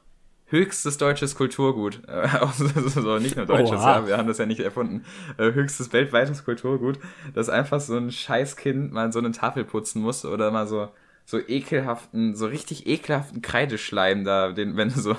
höchstes 0.47 0.99
deutsches 0.99 1.35
Kulturgut. 1.35 2.03
Äh, 2.09 2.29
auch 2.41 2.53
so, 2.53 2.67
so, 2.67 3.19
nicht 3.19 3.37
nur 3.37 3.47
deutsches, 3.47 3.81
Oha. 3.81 4.01
ja, 4.01 4.07
wir 4.07 4.19
haben 4.19 4.29
das 4.29 4.39
ja 4.39 4.47
nicht 4.47 4.61
erfunden. 4.61 5.05
Äh, 5.39 5.53
höchstes 5.53 5.93
weltweites 5.93 6.45
Kulturgut, 6.45 6.99
dass 7.35 7.49
einfach 7.49 7.81
so 7.81 7.97
ein 7.97 8.11
Scheißkind 8.11 8.93
mal 8.93 9.13
so 9.13 9.19
eine 9.19 9.33
Tafel 9.33 9.65
putzen 9.65 10.03
muss 10.03 10.25
oder 10.25 10.51
mal 10.51 10.67
so 10.67 10.89
so 11.27 11.39
ekelhaften, 11.39 12.35
so 12.35 12.47
richtig 12.47 12.87
ekelhaften 12.87 13.41
Kreideschleim 13.41 14.25
da, 14.25 14.53
den, 14.53 14.77
wenn 14.77 14.91
du 14.91 15.01
so, 15.01 15.17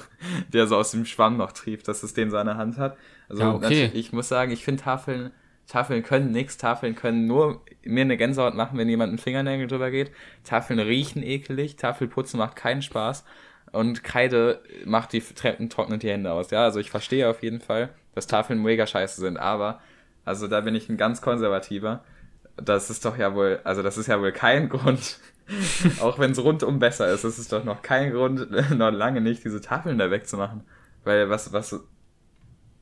der 0.54 0.68
so 0.68 0.76
aus 0.76 0.92
dem 0.92 1.06
Schwamm 1.06 1.38
noch 1.38 1.52
trieft, 1.52 1.88
dass 1.88 2.04
es 2.04 2.14
den 2.14 2.30
so 2.30 2.38
an 2.38 2.46
der 2.46 2.58
Hand 2.58 2.78
hat. 2.78 2.96
Also 3.28 3.42
Ja, 3.42 3.54
okay. 3.54 3.90
ich 3.94 4.14
muss 4.14 4.28
sagen, 4.28 4.52
ich 4.52 4.64
finde 4.64 4.84
Tafeln, 4.84 5.32
Tafeln 5.68 6.04
können 6.04 6.32
nix, 6.32 6.58
Tafeln 6.58 6.96
können 6.96 7.26
nur 7.26 7.62
mir 7.84 8.02
eine 8.02 8.18
Gänsehaut 8.18 8.56
machen, 8.56 8.78
wenn 8.78 8.90
jemand 8.90 9.10
einen 9.10 9.18
Fingernägel 9.18 9.68
drüber 9.68 9.92
geht. 9.92 10.12
Tafeln 10.44 10.80
riechen 10.80 11.24
ekelig, 11.24 11.76
Tafelputzen 11.76 12.38
macht 12.38 12.56
keinen 12.56 12.82
Spaß 12.82 13.26
und 13.72 14.04
Kreide 14.04 14.62
macht 14.86 15.14
die 15.14 15.22
Treppen, 15.22 15.70
trocknet 15.70 16.04
die 16.04 16.10
Hände 16.10 16.32
aus. 16.32 16.52
Ja, 16.52 16.64
also 16.64 16.80
ich 16.80 16.92
verstehe 16.92 17.30
auf 17.30 17.42
jeden 17.44 17.62
Fall, 17.62 17.90
dass 18.14 18.28
Tafeln 18.28 18.62
mega 18.62 18.86
scheiße 18.88 19.20
sind, 19.22 19.38
aber, 19.38 19.82
also 20.24 20.48
da 20.48 20.62
bin 20.62 20.76
ich 20.76 20.90
ein 20.90 20.98
ganz 20.98 21.22
konservativer. 21.22 22.04
Das 22.58 22.90
ist 22.90 23.04
doch 23.06 23.18
ja 23.18 23.36
wohl, 23.36 23.60
also 23.64 23.84
das 23.84 23.98
ist 23.98 24.08
ja 24.08 24.22
wohl 24.22 24.32
kein 24.32 24.70
Grund, 24.70 25.20
Auch 26.00 26.18
wenn 26.20 26.32
es 26.32 26.44
rundum 26.44 26.80
besser 26.80 27.08
ist, 27.14 27.24
ist 27.24 27.38
es 27.38 27.48
doch 27.48 27.64
noch 27.64 27.82
kein 27.82 28.12
Grund, 28.12 28.50
noch 28.72 28.92
lange 28.92 29.22
nicht, 29.22 29.44
diese 29.44 29.62
Tafeln 29.62 29.98
da 29.98 30.10
wegzumachen. 30.12 30.64
Weil 31.04 31.30
was, 31.30 31.54
was. 31.54 31.80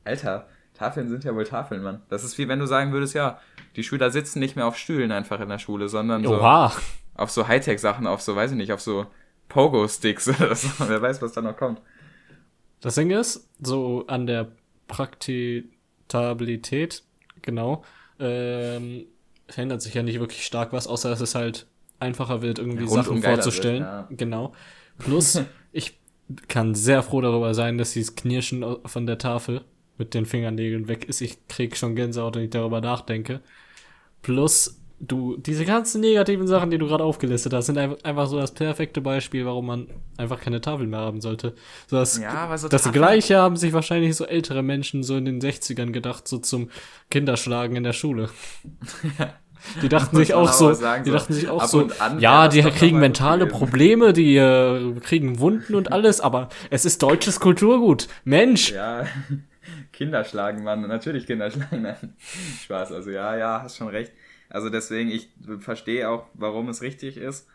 Alter, 0.04 0.48
Tafeln 0.74 1.08
sind 1.08 1.24
ja 1.24 1.34
wohl 1.34 1.44
Tafeln, 1.44 1.82
Mann. 1.82 2.02
Das 2.08 2.24
ist 2.24 2.36
wie 2.38 2.48
wenn 2.48 2.58
du 2.58 2.66
sagen 2.66 2.92
würdest, 2.92 3.14
ja, 3.14 3.38
die 3.76 3.82
Schüler 3.84 4.10
sitzen 4.10 4.40
nicht 4.40 4.56
mehr 4.56 4.66
auf 4.66 4.76
Stühlen 4.76 5.12
einfach 5.12 5.40
in 5.40 5.48
der 5.48 5.58
Schule, 5.58 5.88
sondern 5.88 6.24
so 6.24 6.34
Oha. 6.38 6.72
auf 7.14 7.30
so 7.30 7.46
Hightech-Sachen, 7.48 8.06
auf 8.06 8.20
so, 8.22 8.34
weiß 8.36 8.50
ich 8.52 8.56
nicht, 8.56 8.72
auf 8.72 8.80
so 8.80 9.06
Pogo-Sticks 9.48 10.28
oder 10.40 10.54
so. 10.54 10.68
Wer 10.88 11.00
weiß, 11.00 11.22
was 11.22 11.32
da 11.32 11.40
noch 11.42 11.56
kommt. 11.56 11.80
Das 12.80 12.96
Ding 12.96 13.10
ist, 13.10 13.48
so 13.60 14.04
an 14.08 14.26
der 14.26 14.48
Praktitabilität, 16.08 17.02
genau, 17.42 17.84
ähm, 18.18 19.06
verändert 19.48 19.82
sich 19.82 19.94
ja 19.94 20.02
nicht 20.02 20.20
wirklich 20.20 20.44
stark 20.44 20.72
was, 20.72 20.86
außer 20.86 21.10
dass 21.10 21.20
es 21.20 21.34
halt 21.34 21.66
einfacher 22.00 22.42
wird, 22.42 22.58
irgendwie 22.58 22.84
Ja, 22.84 22.90
Sachen 22.90 23.22
vorzustellen. 23.22 23.82
wird, 23.82 23.92
ja. 23.92 24.08
Genau. 24.10 24.52
Plus, 24.98 25.40
ich 25.72 25.98
kann 26.48 26.74
sehr 26.74 27.02
froh 27.02 27.20
darüber 27.20 27.54
sein, 27.54 27.78
dass 27.78 27.92
dieses 27.92 28.14
Knirschen 28.16 28.64
au- 28.64 28.80
von 28.86 29.06
der 29.06 29.18
Tafel 29.18 29.62
mit 29.98 30.14
den 30.14 30.26
Fingernägeln 30.26 30.88
weg 30.88 31.04
ist. 31.04 31.20
Ich 31.20 31.46
krieg 31.48 31.76
schon 31.76 31.94
Gänsehaut, 31.96 32.36
wenn 32.36 32.44
ich 32.44 32.50
darüber 32.50 32.80
nachdenke. 32.80 33.40
Plus, 34.22 34.80
du, 35.00 35.36
diese 35.36 35.64
ganzen 35.64 36.00
negativen 36.00 36.46
Sachen, 36.46 36.70
die 36.70 36.78
du 36.78 36.86
gerade 36.86 37.04
aufgelistet 37.04 37.52
hast, 37.52 37.66
sind 37.66 37.78
einfach, 37.78 38.26
so 38.26 38.38
das 38.38 38.52
perfekte 38.54 39.00
Beispiel, 39.00 39.44
warum 39.44 39.66
man 39.66 39.86
einfach 40.16 40.40
keine 40.40 40.60
Tafel 40.60 40.86
mehr 40.86 41.00
haben 41.00 41.20
sollte. 41.20 41.54
So 41.86 41.96
das, 41.96 42.18
Ja, 42.18 42.56
so 42.56 42.68
das 42.68 42.82
Tafeln- 42.84 42.92
Gleiche 42.92 43.38
haben 43.38 43.56
sich 43.56 43.72
wahrscheinlich 43.72 44.16
so 44.16 44.24
ältere 44.24 44.62
Menschen 44.62 45.02
so 45.02 45.16
in 45.16 45.24
den 45.26 45.40
60ern 45.40 45.90
gedacht, 45.92 46.26
so 46.26 46.38
zum 46.38 46.70
Kinderschlagen 47.10 47.76
in 47.76 47.84
der 47.84 47.92
Schule. 47.92 48.30
Die 49.82 49.88
dachten 49.88 50.16
sich 50.16 50.34
auch 50.34 50.52
so, 50.52 50.74
sagen, 50.74 51.04
die 51.04 51.10
dachten 51.10 51.32
sich 51.32 51.48
auch 51.48 51.64
so, 51.64 51.88
an 51.98 52.20
ja, 52.20 52.48
die 52.48 52.60
kriegen 52.60 52.98
mentale. 52.98 53.46
Probleme, 53.46 54.12
die 54.12 54.36
äh, 54.36 54.92
kriegen 55.00 55.38
Wunden 55.38 55.74
und 55.74 55.90
alles, 55.90 56.20
aber 56.20 56.50
es 56.68 56.84
ist 56.84 57.02
deutsches 57.02 57.40
Kulturgut. 57.40 58.08
Mensch! 58.24 58.72
Ja, 58.72 59.06
Kinder 59.94 60.24
schlagen, 60.24 60.64
Mann. 60.64 60.82
Natürlich 60.82 61.26
Kinder 61.26 61.50
schlagen. 61.52 61.82
Nein, 61.82 62.16
Spaß. 62.62 62.92
Also 62.92 63.10
ja, 63.10 63.36
ja, 63.36 63.62
hast 63.62 63.76
schon 63.76 63.88
recht. 63.88 64.12
Also 64.50 64.68
deswegen, 64.68 65.10
ich 65.10 65.30
verstehe 65.60 66.08
auch, 66.08 66.26
warum 66.34 66.68
es 66.68 66.82
richtig 66.82 67.16
ist. 67.16 67.48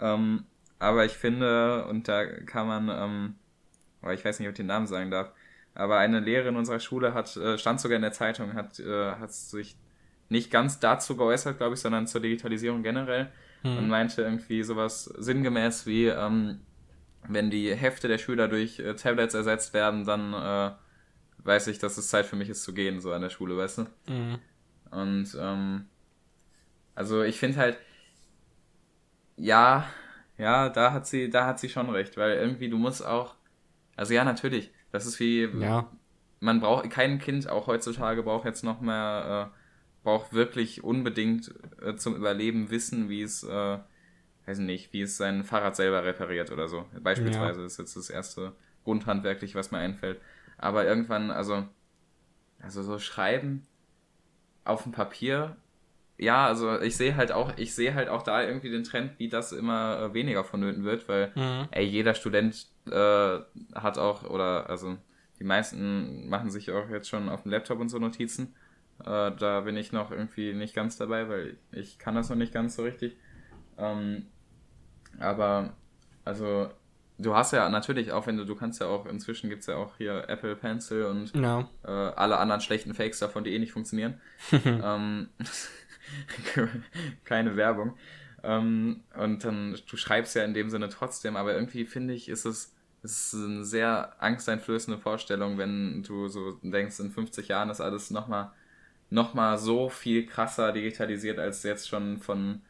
Ähm, 0.00 0.44
aber 0.78 1.04
ich 1.04 1.12
finde, 1.12 1.86
und 1.86 2.06
da 2.06 2.24
kann 2.24 2.68
man, 2.68 2.88
ähm, 2.88 3.34
aber 4.00 4.14
ich 4.14 4.24
weiß 4.24 4.38
nicht, 4.38 4.48
ob 4.48 4.52
ich 4.52 4.56
den 4.56 4.66
Namen 4.66 4.86
sagen 4.86 5.10
darf, 5.10 5.32
aber 5.74 5.98
eine 5.98 6.20
Lehrerin 6.20 6.56
unserer 6.56 6.80
Schule 6.80 7.14
hat, 7.14 7.36
äh, 7.36 7.58
stand 7.58 7.80
sogar 7.80 7.96
in 7.96 8.02
der 8.02 8.12
Zeitung, 8.12 8.54
hat, 8.54 8.78
äh, 8.78 9.12
hat 9.12 9.32
sich 9.32 9.76
nicht 10.28 10.50
ganz 10.50 10.78
dazu 10.78 11.16
geäußert, 11.16 11.58
glaube 11.58 11.74
ich, 11.74 11.80
sondern 11.80 12.06
zur 12.06 12.20
Digitalisierung 12.20 12.82
generell 12.82 13.32
und 13.64 13.88
meinte 13.88 14.22
irgendwie 14.22 14.62
sowas 14.62 15.04
sinngemäß 15.04 15.86
wie, 15.86 16.06
ähm, 16.06 16.60
wenn 17.28 17.50
die 17.50 17.74
Hefte 17.74 18.08
der 18.08 18.18
Schüler 18.18 18.48
durch 18.48 18.78
äh, 18.78 18.94
Tablets 18.94 19.34
ersetzt 19.34 19.74
werden, 19.74 20.04
dann 20.04 20.32
äh, 20.32 20.70
weiß 21.48 21.68
ich, 21.68 21.80
dass 21.80 21.98
es 21.98 22.10
Zeit 22.10 22.26
für 22.26 22.36
mich 22.36 22.50
ist 22.50 22.64
zu 22.64 22.74
gehen, 22.74 23.00
so 23.00 23.12
an 23.12 23.22
der 23.22 23.30
Schule, 23.30 23.58
weißt 23.58 23.80
du? 23.80 23.86
Mhm. 24.08 24.38
Und 24.90 25.36
ähm, 25.40 25.88
also 26.94 27.22
ich 27.22 27.38
finde 27.38 27.58
halt, 27.58 27.78
ja, 29.36 29.86
ja, 30.36 30.68
da 30.68 30.92
hat 30.92 31.06
sie, 31.06 31.30
da 31.30 31.46
hat 31.46 31.58
sie 31.60 31.68
schon 31.68 31.90
recht, 31.90 32.16
weil 32.16 32.36
irgendwie 32.36 32.68
du 32.68 32.78
musst 32.78 33.04
auch, 33.04 33.34
also 33.96 34.14
ja, 34.14 34.24
natürlich, 34.24 34.72
das 34.92 35.06
ist 35.06 35.20
wie, 35.20 35.48
Ja, 35.52 35.88
man 36.40 36.60
braucht, 36.60 36.90
kein 36.90 37.18
Kind 37.20 37.48
auch 37.48 37.66
heutzutage 37.66 38.22
braucht 38.22 38.44
jetzt 38.46 38.64
noch 38.64 38.80
mehr, 38.80 39.52
äh, 39.54 39.58
braucht 40.04 40.32
wirklich 40.34 40.84
unbedingt 40.84 41.54
äh, 41.82 41.96
zum 41.96 42.16
Überleben 42.16 42.70
wissen, 42.70 43.08
wie 43.10 43.22
es, 43.22 43.42
äh, 43.44 43.78
weiß 44.46 44.58
nicht, 44.60 44.92
wie 44.92 45.02
es 45.02 45.16
sein 45.18 45.44
Fahrrad 45.44 45.76
selber 45.76 46.04
repariert 46.04 46.50
oder 46.52 46.68
so. 46.68 46.86
Beispielsweise 47.00 47.62
ist 47.64 47.78
jetzt 47.78 47.96
das 47.96 48.10
erste 48.10 48.54
grundhandwerklich, 48.84 49.54
was 49.54 49.70
mir 49.72 49.78
einfällt. 49.78 50.20
Aber 50.58 50.84
irgendwann, 50.86 51.30
also, 51.30 51.66
also 52.60 52.82
so 52.82 52.98
schreiben 52.98 53.66
auf 54.64 54.82
dem 54.82 54.92
Papier, 54.92 55.56
ja, 56.18 56.46
also 56.46 56.80
ich 56.80 56.96
sehe 56.96 57.16
halt 57.16 57.32
auch, 57.32 57.52
ich 57.56 57.74
sehe 57.74 57.94
halt 57.94 58.08
auch 58.08 58.22
da 58.22 58.42
irgendwie 58.42 58.70
den 58.70 58.84
Trend, 58.84 59.18
wie 59.18 59.28
das 59.28 59.52
immer 59.52 60.00
äh, 60.00 60.14
weniger 60.14 60.44
vonnöten 60.44 60.84
wird, 60.84 61.08
weil 61.08 61.32
Mhm. 61.36 61.68
ey, 61.70 61.84
jeder 61.86 62.14
Student 62.14 62.66
äh, 62.90 63.38
hat 63.74 63.98
auch, 63.98 64.24
oder 64.24 64.68
also 64.68 64.96
die 65.38 65.44
meisten 65.44 66.28
machen 66.28 66.50
sich 66.50 66.70
auch 66.72 66.88
jetzt 66.90 67.08
schon 67.08 67.28
auf 67.28 67.42
dem 67.42 67.52
Laptop 67.52 67.80
und 67.80 67.88
so 67.88 67.98
Notizen. 67.98 68.54
Äh, 69.00 69.32
da 69.32 69.60
bin 69.60 69.76
ich 69.76 69.92
noch 69.92 70.10
irgendwie 70.10 70.52
nicht 70.54 70.74
ganz 70.74 70.96
dabei, 70.96 71.28
weil 71.28 71.56
ich 71.72 71.98
kann 71.98 72.16
das 72.16 72.30
noch 72.30 72.36
nicht 72.36 72.52
ganz 72.52 72.74
so 72.76 72.82
richtig. 72.82 73.16
Ähm, 73.78 74.26
aber 75.20 75.74
also 76.24 76.68
du 77.18 77.34
hast 77.34 77.52
ja 77.52 77.68
natürlich 77.68 78.12
auch, 78.12 78.26
wenn 78.26 78.36
du, 78.36 78.44
du 78.44 78.54
kannst 78.54 78.80
ja 78.80 78.86
auch, 78.86 79.06
inzwischen 79.06 79.50
gibt 79.50 79.60
es 79.60 79.66
ja 79.66 79.76
auch 79.76 79.96
hier 79.96 80.24
Apple 80.28 80.56
Pencil 80.56 81.04
und 81.04 81.34
ja. 81.34 81.68
äh, 81.84 81.90
alle 81.90 82.38
anderen 82.38 82.60
schlechten 82.60 82.94
Fakes 82.94 83.18
davon, 83.18 83.44
die 83.44 83.54
eh 83.54 83.58
nicht 83.58 83.72
funktionieren. 83.72 84.20
ähm, 84.64 85.28
keine 87.24 87.56
Werbung. 87.56 87.96
Ähm, 88.42 89.02
und 89.16 89.44
dann, 89.44 89.76
du 89.90 89.96
schreibst 89.96 90.36
ja 90.36 90.44
in 90.44 90.54
dem 90.54 90.70
Sinne 90.70 90.88
trotzdem, 90.88 91.36
aber 91.36 91.54
irgendwie 91.54 91.84
finde 91.84 92.14
ich, 92.14 92.28
ist 92.28 92.44
es, 92.44 92.74
es 93.02 93.32
ist 93.32 93.44
eine 93.44 93.64
sehr 93.64 94.14
angsteinflößende 94.22 94.98
Vorstellung, 94.98 95.58
wenn 95.58 96.02
du 96.02 96.28
so 96.28 96.52
denkst, 96.62 97.00
in 97.00 97.10
50 97.10 97.48
Jahren 97.48 97.70
ist 97.70 97.80
alles 97.80 98.10
nochmal 98.10 98.52
noch 99.10 99.34
mal 99.34 99.56
so 99.58 99.88
viel 99.88 100.26
krasser 100.26 100.72
digitalisiert 100.72 101.38
als 101.38 101.62
jetzt 101.62 101.88
schon 101.88 102.18
von, 102.18 102.60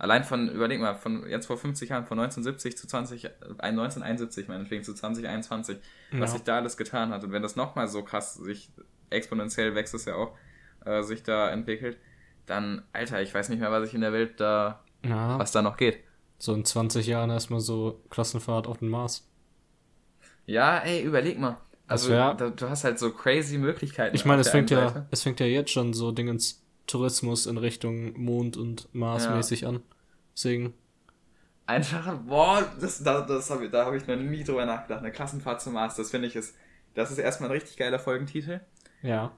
allein 0.00 0.24
von, 0.24 0.48
überleg 0.48 0.80
mal, 0.80 0.94
von 0.94 1.28
jetzt 1.28 1.46
vor 1.46 1.56
50 1.56 1.90
Jahren, 1.90 2.04
von 2.06 2.18
1970 2.18 2.76
zu 2.76 2.86
20, 2.88 3.24
äh, 3.26 3.30
1971 3.58 4.48
meinetwegen 4.48 4.82
zu 4.82 4.94
2021, 4.94 5.78
was 6.12 6.18
Ja. 6.20 6.26
sich 6.36 6.42
da 6.42 6.56
alles 6.56 6.76
getan 6.76 7.10
hat. 7.10 7.22
Und 7.22 7.32
wenn 7.32 7.42
das 7.42 7.54
nochmal 7.54 7.86
so 7.86 8.02
krass 8.02 8.34
sich 8.34 8.70
exponentiell 9.10 9.74
wächst 9.74 9.94
es 9.94 10.04
ja 10.06 10.14
auch, 10.16 10.36
äh, 10.84 11.02
sich 11.02 11.22
da 11.22 11.50
entwickelt, 11.50 11.98
dann, 12.46 12.82
Alter, 12.92 13.20
ich 13.22 13.32
weiß 13.34 13.48
nicht 13.50 13.60
mehr, 13.60 13.70
was 13.70 13.86
ich 13.88 13.94
in 13.94 14.00
der 14.00 14.12
Welt 14.12 14.40
da, 14.40 14.82
ja. 15.04 15.38
was 15.38 15.52
da 15.52 15.62
noch 15.62 15.76
geht. 15.76 15.98
So 16.38 16.54
in 16.54 16.64
20 16.64 17.06
Jahren 17.06 17.30
erstmal 17.30 17.60
so 17.60 18.02
Klassenfahrt 18.10 18.66
auf 18.66 18.78
den 18.78 18.88
Mars. 18.88 19.28
Ja, 20.46 20.78
ey, 20.78 21.02
überleg 21.02 21.38
mal. 21.38 21.58
Also, 21.86 22.10
wär- 22.10 22.34
da, 22.34 22.50
du 22.50 22.68
hast 22.70 22.84
halt 22.84 22.98
so 22.98 23.10
crazy 23.12 23.58
Möglichkeiten. 23.58 24.14
Ich 24.14 24.24
meine, 24.24 24.40
es 24.40 24.48
fängt 24.48 24.70
ja, 24.70 25.06
es 25.10 25.22
fängt 25.22 25.40
ja 25.40 25.46
jetzt 25.46 25.70
schon 25.70 25.92
so 25.92 26.12
Dingens 26.12 26.64
Tourismus 26.86 27.46
in 27.46 27.58
Richtung 27.58 28.18
Mond 28.20 28.56
und 28.56 28.88
Mars 28.94 29.24
Ja. 29.24 29.36
mäßig 29.36 29.66
an. 29.66 29.82
Deswegen, 30.42 30.72
Einfach, 31.66 32.16
boah, 32.26 32.64
das, 32.80 33.02
da, 33.04 33.20
das 33.20 33.50
hab 33.50 33.60
ich, 33.60 33.70
da 33.70 33.84
habe 33.86 33.96
ich 33.96 34.06
noch 34.06 34.16
nie 34.16 34.42
drüber 34.42 34.66
nachgedacht. 34.66 35.00
Eine 35.00 35.12
Klassenfahrt 35.12 35.60
zum 35.60 35.74
Mars, 35.74 35.94
das 35.96 36.10
finde 36.10 36.26
ich 36.26 36.34
ist, 36.34 36.56
das 36.94 37.10
ist 37.12 37.18
erstmal 37.18 37.50
ein 37.50 37.52
richtig 37.52 37.76
geiler 37.76 37.98
Folgentitel. 37.98 38.60
ja. 39.02 39.32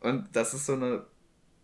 Und 0.00 0.34
das 0.34 0.54
ist 0.54 0.64
so 0.64 0.72
eine, 0.72 1.04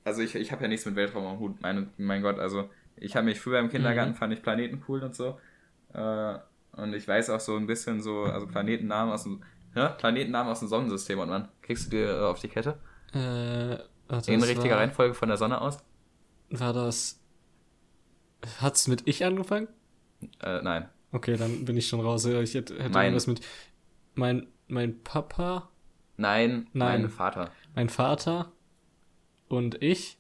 also 0.05 0.21
ich, 0.21 0.35
ich 0.35 0.53
habe 0.53 0.63
ja 0.63 0.69
nichts 0.69 0.85
mit 0.85 0.95
Weltraum 0.95 1.27
am 1.27 1.39
Hut, 1.39 1.61
meine, 1.63 1.89
mein 1.97 2.21
Gott, 2.21 2.39
also 2.39 2.69
ich 2.97 3.17
habe 3.17 3.25
mich 3.25 3.41
früher 3.41 3.59
im 3.61 3.71
Kindergarten, 3.71 4.13
Mhm. 4.13 4.17
fand 4.17 4.33
ich 4.35 4.43
Planeten 4.43 4.83
cool 4.89 5.03
und 5.03 5.15
so. 5.15 5.41
Äh, 5.95 6.39
und 6.73 6.93
ich 6.95 7.09
weiß 7.09 7.31
auch 7.31 7.41
so 7.41 7.57
ein 7.57 7.67
bisschen 7.67 8.03
so, 8.03 8.25
also 8.25 8.47
Planetennamen 8.47 9.13
aus 9.15 9.23
dem, 9.25 9.43
ja, 9.75 9.89
Planetennamen 9.89 10.53
aus 10.53 10.59
dem 10.61 10.69
Sonnensystem 10.69 11.19
und 11.19 11.31
man, 11.31 11.49
kriegst 11.63 11.87
du 11.87 11.91
dir 11.97 12.11
äh, 12.11 12.25
auf 12.25 12.39
die 12.41 12.49
Kette? 12.49 12.79
Äh, 13.15 13.79
warte, 14.09 14.31
In 14.31 14.41
das 14.41 14.49
richtiger 14.51 14.75
war, 14.75 14.81
Reihenfolge 14.83 15.15
von 15.15 15.29
der 15.29 15.39
Sonne 15.39 15.61
aus? 15.63 15.79
war 16.51 16.73
das. 16.73 17.21
Hat's 18.61 18.87
mit 18.89 19.03
ich 19.07 19.25
angefangen? 19.25 19.69
Äh, 20.43 20.63
nein. 20.63 20.89
Okay, 21.13 21.37
dann 21.37 21.65
bin 21.65 21.77
ich 21.77 21.89
schon 21.89 22.01
raus. 22.01 22.25
Ich 22.27 22.55
hätte, 22.55 22.75
hätte 22.75 22.91
Mein- 22.91 23.07
irgendwas 23.07 23.27
mit. 23.27 23.41
Mein, 24.15 24.47
mein 24.69 25.03
Papa, 25.03 25.69
Nein, 26.17 26.69
Nein. 26.73 27.03
mein 27.03 27.11
Vater. 27.11 27.51
mein 27.75 27.89
Vater 27.91 28.51
und 29.49 29.83
ich. 29.83 30.19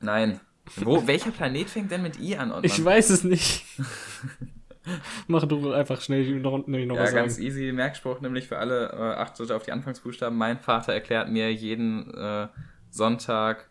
Nein. 0.00 0.40
Wo, 0.76 1.06
welcher 1.06 1.30
Planet 1.30 1.68
fängt 1.70 1.90
denn 1.90 2.02
mit 2.02 2.18
I 2.20 2.36
an? 2.36 2.50
Und 2.52 2.64
Ich 2.66 2.84
weiß 2.84 3.10
es 3.10 3.24
nicht. 3.24 3.64
Mach 5.28 5.44
du 5.46 5.72
einfach 5.72 6.00
schnell 6.00 6.40
noch, 6.40 6.66
nämlich 6.66 6.86
noch 6.88 6.96
Ja, 6.96 7.02
was 7.02 7.12
ganz 7.14 7.34
sagen. 7.34 7.46
easy 7.46 7.70
Merkspruch, 7.72 8.20
nämlich 8.20 8.48
für 8.48 8.58
alle, 8.58 8.88
äh, 8.90 8.96
achtet 9.20 9.52
auf 9.52 9.62
die 9.62 9.72
Anfangsbuchstaben. 9.72 10.36
Mein 10.36 10.58
Vater 10.58 10.92
erklärt 10.92 11.28
mir 11.30 11.52
jeden 11.52 12.12
äh, 12.14 12.48
Sonntag 12.90 13.69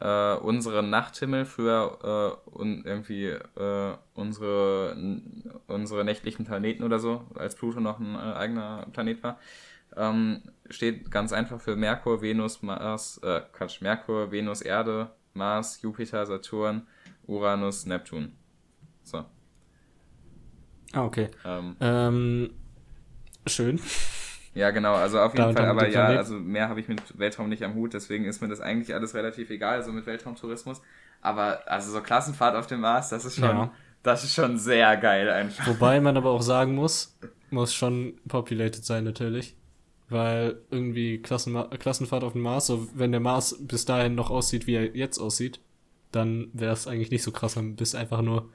äh, 0.00 0.34
unseren 0.34 0.90
Nachthimmel, 0.90 1.44
früher 1.44 2.40
äh, 2.46 2.50
und 2.50 2.84
irgendwie 2.86 3.26
äh, 3.26 3.94
unsere, 4.14 4.96
unsere 5.66 6.04
nächtlichen 6.04 6.44
Planeten 6.44 6.84
oder 6.84 6.98
so, 6.98 7.24
als 7.34 7.54
Pluto 7.54 7.80
noch 7.80 7.98
ein 7.98 8.14
äh, 8.14 8.34
eigener 8.34 8.86
Planet 8.92 9.22
war. 9.22 9.38
Ähm, 9.96 10.42
steht 10.70 11.10
ganz 11.10 11.32
einfach 11.32 11.60
für 11.60 11.74
Merkur, 11.74 12.22
Venus, 12.22 12.62
Mars, 12.62 13.18
äh, 13.22 13.40
Quatsch, 13.52 13.80
Merkur, 13.80 14.30
Venus, 14.30 14.60
Erde, 14.60 15.10
Mars, 15.34 15.80
Jupiter, 15.82 16.26
Saturn, 16.26 16.86
Uranus, 17.26 17.86
Neptun. 17.86 18.32
So. 19.02 19.24
Ah, 20.92 21.04
okay. 21.04 21.28
Ähm, 21.44 21.76
Ähm, 21.80 22.50
schön. 23.46 23.80
Ja, 24.58 24.72
genau, 24.72 24.94
also 24.94 25.20
auf 25.20 25.38
jeden 25.38 25.52
Fall, 25.52 25.66
aber 25.66 25.88
ja, 25.88 26.06
also 26.06 26.34
mehr 26.34 26.68
habe 26.68 26.80
ich 26.80 26.88
mit 26.88 27.16
Weltraum 27.16 27.48
nicht 27.48 27.62
am 27.62 27.74
Hut, 27.74 27.94
deswegen 27.94 28.24
ist 28.24 28.42
mir 28.42 28.48
das 28.48 28.60
eigentlich 28.60 28.92
alles 28.92 29.14
relativ 29.14 29.50
egal, 29.50 29.84
so 29.84 29.92
mit 29.92 30.04
Weltraumtourismus. 30.04 30.82
Aber 31.20 31.60
also 31.70 31.92
so 31.92 32.00
Klassenfahrt 32.00 32.56
auf 32.56 32.66
dem 32.66 32.80
Mars, 32.80 33.08
das 33.08 33.24
ist 33.24 33.36
schon, 33.36 33.56
Ja. 33.56 33.72
Das 34.02 34.24
ist 34.24 34.34
schon 34.34 34.58
sehr 34.58 34.96
geil 34.96 35.30
einfach. 35.30 35.66
Wobei 35.68 36.00
man 36.00 36.16
aber 36.16 36.30
auch 36.30 36.42
sagen 36.42 36.74
muss, 36.74 37.16
muss 37.50 37.72
schon 37.72 38.14
populated 38.26 38.84
sein 38.84 39.04
natürlich. 39.04 39.56
Weil 40.08 40.60
irgendwie 40.70 41.18
Klassenma 41.18 41.64
Klassenfahrt 41.64 42.24
auf 42.24 42.32
dem 42.32 42.42
Mars, 42.42 42.66
so 42.66 42.88
wenn 42.94 43.12
der 43.12 43.20
Mars 43.20 43.58
bis 43.60 43.84
dahin 43.84 44.14
noch 44.16 44.30
aussieht, 44.30 44.66
wie 44.66 44.74
er 44.74 44.96
jetzt 44.96 45.18
aussieht, 45.18 45.60
dann 46.10 46.48
wäre 46.52 46.72
es 46.72 46.86
eigentlich 46.88 47.10
nicht 47.10 47.22
so 47.22 47.30
krass. 47.30 47.54
Dann 47.54 47.76
bist 47.76 47.94
einfach 47.94 48.22
nur 48.22 48.50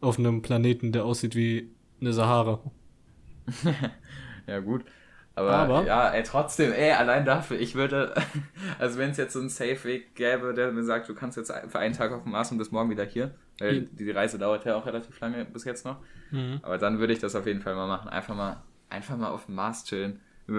auf 0.00 0.18
einem 0.18 0.42
Planeten, 0.42 0.92
der 0.92 1.04
aussieht 1.04 1.34
wie 1.36 1.70
eine 2.00 2.12
Sahara. 2.12 2.60
ja, 4.46 4.58
gut. 4.60 4.84
Aber, 5.38 5.52
Aber, 5.52 5.86
ja, 5.86 6.10
ey, 6.10 6.24
trotzdem, 6.24 6.72
ey, 6.72 6.90
allein 6.90 7.24
dafür, 7.24 7.60
ich 7.60 7.76
würde, 7.76 8.12
also 8.78 8.98
wenn 8.98 9.10
es 9.10 9.16
jetzt 9.16 9.32
so 9.32 9.38
einen 9.38 9.48
Safe-Weg 9.48 10.16
gäbe, 10.16 10.52
der 10.52 10.72
mir 10.72 10.82
sagt, 10.82 11.08
du 11.08 11.14
kannst 11.14 11.36
jetzt 11.36 11.52
für 11.68 11.78
einen 11.78 11.94
Tag 11.94 12.12
auf 12.12 12.24
dem 12.24 12.32
Mars 12.32 12.50
und 12.50 12.58
bis 12.58 12.72
morgen 12.72 12.90
wieder 12.90 13.04
hier, 13.04 13.34
weil 13.60 13.82
mhm. 13.82 13.96
die 13.96 14.10
Reise 14.10 14.36
dauert 14.38 14.64
ja 14.64 14.74
auch 14.74 14.84
relativ 14.84 15.18
lange 15.20 15.44
bis 15.44 15.64
jetzt 15.64 15.84
noch. 15.84 15.98
Mhm. 16.32 16.58
Aber 16.62 16.76
dann 16.78 16.98
würde 16.98 17.12
ich 17.12 17.20
das 17.20 17.36
auf 17.36 17.46
jeden 17.46 17.60
Fall 17.60 17.76
mal 17.76 17.86
machen. 17.86 18.08
Einfach 18.08 18.34
mal, 18.34 18.64
einfach 18.90 19.16
mal 19.16 19.28
auf 19.28 19.46
dem 19.46 19.54
Mars 19.54 19.84
chillen. 19.84 20.20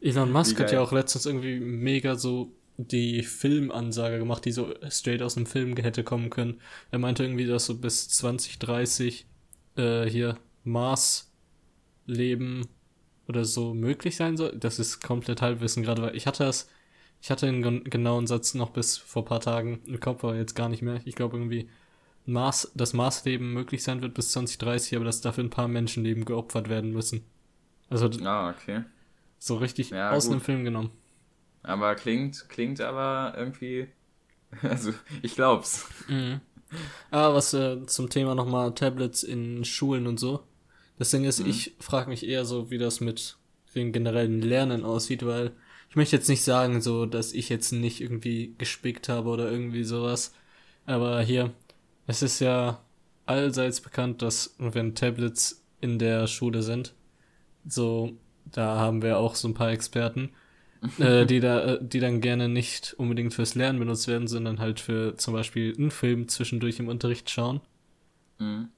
Elon 0.00 0.30
Musk 0.30 0.58
hat 0.60 0.70
ja 0.70 0.80
auch 0.80 0.92
letztens 0.92 1.26
irgendwie 1.26 1.58
mega 1.58 2.14
so 2.14 2.52
die 2.76 3.22
Filmansage 3.22 4.18
gemacht, 4.18 4.44
die 4.44 4.52
so 4.52 4.72
straight 4.88 5.22
aus 5.22 5.34
dem 5.34 5.46
Film 5.46 5.76
hätte 5.76 6.04
kommen 6.04 6.30
können. 6.30 6.60
Er 6.90 6.98
meinte 6.98 7.24
irgendwie, 7.24 7.46
dass 7.46 7.66
so 7.66 7.76
bis 7.76 8.08
2030 8.08 9.26
äh, 9.76 10.04
hier 10.04 10.36
Mars 10.64 11.32
Leben 12.06 12.68
oder 13.30 13.44
so 13.44 13.72
möglich 13.72 14.16
sein 14.16 14.36
soll. 14.36 14.56
Das 14.58 14.78
ist 14.78 15.00
komplett 15.00 15.40
Halbwissen 15.40 15.82
gerade, 15.82 16.02
weil 16.02 16.16
ich 16.16 16.26
hatte 16.26 16.44
das, 16.44 16.68
ich 17.22 17.30
hatte 17.30 17.46
einen 17.46 17.84
genauen 17.84 18.26
Satz 18.26 18.54
noch 18.54 18.70
bis 18.70 18.98
vor 18.98 19.24
paar 19.24 19.40
Tagen 19.40 19.80
im 19.86 20.00
Kopf, 20.00 20.22
aber 20.24 20.36
jetzt 20.36 20.54
gar 20.54 20.68
nicht 20.68 20.82
mehr. 20.82 21.00
Ich 21.04 21.14
glaube 21.14 21.36
irgendwie, 21.38 21.70
Mars, 22.26 22.70
das 22.74 22.92
Marsleben 22.92 23.52
möglich 23.52 23.82
sein 23.82 24.02
wird 24.02 24.14
bis 24.14 24.32
2030, 24.32 24.96
aber 24.96 25.04
dass 25.04 25.20
dafür 25.20 25.44
ein 25.44 25.50
paar 25.50 25.68
Menschenleben 25.68 26.24
geopfert 26.24 26.68
werden 26.68 26.92
müssen. 26.92 27.24
Also, 27.88 28.10
ah, 28.24 28.50
okay. 28.50 28.84
So 29.38 29.56
richtig 29.56 29.90
ja, 29.90 30.10
aus 30.10 30.24
gut. 30.24 30.32
einem 30.32 30.40
Film 30.42 30.64
genommen. 30.64 30.90
Aber 31.62 31.94
klingt, 31.94 32.48
klingt 32.48 32.80
aber 32.80 33.34
irgendwie, 33.36 33.88
also 34.62 34.92
ich 35.22 35.34
glaub's. 35.34 35.88
Mhm. 36.08 36.40
Aber 37.10 37.34
was 37.34 37.52
äh, 37.54 37.84
zum 37.86 38.10
Thema 38.10 38.34
nochmal 38.34 38.74
Tablets 38.74 39.22
in 39.22 39.64
Schulen 39.64 40.06
und 40.06 40.20
so. 40.20 40.44
Das 41.00 41.10
Ding 41.12 41.24
ist, 41.24 41.40
mhm. 41.40 41.48
ich 41.48 41.74
frage 41.78 42.10
mich 42.10 42.26
eher 42.26 42.44
so, 42.44 42.70
wie 42.70 42.76
das 42.76 43.00
mit 43.00 43.38
dem 43.74 43.90
generellen 43.90 44.42
Lernen 44.42 44.84
aussieht, 44.84 45.24
weil 45.24 45.52
ich 45.88 45.96
möchte 45.96 46.14
jetzt 46.14 46.28
nicht 46.28 46.42
sagen, 46.42 46.82
so, 46.82 47.06
dass 47.06 47.32
ich 47.32 47.48
jetzt 47.48 47.72
nicht 47.72 48.02
irgendwie 48.02 48.54
gespickt 48.58 49.08
habe 49.08 49.30
oder 49.30 49.50
irgendwie 49.50 49.84
sowas. 49.84 50.34
Aber 50.84 51.22
hier, 51.22 51.54
es 52.06 52.20
ist 52.20 52.38
ja 52.40 52.84
allseits 53.24 53.80
bekannt, 53.80 54.20
dass 54.20 54.54
wenn 54.58 54.94
Tablets 54.94 55.64
in 55.80 55.98
der 55.98 56.26
Schule 56.26 56.62
sind, 56.62 56.92
so, 57.66 58.12
da 58.44 58.76
haben 58.76 59.00
wir 59.00 59.16
auch 59.16 59.36
so 59.36 59.48
ein 59.48 59.54
paar 59.54 59.70
Experten, 59.70 60.28
äh, 60.98 61.24
die 61.24 61.40
da, 61.40 61.64
äh, 61.64 61.78
die 61.80 62.00
dann 62.00 62.20
gerne 62.20 62.50
nicht 62.50 62.92
unbedingt 62.98 63.32
fürs 63.32 63.54
Lernen 63.54 63.78
benutzt 63.78 64.06
werden, 64.06 64.28
sondern 64.28 64.58
halt 64.58 64.80
für 64.80 65.16
zum 65.16 65.32
Beispiel 65.32 65.74
einen 65.78 65.92
Film 65.92 66.28
zwischendurch 66.28 66.78
im 66.78 66.88
Unterricht 66.88 67.30
schauen. 67.30 67.62
Mhm. 68.38 68.68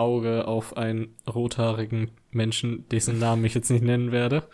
Auge 0.00 0.48
auf 0.48 0.76
einen 0.76 1.14
rothaarigen 1.28 2.10
Menschen, 2.30 2.88
dessen 2.88 3.18
Namen 3.18 3.44
ich 3.44 3.54
jetzt 3.54 3.70
nicht 3.70 3.84
nennen 3.84 4.12
werde. 4.12 4.44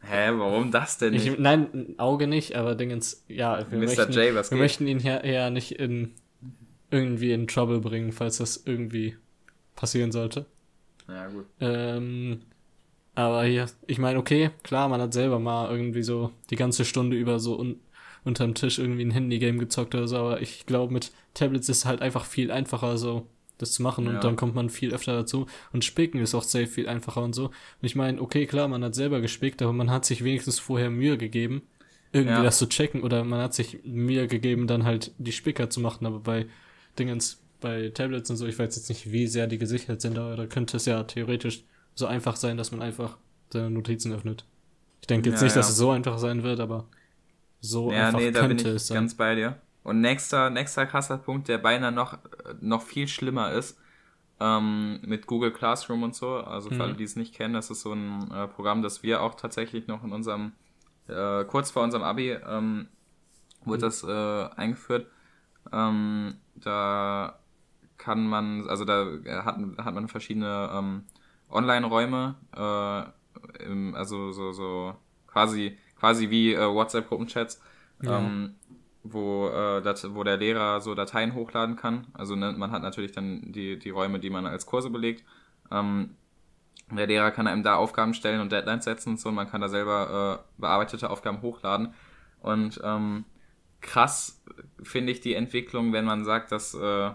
Hä, 0.00 0.30
warum 0.32 0.70
das 0.70 0.98
denn 0.98 1.12
nicht? 1.12 1.26
Ich, 1.26 1.38
nein, 1.38 1.94
Auge 1.98 2.26
nicht, 2.26 2.56
aber 2.56 2.74
Dingens, 2.74 3.24
ja, 3.28 3.58
wir, 3.70 3.78
Mr. 3.78 3.84
möchten, 3.84 4.12
J, 4.12 4.34
was 4.34 4.50
wir 4.50 4.56
geht? 4.56 4.62
möchten 4.62 4.86
ihn 4.86 5.00
ja 5.00 5.18
eher 5.18 5.50
nicht 5.50 5.72
in 5.72 6.12
irgendwie 6.90 7.32
in 7.32 7.46
Trouble 7.46 7.80
bringen, 7.80 8.12
falls 8.12 8.38
das 8.38 8.62
irgendwie 8.64 9.16
passieren 9.74 10.12
sollte. 10.12 10.46
Ja, 11.08 11.26
gut. 11.28 11.46
Ähm, 11.60 12.42
aber 13.14 13.44
hier, 13.44 13.66
ich 13.86 13.98
meine, 13.98 14.18
okay, 14.18 14.50
klar, 14.62 14.88
man 14.88 15.00
hat 15.00 15.12
selber 15.12 15.38
mal 15.38 15.70
irgendwie 15.70 16.02
so 16.02 16.30
die 16.50 16.56
ganze 16.56 16.84
Stunde 16.84 17.16
über 17.16 17.38
so 17.38 17.58
un 17.58 17.80
unterm 18.24 18.54
Tisch 18.54 18.80
irgendwie 18.80 19.04
ein 19.04 19.12
Handygame 19.12 19.58
gezockt 19.58 19.94
oder 19.94 20.08
so, 20.08 20.16
aber 20.16 20.42
ich 20.42 20.66
glaube, 20.66 20.92
mit 20.92 21.12
Tablets 21.32 21.68
ist 21.68 21.78
es 21.78 21.84
halt 21.84 22.02
einfach 22.02 22.24
viel 22.24 22.50
einfacher, 22.50 22.98
so 22.98 23.28
das 23.58 23.72
zu 23.72 23.82
machen 23.82 24.06
ja. 24.06 24.12
und 24.12 24.24
dann 24.24 24.36
kommt 24.36 24.54
man 24.54 24.70
viel 24.70 24.92
öfter 24.94 25.14
dazu 25.14 25.46
und 25.72 25.84
spicken 25.84 26.18
ist 26.20 26.34
auch 26.34 26.42
safe 26.42 26.66
viel 26.66 26.88
einfacher 26.88 27.22
und 27.22 27.34
so. 27.34 27.46
Und 27.46 27.52
ich 27.82 27.96
meine, 27.96 28.20
okay, 28.20 28.46
klar, 28.46 28.68
man 28.68 28.84
hat 28.84 28.94
selber 28.94 29.20
gespickt, 29.20 29.62
aber 29.62 29.72
man 29.72 29.90
hat 29.90 30.04
sich 30.04 30.24
wenigstens 30.24 30.58
vorher 30.58 30.90
Mühe 30.90 31.16
gegeben, 31.16 31.62
irgendwie 32.12 32.36
ja. 32.36 32.42
das 32.42 32.58
zu 32.58 32.68
checken 32.68 33.02
oder 33.02 33.24
man 33.24 33.40
hat 33.40 33.54
sich 33.54 33.80
Mühe 33.84 34.26
gegeben, 34.28 34.66
dann 34.66 34.84
halt 34.84 35.12
die 35.18 35.32
Spicker 35.32 35.70
zu 35.70 35.80
machen, 35.80 36.06
aber 36.06 36.20
bei 36.20 36.46
Dingens, 36.98 37.40
bei 37.60 37.90
Tablets 37.90 38.30
und 38.30 38.36
so, 38.36 38.46
ich 38.46 38.58
weiß 38.58 38.76
jetzt 38.76 38.88
nicht, 38.88 39.10
wie 39.10 39.26
sehr 39.26 39.46
die 39.46 39.58
gesichert 39.58 40.00
sind, 40.00 40.18
aber 40.18 40.36
da 40.36 40.46
könnte 40.46 40.76
es 40.76 40.86
ja 40.86 41.02
theoretisch 41.04 41.64
so 41.94 42.06
einfach 42.06 42.36
sein, 42.36 42.56
dass 42.56 42.70
man 42.70 42.82
einfach 42.82 43.16
seine 43.52 43.70
Notizen 43.70 44.12
öffnet. 44.12 44.44
Ich 45.00 45.06
denke 45.06 45.30
jetzt 45.30 45.40
ja, 45.40 45.44
nicht, 45.44 45.56
dass 45.56 45.68
es 45.68 45.76
so 45.76 45.90
einfach 45.90 46.18
sein 46.18 46.42
wird, 46.42 46.60
aber 46.60 46.86
so 47.60 47.90
ja, 47.90 48.08
einfach 48.08 48.20
nee, 48.20 48.30
da 48.30 48.40
könnte 48.40 48.64
bin 48.64 48.66
ich 48.66 48.76
es 48.76 48.86
sein. 48.88 48.96
ganz 48.96 49.14
bei 49.14 49.34
dir. 49.34 49.60
Und 49.86 50.00
nächster, 50.00 50.50
nächster 50.50 50.84
krasser 50.84 51.16
Punkt, 51.16 51.46
der 51.46 51.58
beinahe 51.58 51.92
noch, 51.92 52.18
noch 52.60 52.82
viel 52.82 53.06
schlimmer 53.06 53.52
ist, 53.52 53.78
ähm, 54.40 54.98
mit 55.02 55.28
Google 55.28 55.52
Classroom 55.52 56.02
und 56.02 56.12
so. 56.12 56.38
Also 56.38 56.70
für 56.70 56.74
mhm. 56.74 56.80
alle, 56.80 56.94
die 56.94 57.04
es 57.04 57.14
nicht 57.14 57.36
kennen, 57.36 57.54
das 57.54 57.70
ist 57.70 57.82
so 57.82 57.92
ein 57.92 58.28
äh, 58.32 58.48
Programm, 58.48 58.82
das 58.82 59.04
wir 59.04 59.22
auch 59.22 59.36
tatsächlich 59.36 59.86
noch 59.86 60.02
in 60.02 60.10
unserem, 60.10 60.54
äh, 61.06 61.44
kurz 61.44 61.70
vor 61.70 61.84
unserem 61.84 62.02
Abi, 62.02 62.32
ähm, 62.32 62.88
wurde 63.64 63.78
mhm. 63.78 63.80
das 63.82 64.02
äh, 64.02 64.48
eingeführt. 64.56 65.06
Ähm, 65.72 66.34
da 66.56 67.38
kann 67.96 68.26
man, 68.26 68.68
also 68.68 68.84
da 68.84 69.06
hat, 69.44 69.56
hat 69.78 69.94
man 69.94 70.08
verschiedene 70.08 70.68
ähm, 70.74 71.04
Online-Räume, 71.48 72.34
äh, 72.56 73.94
also 73.94 74.32
so, 74.32 74.50
so 74.50 74.96
quasi, 75.28 75.78
quasi 75.96 76.28
wie 76.28 76.54
äh, 76.54 76.74
WhatsApp-Gruppenchats. 76.74 77.62
Ja. 78.02 78.18
Ähm, 78.18 78.56
wo, 79.12 79.48
äh, 79.48 79.82
dat, 79.82 80.14
wo 80.14 80.24
der 80.24 80.36
Lehrer 80.36 80.80
so 80.80 80.94
Dateien 80.94 81.34
hochladen 81.34 81.76
kann. 81.76 82.06
Also 82.12 82.36
ne, 82.36 82.52
man 82.52 82.70
hat 82.70 82.82
natürlich 82.82 83.12
dann 83.12 83.52
die, 83.52 83.78
die 83.78 83.90
Räume, 83.90 84.18
die 84.18 84.30
man 84.30 84.46
als 84.46 84.66
Kurse 84.66 84.90
belegt. 84.90 85.24
Ähm, 85.70 86.16
der 86.90 87.06
Lehrer 87.06 87.30
kann 87.32 87.46
einem 87.46 87.62
da 87.62 87.76
Aufgaben 87.76 88.14
stellen 88.14 88.40
und 88.40 88.52
Deadlines 88.52 88.84
setzen 88.84 89.10
und 89.10 89.20
so, 89.20 89.30
und 89.30 89.34
man 89.34 89.48
kann 89.48 89.60
da 89.60 89.68
selber 89.68 90.40
äh, 90.40 90.60
bearbeitete 90.60 91.10
Aufgaben 91.10 91.42
hochladen. 91.42 91.94
Und 92.40 92.80
ähm, 92.84 93.24
krass 93.80 94.42
finde 94.82 95.12
ich 95.12 95.20
die 95.20 95.34
Entwicklung, 95.34 95.92
wenn 95.92 96.04
man 96.04 96.24
sagt, 96.24 96.52
dass, 96.52 96.74
äh, 96.74 97.10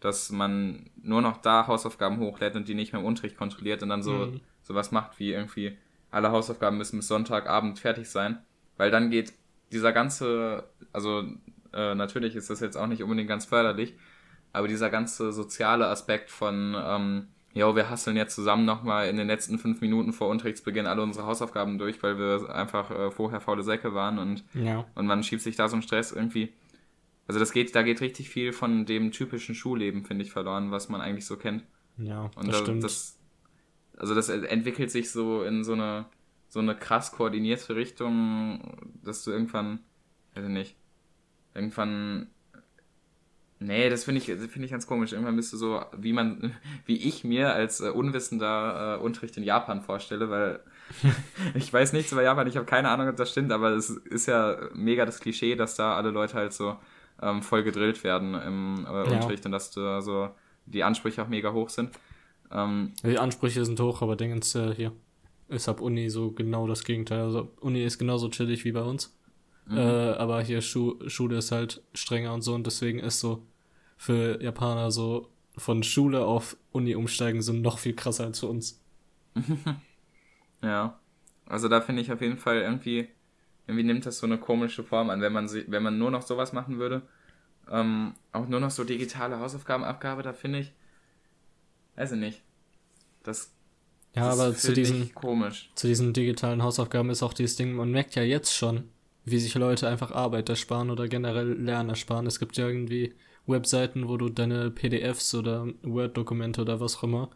dass 0.00 0.30
man 0.30 0.90
nur 0.96 1.22
noch 1.22 1.36
da 1.36 1.66
Hausaufgaben 1.66 2.18
hochlädt 2.18 2.56
und 2.56 2.68
die 2.68 2.74
nicht 2.74 2.92
mehr 2.92 3.00
im 3.00 3.06
Unterricht 3.06 3.36
kontrolliert 3.36 3.82
und 3.82 3.88
dann 3.90 4.02
so 4.02 4.12
mhm. 4.12 4.40
sowas 4.62 4.90
macht 4.90 5.18
wie 5.18 5.32
irgendwie 5.32 5.78
alle 6.10 6.30
Hausaufgaben 6.30 6.78
müssen 6.78 6.98
bis 6.98 7.08
Sonntagabend 7.08 7.78
fertig 7.78 8.10
sein. 8.10 8.38
Weil 8.76 8.90
dann 8.90 9.10
geht 9.10 9.32
dieser 9.74 9.92
ganze, 9.92 10.64
also 10.92 11.24
äh, 11.72 11.94
natürlich 11.94 12.36
ist 12.36 12.48
das 12.48 12.60
jetzt 12.60 12.76
auch 12.76 12.86
nicht 12.86 13.02
unbedingt 13.02 13.28
ganz 13.28 13.44
förderlich, 13.44 13.94
aber 14.52 14.68
dieser 14.68 14.88
ganze 14.88 15.32
soziale 15.32 15.88
Aspekt 15.88 16.30
von, 16.30 16.74
ähm, 16.78 17.26
ja, 17.52 17.74
wir 17.74 17.90
hasseln 17.90 18.16
jetzt 18.16 18.34
zusammen 18.34 18.64
nochmal 18.64 19.08
in 19.08 19.16
den 19.16 19.26
letzten 19.26 19.58
fünf 19.58 19.80
Minuten 19.80 20.12
vor 20.12 20.28
Unterrichtsbeginn 20.28 20.86
alle 20.86 21.02
unsere 21.02 21.26
Hausaufgaben 21.26 21.78
durch, 21.78 22.02
weil 22.02 22.18
wir 22.18 22.54
einfach 22.54 22.90
äh, 22.90 23.10
vorher 23.10 23.40
faule 23.40 23.64
Säcke 23.64 23.94
waren 23.94 24.18
und, 24.18 24.44
ja. 24.54 24.86
und 24.94 25.06
man 25.06 25.22
schiebt 25.22 25.42
sich 25.42 25.56
da 25.56 25.68
so 25.68 25.74
einen 25.74 25.82
Stress 25.82 26.12
irgendwie. 26.12 26.52
Also 27.26 27.40
das 27.40 27.52
geht, 27.52 27.74
da 27.74 27.82
geht 27.82 28.00
richtig 28.00 28.28
viel 28.28 28.52
von 28.52 28.86
dem 28.86 29.10
typischen 29.10 29.54
Schulleben, 29.54 30.04
finde 30.04 30.24
ich, 30.24 30.30
verloren, 30.30 30.70
was 30.70 30.88
man 30.88 31.00
eigentlich 31.00 31.26
so 31.26 31.36
kennt. 31.36 31.64
Ja, 31.96 32.30
und 32.36 32.48
das 32.48 32.58
da, 32.58 32.62
stimmt. 32.62 32.84
Das, 32.84 33.18
also 33.96 34.14
das 34.14 34.28
entwickelt 34.28 34.90
sich 34.90 35.10
so 35.10 35.42
in 35.42 35.64
so 35.64 35.72
eine 35.72 36.06
so 36.54 36.60
eine 36.60 36.76
krass 36.76 37.10
koordinierte 37.10 37.74
Richtung, 37.74 38.60
dass 39.02 39.24
du 39.24 39.32
irgendwann, 39.32 39.80
weiß 40.36 40.44
ich 40.44 40.50
nicht, 40.50 40.76
irgendwann, 41.52 42.28
nee, 43.58 43.90
das 43.90 44.04
finde 44.04 44.20
ich, 44.20 44.26
finde 44.26 44.64
ich 44.64 44.70
ganz 44.70 44.86
komisch. 44.86 45.14
Irgendwann 45.14 45.34
bist 45.34 45.52
du 45.52 45.56
so, 45.56 45.84
wie 45.96 46.12
man, 46.12 46.54
wie 46.86 46.96
ich 46.96 47.24
mir 47.24 47.52
als 47.52 47.80
äh, 47.80 47.88
unwissender 47.88 48.98
äh, 49.00 49.02
Unterricht 49.02 49.36
in 49.36 49.42
Japan 49.42 49.82
vorstelle, 49.82 50.30
weil 50.30 50.60
ich 51.54 51.72
weiß 51.72 51.92
nichts 51.92 52.12
über 52.12 52.22
Japan, 52.22 52.46
ich 52.46 52.56
habe 52.56 52.66
keine 52.66 52.88
Ahnung, 52.88 53.08
ob 53.08 53.16
das 53.16 53.32
stimmt, 53.32 53.50
aber 53.50 53.70
es 53.70 53.90
ist 53.90 54.26
ja 54.26 54.56
mega 54.74 55.04
das 55.04 55.18
Klischee, 55.18 55.56
dass 55.56 55.74
da 55.74 55.96
alle 55.96 56.10
Leute 56.10 56.34
halt 56.34 56.52
so 56.52 56.76
ähm, 57.20 57.42
voll 57.42 57.64
gedrillt 57.64 58.04
werden 58.04 58.34
im 58.34 58.86
äh, 58.86 58.90
ja. 58.92 59.16
Unterricht 59.16 59.44
und 59.44 59.50
dass 59.50 59.72
da 59.72 60.02
so 60.02 60.30
die 60.66 60.84
Ansprüche 60.84 61.20
auch 61.20 61.28
mega 61.28 61.52
hoch 61.52 61.68
sind. 61.68 61.90
Ähm, 62.52 62.92
die 63.02 63.18
Ansprüche 63.18 63.64
sind 63.64 63.80
hoch, 63.80 64.02
aber 64.02 64.14
Dingens 64.14 64.54
äh, 64.54 64.72
hier 64.72 64.92
ist 65.48 65.68
ab 65.68 65.80
Uni 65.80 66.08
so 66.10 66.30
genau 66.32 66.66
das 66.66 66.84
Gegenteil. 66.84 67.20
Also 67.20 67.50
Uni 67.60 67.82
ist 67.84 67.98
genauso 67.98 68.28
chillig 68.28 68.64
wie 68.64 68.72
bei 68.72 68.82
uns. 68.82 69.16
Mhm. 69.66 69.78
Äh, 69.78 70.12
aber 70.12 70.42
hier 70.42 70.60
Schu 70.60 70.96
Schule 71.08 71.38
ist 71.38 71.52
halt 71.52 71.82
strenger 71.94 72.34
und 72.34 72.42
so 72.42 72.54
und 72.54 72.66
deswegen 72.66 72.98
ist 72.98 73.20
so 73.20 73.46
für 73.96 74.42
Japaner 74.42 74.90
so 74.90 75.30
von 75.56 75.82
Schule 75.82 76.24
auf 76.24 76.56
Uni 76.72 76.94
umsteigen 76.94 77.42
so 77.42 77.52
noch 77.52 77.78
viel 77.78 77.94
krasser 77.94 78.24
als 78.24 78.40
für 78.40 78.46
uns. 78.46 78.82
ja. 80.62 80.98
Also 81.46 81.68
da 81.68 81.80
finde 81.80 82.02
ich 82.02 82.10
auf 82.10 82.20
jeden 82.20 82.38
Fall 82.38 82.56
irgendwie, 82.56 83.08
irgendwie 83.66 83.84
nimmt 83.84 84.06
das 84.06 84.18
so 84.18 84.26
eine 84.26 84.38
komische 84.38 84.82
Form 84.82 85.10
an, 85.10 85.20
wenn 85.20 85.32
man 85.32 85.48
sie, 85.48 85.64
wenn 85.68 85.82
man 85.82 85.98
nur 85.98 86.10
noch 86.10 86.22
sowas 86.22 86.52
machen 86.52 86.78
würde. 86.78 87.02
Ähm, 87.70 88.14
auch 88.32 88.48
nur 88.48 88.60
noch 88.60 88.70
so 88.70 88.84
digitale 88.84 89.38
Hausaufgabenabgabe, 89.38 90.22
da 90.22 90.32
finde 90.32 90.60
ich, 90.60 90.72
weiß 91.96 92.12
ich 92.12 92.18
nicht. 92.18 92.42
Das, 93.22 93.53
Ja, 94.14 94.28
das 94.28 94.38
aber 94.40 94.56
zu 94.56 94.72
diesen, 94.72 95.12
komisch. 95.14 95.70
zu 95.74 95.86
diesen 95.88 96.12
digitalen 96.12 96.62
Hausaufgaben 96.62 97.10
ist 97.10 97.22
auch 97.22 97.32
dieses 97.34 97.56
Ding, 97.56 97.72
man 97.72 97.90
merkt 97.90 98.14
ja 98.14 98.22
jetzt 98.22 98.54
schon, 98.54 98.84
wie 99.24 99.38
sich 99.38 99.54
Leute 99.54 99.88
einfach 99.88 100.12
Arbeit 100.12 100.48
ersparen 100.48 100.90
oder 100.90 101.08
generell 101.08 101.52
Lernen 101.54 101.90
ersparen. 101.90 102.26
Es 102.26 102.38
gibt 102.38 102.56
ja 102.56 102.68
irgendwie 102.68 103.14
Webseiten, 103.46 104.08
wo 104.08 104.16
du 104.16 104.28
deine 104.28 104.70
PDFs 104.70 105.34
oder 105.34 105.66
Word-Dokumente 105.82 106.62
oder 106.62 106.80
was 106.80 106.96
auch 106.98 107.02
immer 107.04 107.30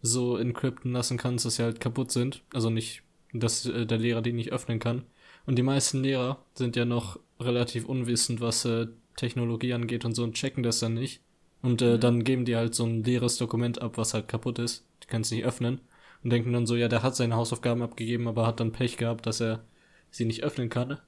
so 0.00 0.36
encrypten 0.36 0.92
lassen 0.92 1.18
kannst, 1.18 1.44
dass 1.44 1.56
sie 1.56 1.62
halt 1.62 1.80
kaputt 1.80 2.10
sind. 2.10 2.42
Also 2.52 2.70
nicht, 2.70 3.02
dass 3.32 3.66
äh, 3.66 3.86
der 3.86 3.98
Lehrer 3.98 4.22
die 4.22 4.32
nicht 4.32 4.52
öffnen 4.52 4.78
kann. 4.78 5.04
Und 5.46 5.56
die 5.56 5.62
meisten 5.62 6.02
Lehrer 6.02 6.38
sind 6.54 6.76
ja 6.76 6.84
noch 6.84 7.18
relativ 7.40 7.84
unwissend, 7.86 8.40
was 8.40 8.64
äh, 8.64 8.86
Technologie 9.16 9.72
angeht 9.74 10.04
und 10.04 10.14
so 10.14 10.22
und 10.24 10.34
checken 10.34 10.62
das 10.62 10.78
dann 10.80 10.94
nicht. 10.94 11.20
Und 11.62 11.82
äh, 11.82 11.96
Mhm. 11.96 12.00
dann 12.00 12.24
geben 12.24 12.44
die 12.44 12.56
halt 12.56 12.74
so 12.74 12.84
ein 12.84 13.04
leeres 13.04 13.36
Dokument 13.36 13.80
ab, 13.82 13.96
was 13.98 14.14
halt 14.14 14.28
kaputt 14.28 14.58
ist. 14.58 14.84
Die 15.02 15.06
können 15.08 15.22
es 15.22 15.30
nicht 15.30 15.44
öffnen. 15.44 15.80
Und 16.22 16.30
denken 16.30 16.52
dann 16.52 16.66
so, 16.66 16.76
ja, 16.76 16.88
der 16.88 17.02
hat 17.02 17.16
seine 17.16 17.34
Hausaufgaben 17.36 17.82
abgegeben, 17.82 18.28
aber 18.28 18.46
hat 18.46 18.60
dann 18.60 18.72
Pech 18.72 18.96
gehabt, 18.96 19.26
dass 19.26 19.40
er 19.40 19.64
sie 20.10 20.24
nicht 20.24 20.44
öffnen 20.44 20.68
kann. 20.68 20.98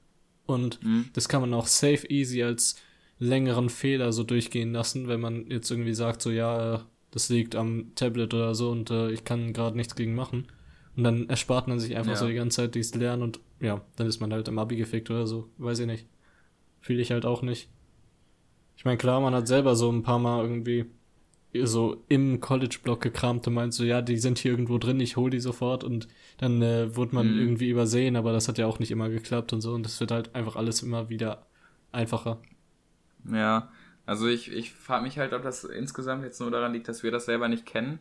Und 0.45 0.83
Mhm. 0.83 1.05
das 1.13 1.29
kann 1.29 1.41
man 1.41 1.53
auch 1.53 1.67
safe 1.67 2.05
easy 2.09 2.43
als 2.43 2.75
längeren 3.17 3.69
Fehler 3.69 4.11
so 4.11 4.23
durchgehen 4.23 4.73
lassen, 4.73 5.07
wenn 5.07 5.21
man 5.21 5.49
jetzt 5.49 5.71
irgendwie 5.71 5.93
sagt, 5.93 6.21
so 6.21 6.31
ja, 6.31 6.75
äh, 6.75 6.79
das 7.11 7.29
liegt 7.29 7.55
am 7.55 7.93
Tablet 7.95 8.33
oder 8.33 8.53
so 8.55 8.69
und 8.71 8.91
äh, 8.91 9.09
ich 9.11 9.23
kann 9.23 9.53
gerade 9.53 9.77
nichts 9.77 9.95
gegen 9.95 10.15
machen. 10.15 10.47
Und 10.97 11.03
dann 11.05 11.29
erspart 11.29 11.67
man 11.67 11.79
sich 11.79 11.95
einfach 11.95 12.11
Ja. 12.13 12.17
so 12.17 12.27
die 12.27 12.33
ganze 12.33 12.57
Zeit 12.57 12.75
dieses 12.75 12.95
Lernen 12.95 13.21
und 13.23 13.39
ja, 13.61 13.81
dann 13.95 14.07
ist 14.07 14.19
man 14.19 14.33
halt 14.33 14.47
im 14.49 14.59
Abi 14.59 14.75
gefickt 14.75 15.09
oder 15.09 15.25
so. 15.27 15.49
Weiß 15.57 15.79
ich 15.79 15.87
nicht. 15.87 16.07
Fühle 16.81 17.01
ich 17.01 17.11
halt 17.11 17.25
auch 17.25 17.41
nicht. 17.41 17.69
Ich 18.77 18.83
meine, 18.85 18.97
klar, 18.97 19.21
man 19.21 19.33
hat 19.33 19.47
selber 19.47 19.75
so 19.75 19.89
ein 19.91 20.03
paar 20.03 20.19
Mal 20.19 20.43
irgendwie 20.43 20.85
so 21.63 22.03
im 22.09 22.39
College-Block 22.41 23.01
gekramt 23.01 23.47
und 23.47 23.53
meint 23.53 23.73
so, 23.73 23.83
ja, 23.83 24.01
die 24.01 24.17
sind 24.17 24.37
hier 24.39 24.51
irgendwo 24.51 24.77
drin, 24.77 24.99
ich 24.99 25.15
hol 25.17 25.29
die 25.29 25.39
sofort 25.39 25.83
und 25.83 26.07
dann 26.37 26.61
äh, 26.61 26.95
wurde 26.95 27.15
man 27.15 27.33
Mhm. 27.33 27.37
irgendwie 27.37 27.69
übersehen, 27.69 28.15
aber 28.15 28.33
das 28.33 28.47
hat 28.47 28.57
ja 28.57 28.67
auch 28.67 28.79
nicht 28.79 28.91
immer 28.91 29.09
geklappt 29.09 29.53
und 29.53 29.61
so 29.61 29.73
und 29.73 29.83
das 29.85 29.99
wird 29.99 30.11
halt 30.11 30.35
einfach 30.35 30.55
alles 30.55 30.81
immer 30.83 31.09
wieder 31.09 31.47
einfacher. 31.91 32.39
Ja, 33.23 33.71
also 34.05 34.27
ich, 34.27 34.51
ich 34.51 34.73
frage 34.73 35.03
mich 35.03 35.17
halt, 35.17 35.33
ob 35.33 35.43
das 35.43 35.63
insgesamt 35.63 36.23
jetzt 36.23 36.39
nur 36.39 36.51
daran 36.51 36.73
liegt, 36.73 36.87
dass 36.87 37.03
wir 37.03 37.11
das 37.11 37.25
selber 37.25 37.47
nicht 37.47 37.65
kennen. 37.65 37.99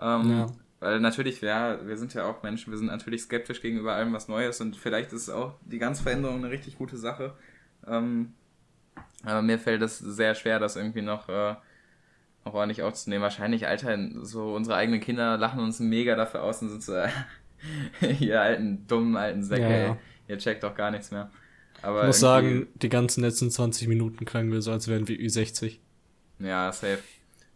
Ähm, 0.00 0.28
Ja. 0.30 0.46
Weil 0.80 1.00
natürlich, 1.00 1.40
ja, 1.42 1.86
wir 1.86 1.96
sind 1.98 2.14
ja 2.14 2.26
auch 2.26 2.42
Menschen, 2.42 2.72
wir 2.72 2.78
sind 2.78 2.88
natürlich 2.88 3.22
skeptisch 3.22 3.62
gegenüber 3.62 3.94
allem, 3.94 4.12
was 4.14 4.28
Neues 4.28 4.60
und 4.60 4.76
vielleicht 4.76 5.12
ist 5.12 5.30
auch 5.30 5.54
die 5.64 5.78
ganze 5.78 6.02
Veränderung 6.04 6.38
eine 6.38 6.50
richtig 6.50 6.76
gute 6.78 6.98
Sache. 6.98 7.34
Ähm, 7.86 8.34
aber 9.24 9.42
mir 9.42 9.58
fällt 9.58 9.82
es 9.82 9.98
sehr 9.98 10.34
schwer, 10.34 10.58
das 10.60 10.76
irgendwie 10.76 11.02
noch, 11.02 11.28
äh, 11.28 11.56
noch 12.48 12.54
ordentlich 12.54 12.82
aufzunehmen. 12.82 13.22
Wahrscheinlich, 13.22 13.66
Alter, 13.66 13.96
so 14.22 14.54
unsere 14.54 14.76
eigenen 14.76 15.00
Kinder 15.00 15.36
lachen 15.36 15.60
uns 15.60 15.80
mega 15.80 16.16
dafür 16.16 16.42
aus 16.42 16.62
und 16.62 16.70
sind 16.70 16.82
so, 16.82 16.94
ihr 18.20 18.40
alten, 18.40 18.86
dummen 18.86 19.16
alten 19.16 19.42
Säcke, 19.44 19.62
Ja, 19.62 19.78
ja. 19.78 19.96
ihr 20.28 20.38
checkt 20.38 20.62
doch 20.62 20.74
gar 20.74 20.90
nichts 20.90 21.10
mehr. 21.10 21.30
Aber 21.82 22.00
Ich 22.00 22.06
muss 22.08 22.20
sagen, 22.20 22.66
die 22.74 22.88
ganzen 22.88 23.22
letzten 23.22 23.50
20 23.50 23.86
Minuten 23.88 24.24
klangen 24.24 24.50
wir 24.50 24.62
so, 24.62 24.72
als 24.72 24.88
wären 24.88 25.06
wir 25.06 25.16
Ü60. 25.16 25.78
Ja, 26.40 26.72
safe. 26.72 26.98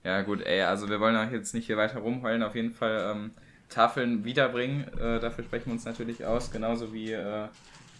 Ja, 0.04 0.22
gut, 0.22 0.42
ey, 0.42 0.62
also 0.62 0.88
wir 0.88 1.00
wollen 1.00 1.16
auch 1.16 1.30
jetzt 1.30 1.54
nicht 1.54 1.66
hier 1.66 1.76
weiter 1.76 2.00
rumheulen. 2.00 2.42
Auf 2.42 2.54
jeden 2.54 2.72
Fall 2.72 3.12
ähm, 3.14 3.30
Tafeln 3.68 4.24
wiederbringen. 4.24 4.86
Äh, 4.98 5.20
dafür 5.20 5.44
sprechen 5.44 5.66
wir 5.66 5.72
uns 5.74 5.84
natürlich 5.84 6.24
aus. 6.24 6.50
Genauso 6.50 6.92
wie, 6.92 7.12
äh, 7.12 7.46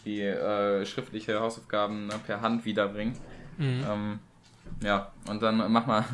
wie 0.04 0.20
äh, 0.22 0.84
schriftliche 0.84 1.40
Hausaufgaben 1.40 2.06
ne, 2.08 2.14
per 2.26 2.40
Hand 2.40 2.64
wiederbringen. 2.64 3.16
Ähm, 3.60 4.18
ja, 4.82 5.12
und 5.28 5.42
dann 5.42 5.70
mach 5.70 5.86
mal, 5.86 6.04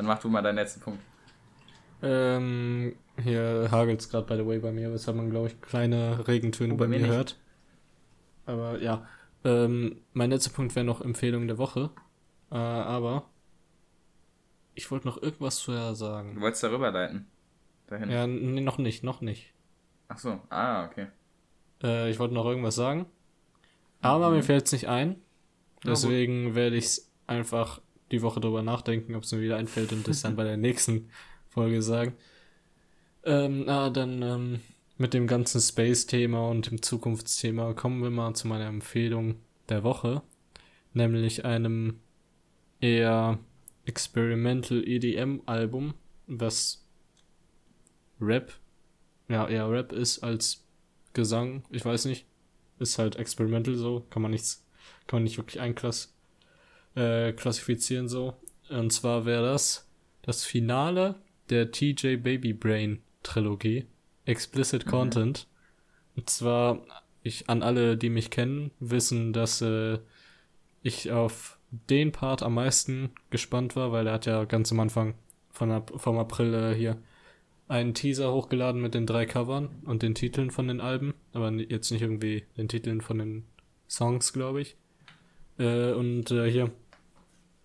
dann 0.00 0.06
mach 0.06 0.18
du 0.18 0.28
mal 0.30 0.40
deinen 0.40 0.54
letzten 0.56 0.80
Punkt. 0.80 0.98
Ähm, 2.02 2.96
hier 3.22 3.68
hagelt's 3.70 4.08
gerade 4.08 4.26
by 4.26 4.36
the 4.42 4.46
way 4.46 4.58
bei 4.58 4.72
mir, 4.72 4.90
weshalb 4.90 5.18
man, 5.18 5.28
glaube 5.28 5.48
ich, 5.48 5.60
kleine 5.60 6.26
Regentöne 6.26 6.72
Oh, 6.72 6.76
bei 6.78 6.84
bei 6.86 6.88
mir 6.88 7.00
mir 7.00 7.06
nicht. 7.08 7.16
hört. 7.16 7.38
Aber 8.46 8.80
ja, 8.80 9.06
ähm, 9.44 10.00
mein 10.14 10.30
letzter 10.30 10.50
Punkt 10.52 10.74
wäre 10.74 10.86
noch 10.86 11.02
Empfehlung 11.02 11.46
der 11.46 11.58
Woche. 11.58 11.90
Äh, 12.50 12.54
aber 12.54 13.28
ich 14.74 14.90
wollte 14.90 15.06
noch 15.06 15.20
irgendwas 15.22 15.60
vorher 15.60 15.90
Du 15.90 15.94
sagen. 15.96 16.40
wolltest 16.40 16.62
darüber 16.62 16.90
leiten. 16.90 17.26
Dahin. 17.88 18.08
Ja, 18.10 18.26
nee, 18.26 18.62
noch 18.62 18.78
nicht, 18.78 19.04
noch 19.04 19.20
nicht. 19.20 19.52
Ach 20.08 20.18
so, 20.18 20.40
ah, 20.48 20.86
okay. 20.86 21.08
Äh, 21.82 22.10
ich 22.10 22.18
wollte 22.18 22.32
noch 22.34 22.46
irgendwas 22.46 22.74
sagen. 22.76 23.04
Aber 24.00 24.30
Mhm. 24.30 24.36
mir 24.36 24.42
fällt's 24.42 24.72
nicht 24.72 24.88
ein. 24.88 25.20
Deswegen 25.84 26.54
werde 26.54 26.76
ich 26.76 27.02
einfach 27.26 27.82
die 28.10 28.22
Woche 28.22 28.40
drüber 28.40 28.62
nachdenken, 28.62 29.14
ob 29.14 29.22
es 29.22 29.32
mir 29.32 29.40
wieder 29.40 29.56
einfällt 29.56 29.92
und 29.92 30.06
das 30.06 30.22
dann 30.22 30.36
bei 30.36 30.44
der 30.44 30.56
nächsten 30.56 31.08
Folge 31.48 31.82
sagen. 31.82 32.14
Ähm, 33.24 33.68
ah, 33.68 33.90
dann 33.90 34.22
ähm, 34.22 34.60
mit 34.98 35.14
dem 35.14 35.26
ganzen 35.26 35.60
Space-Thema 35.60 36.48
und 36.48 36.70
dem 36.70 36.82
Zukunftsthema 36.82 37.74
kommen 37.74 38.02
wir 38.02 38.10
mal 38.10 38.34
zu 38.34 38.48
meiner 38.48 38.66
Empfehlung 38.66 39.36
der 39.68 39.84
Woche. 39.84 40.22
Nämlich 40.92 41.44
einem 41.44 42.00
eher 42.80 43.38
Experimental 43.84 44.86
EDM-Album, 44.86 45.94
was 46.26 46.84
Rap, 48.20 48.52
ja, 49.28 49.48
eher 49.48 49.70
Rap 49.70 49.92
ist 49.92 50.22
als 50.22 50.66
Gesang. 51.12 51.64
Ich 51.70 51.84
weiß 51.84 52.04
nicht. 52.06 52.26
Ist 52.78 52.98
halt 52.98 53.16
experimental 53.16 53.74
so, 53.74 54.06
kann 54.10 54.22
man 54.22 54.30
nichts, 54.30 54.64
kann 55.06 55.18
man 55.18 55.24
nicht 55.24 55.36
wirklich 55.36 55.60
einklass, 55.60 56.14
äh, 56.94 57.32
klassifizieren 57.32 58.08
so. 58.08 58.34
Und 58.68 58.92
zwar 58.92 59.24
wäre 59.26 59.42
das 59.44 59.86
das 60.22 60.44
Finale 60.44 61.16
der 61.48 61.70
TJ 61.72 62.16
Baby 62.16 62.52
Brain 62.52 63.00
Trilogie. 63.22 63.86
Explicit 64.26 64.86
Mhm. 64.86 64.90
Content. 64.90 65.46
Und 66.16 66.28
zwar, 66.30 66.82
ich, 67.22 67.48
an 67.48 67.62
alle, 67.62 67.96
die 67.96 68.10
mich 68.10 68.30
kennen, 68.30 68.70
wissen, 68.80 69.32
dass 69.32 69.60
äh, 69.62 69.98
ich 70.82 71.10
auf 71.10 71.58
den 71.70 72.12
Part 72.12 72.42
am 72.42 72.54
meisten 72.54 73.10
gespannt 73.30 73.76
war, 73.76 73.92
weil 73.92 74.06
er 74.06 74.14
hat 74.14 74.26
ja 74.26 74.44
ganz 74.44 74.72
am 74.72 74.80
Anfang 74.80 75.14
von, 75.50 75.70
Ap- 75.70 75.92
vom 76.00 76.18
April 76.18 76.54
äh, 76.54 76.74
hier 76.74 76.96
einen 77.68 77.94
Teaser 77.94 78.32
hochgeladen 78.32 78.80
mit 78.80 78.94
den 78.94 79.06
drei 79.06 79.26
Covern 79.26 79.68
und 79.84 80.02
den 80.02 80.14
Titeln 80.16 80.50
von 80.50 80.66
den 80.66 80.80
Alben, 80.80 81.14
aber 81.32 81.52
jetzt 81.52 81.90
nicht 81.92 82.02
irgendwie 82.02 82.44
den 82.56 82.68
Titeln 82.68 83.00
von 83.00 83.18
den 83.18 83.44
Songs, 83.88 84.32
glaube 84.32 84.60
ich. 84.62 84.76
Äh, 85.60 85.92
und 85.92 86.30
äh, 86.30 86.50
hier, 86.50 86.72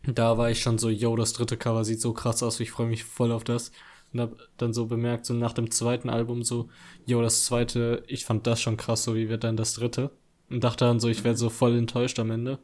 da 0.04 0.38
war 0.38 0.52
ich 0.52 0.62
schon 0.62 0.78
so, 0.78 0.90
yo, 0.90 1.16
das 1.16 1.34
dritte 1.34 1.58
Cover 1.58 1.86
sieht 1.86 2.02
so 2.02 2.14
krass 2.14 2.44
aus, 2.44 2.60
ich 2.60 2.72
freue 2.72 2.88
mich 2.88 3.04
voll 3.06 3.32
auf 3.32 3.44
das. 3.44 3.72
Und 4.14 4.22
hab 4.22 4.38
dann 4.58 4.74
so 4.74 4.86
bemerkt, 4.86 5.26
so 5.26 5.34
nach 5.34 5.54
dem 5.54 5.72
zweiten 5.72 6.10
Album 6.10 6.44
so, 6.44 6.70
yo, 7.06 7.22
das 7.22 7.46
zweite, 7.46 8.04
ich 8.08 8.26
fand 8.26 8.46
das 8.48 8.62
schon 8.62 8.78
krass, 8.78 9.04
so 9.04 9.16
wie 9.16 9.30
wird 9.30 9.44
dann 9.44 9.58
das 9.58 9.74
dritte? 9.74 10.12
Und 10.50 10.64
dachte 10.64 10.86
dann 10.86 11.00
so, 11.00 11.08
ich 11.10 11.24
werde 11.24 11.38
so 11.38 11.50
voll 11.50 11.76
enttäuscht 11.78 12.20
am 12.20 12.32
Ende. 12.32 12.60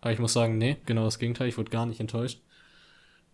Aber 0.00 0.12
ich 0.12 0.18
muss 0.18 0.32
sagen, 0.32 0.58
nee, 0.58 0.78
genau 0.86 1.04
das 1.04 1.18
Gegenteil, 1.18 1.48
ich 1.48 1.58
wurde 1.58 1.70
gar 1.70 1.86
nicht 1.86 2.00
enttäuscht. 2.00 2.40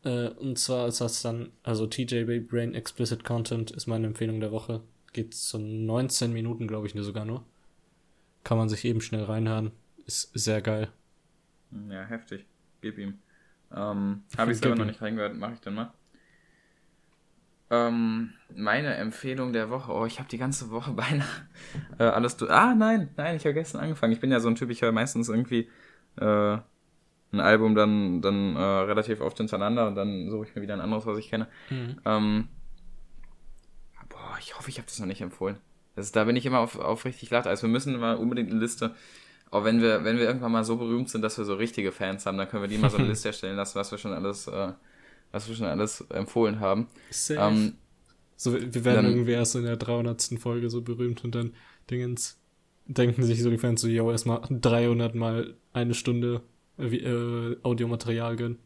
Äh, 0.04 0.28
und 0.30 0.58
zwar 0.58 0.88
ist 0.88 1.00
das 1.00 1.22
dann, 1.22 1.50
also 1.62 1.86
TJ 1.86 2.24
Baby 2.24 2.40
Brain 2.40 2.74
Explicit 2.74 3.24
Content 3.24 3.70
ist 3.70 3.86
meine 3.86 4.06
Empfehlung 4.06 4.40
der 4.40 4.52
Woche. 4.52 4.82
Geht 5.12 5.34
zu 5.34 5.58
19 5.58 6.32
Minuten, 6.32 6.66
glaube 6.68 6.86
ich, 6.86 6.94
nur 6.94 7.04
sogar 7.04 7.24
nur. 7.24 7.44
Kann 8.44 8.58
man 8.58 8.68
sich 8.68 8.84
eben 8.84 9.00
schnell 9.00 9.24
reinhören. 9.24 9.72
Ist 10.06 10.30
sehr 10.34 10.60
geil. 10.60 10.90
Ja, 11.88 12.02
heftig. 12.04 12.46
Gib 12.80 12.98
ihm. 12.98 13.18
Ähm, 13.74 14.22
Habe 14.36 14.52
ich 14.52 14.58
selber 14.58 14.76
noch 14.76 14.86
nicht 14.86 15.02
reingehört, 15.02 15.36
mache 15.36 15.54
ich 15.54 15.60
dann 15.60 15.74
mal. 15.74 15.92
Ähm, 17.70 18.32
meine 18.54 18.94
Empfehlung 18.94 19.52
der 19.52 19.68
Woche. 19.68 19.92
Oh, 19.92 20.06
ich 20.06 20.18
habe 20.18 20.28
die 20.28 20.38
ganze 20.38 20.70
Woche 20.70 20.92
beinahe 20.94 21.26
äh, 21.98 22.04
alles 22.04 22.36
du. 22.36 22.48
Ah, 22.48 22.74
nein, 22.74 23.10
nein, 23.16 23.36
ich 23.36 23.44
habe 23.44 23.54
gestern 23.54 23.82
angefangen. 23.82 24.12
Ich 24.12 24.20
bin 24.20 24.30
ja 24.30 24.40
so 24.40 24.48
ein 24.48 24.54
Typ, 24.54 24.70
ich 24.70 24.82
höre 24.82 24.92
meistens 24.92 25.28
irgendwie 25.28 25.68
äh, 26.16 26.58
ein 27.30 27.40
Album 27.40 27.74
dann, 27.74 28.22
dann 28.22 28.56
äh, 28.56 28.60
relativ 28.60 29.20
oft 29.20 29.36
hintereinander 29.36 29.86
und 29.86 29.96
dann 29.96 30.30
suche 30.30 30.46
ich 30.46 30.54
mir 30.54 30.62
wieder 30.62 30.74
ein 30.74 30.80
anderes, 30.80 31.04
was 31.04 31.18
ich 31.18 31.28
kenne. 31.28 31.46
Ähm, 32.06 32.48
boah, 34.08 34.36
ich 34.40 34.56
hoffe, 34.56 34.70
ich 34.70 34.78
habe 34.78 34.86
das 34.86 34.98
noch 34.98 35.06
nicht 35.06 35.20
empfohlen. 35.20 35.58
Das 35.94 36.12
da 36.12 36.24
bin 36.24 36.36
ich 36.36 36.46
immer 36.46 36.60
auf, 36.60 36.78
auf 36.78 37.04
richtig 37.04 37.28
glatt. 37.28 37.46
Also 37.46 37.62
wir 37.62 37.70
müssen 37.70 37.98
mal 37.98 38.16
unbedingt 38.16 38.50
eine 38.50 38.60
Liste, 38.60 38.94
auch 39.50 39.64
wenn 39.64 39.80
wir, 39.80 40.04
wenn 40.04 40.16
wir 40.18 40.24
irgendwann 40.26 40.52
mal 40.52 40.64
so 40.64 40.76
berühmt 40.76 41.08
sind, 41.10 41.22
dass 41.22 41.38
wir 41.38 41.44
so 41.44 41.54
richtige 41.54 41.92
Fans 41.92 42.26
haben, 42.26 42.38
dann 42.38 42.48
können 42.48 42.62
wir 42.62 42.68
die 42.68 42.78
mal 42.78 42.90
so 42.90 42.96
eine 42.98 43.08
Liste 43.08 43.28
erstellen 43.28 43.56
lassen, 43.56 43.78
was 43.78 43.90
wir 43.90 43.98
schon 43.98 44.12
alles, 44.12 44.46
äh, 44.48 44.72
was 45.32 45.48
wir 45.48 45.54
schon 45.56 45.66
alles 45.66 46.02
empfohlen 46.10 46.60
haben. 46.60 46.88
Safe. 47.10 47.40
Ähm, 47.40 47.74
so, 48.36 48.52
wir 48.54 48.84
werden 48.84 49.04
dann- 49.04 49.12
irgendwie 49.12 49.32
erst 49.32 49.56
in 49.56 49.64
der 49.64 49.76
300. 49.76 50.38
Folge 50.38 50.70
so 50.70 50.82
berühmt 50.82 51.24
und 51.24 51.34
dann 51.34 51.54
Dingens 51.90 52.38
denken 52.86 53.22
sich 53.22 53.42
so 53.42 53.50
die 53.50 53.58
Fans 53.58 53.80
so, 53.80 53.88
yo, 53.88 54.10
erstmal 54.10 54.40
300 54.48 55.14
mal 55.14 55.54
eine 55.72 55.94
Stunde 55.94 56.42
äh, 56.78 56.84
äh, 56.96 57.56
Audiomaterial 57.62 58.36
gönnen. 58.36 58.58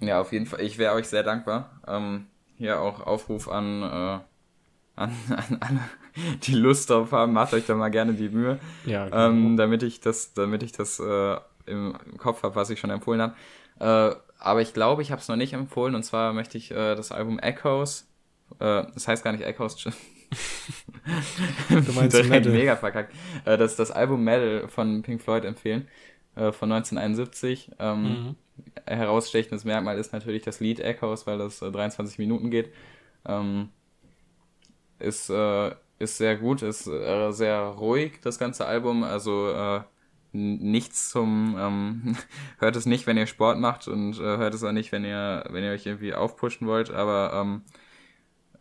ja, 0.00 0.20
auf 0.20 0.32
jeden 0.32 0.46
Fall. 0.46 0.60
Ich 0.62 0.78
wäre 0.78 0.94
euch 0.94 1.06
sehr 1.08 1.22
dankbar. 1.22 1.80
Ähm, 1.86 2.26
hier 2.56 2.80
auch 2.80 3.00
Aufruf 3.00 3.48
an, 3.48 3.82
äh, 3.82 3.86
an, 3.86 4.24
an 5.30 5.58
alle, 5.60 5.80
die 6.44 6.54
Lust 6.54 6.90
drauf 6.90 7.12
haben, 7.12 7.32
macht 7.32 7.52
euch 7.54 7.66
da 7.66 7.74
mal 7.74 7.90
gerne 7.90 8.14
die 8.14 8.28
Mühe. 8.28 8.58
Ja, 8.84 9.08
genau. 9.08 9.28
ähm, 9.28 9.56
damit 9.56 9.82
ich 9.82 10.00
das, 10.00 10.32
damit 10.34 10.62
ich 10.62 10.72
das 10.72 10.98
äh, 11.00 11.36
im, 11.66 11.96
im 12.06 12.16
Kopf 12.18 12.42
habe, 12.42 12.54
was 12.56 12.70
ich 12.70 12.80
schon 12.80 12.90
empfohlen 12.90 13.20
habe. 13.22 13.34
Äh, 13.80 14.16
aber 14.38 14.62
ich 14.62 14.72
glaube, 14.74 15.02
ich 15.02 15.10
habe 15.12 15.20
es 15.20 15.28
noch 15.28 15.36
nicht 15.36 15.52
empfohlen. 15.52 15.94
Und 15.94 16.02
zwar 16.04 16.32
möchte 16.32 16.58
ich 16.58 16.70
äh, 16.70 16.94
das 16.94 17.12
Album 17.12 17.38
Echoes 17.38 18.06
Äh, 18.60 18.84
das 18.94 19.08
heißt 19.08 19.24
gar 19.24 19.32
nicht 19.32 19.44
Echoes. 19.44 19.76
Du 21.84 21.92
meinst 21.92 22.22
Direkt 22.22 22.28
Metal. 22.30 22.52
mega 22.52 22.76
verkackt. 22.76 23.14
Äh, 23.44 23.56
das 23.56 23.76
das 23.76 23.90
Album 23.90 24.24
Metal 24.24 24.68
von 24.68 25.02
Pink 25.02 25.22
Floyd 25.22 25.44
empfehlen. 25.44 25.88
Äh, 26.36 26.52
von 26.52 26.70
1971. 26.72 27.72
Ähm, 27.78 28.18
Mhm. 28.18 28.36
Herausstechendes 28.86 29.64
Merkmal 29.64 29.98
ist 29.98 30.12
natürlich 30.12 30.42
das 30.42 30.58
Lied 30.60 30.80
Echoes, 30.80 31.26
weil 31.26 31.38
das 31.38 31.62
äh, 31.62 31.70
23 31.70 32.18
Minuten 32.18 32.50
geht. 32.50 32.72
Ähm, 33.26 33.68
ist, 34.98 35.30
ist 35.98 36.16
sehr 36.18 36.36
gut, 36.36 36.62
ist 36.62 36.86
äh, 36.86 37.30
sehr 37.32 37.60
ruhig, 37.60 38.20
das 38.22 38.38
ganze 38.38 38.66
Album. 38.66 39.02
Also 39.04 39.50
äh, 39.52 39.80
nichts 40.32 41.10
zum, 41.10 41.56
ähm, 41.58 42.16
hört 42.58 42.76
es 42.76 42.86
nicht, 42.86 43.06
wenn 43.06 43.16
ihr 43.16 43.26
Sport 43.26 43.58
macht 43.58 43.88
und 43.88 44.18
äh, 44.18 44.22
hört 44.36 44.54
es 44.54 44.62
auch 44.64 44.72
nicht, 44.72 44.92
wenn 44.92 45.04
ihr, 45.04 45.44
wenn 45.50 45.64
ihr 45.64 45.70
euch 45.72 45.86
irgendwie 45.86 46.14
aufpushen 46.14 46.66
wollt, 46.66 46.90
aber 46.90 47.32
ähm, 47.34 47.62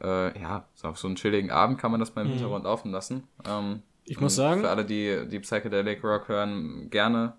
äh, 0.02 0.40
ja, 0.40 0.66
so 0.76 0.88
auf 0.90 0.98
so 0.98 1.08
einen 1.08 1.16
chilligen 1.16 1.52
Abend 1.52 1.78
kann 1.80 1.92
man 1.92 2.00
das 2.00 2.16
mal 2.16 2.22
im 2.22 2.28
Mhm. 2.28 2.34
Hintergrund 2.34 2.64
laufen 2.66 2.92
lassen. 2.92 3.24
Ähm, 3.48 3.82
Ich 4.06 4.20
muss 4.22 4.36
sagen- 4.36 4.62
Für 4.62 4.70
alle, 4.70 4.86
die, 4.86 5.28
die 5.28 5.40
Psychedelic 5.40 6.04
Rock 6.04 6.30
hören, 6.30 6.90
gerne, 6.90 7.34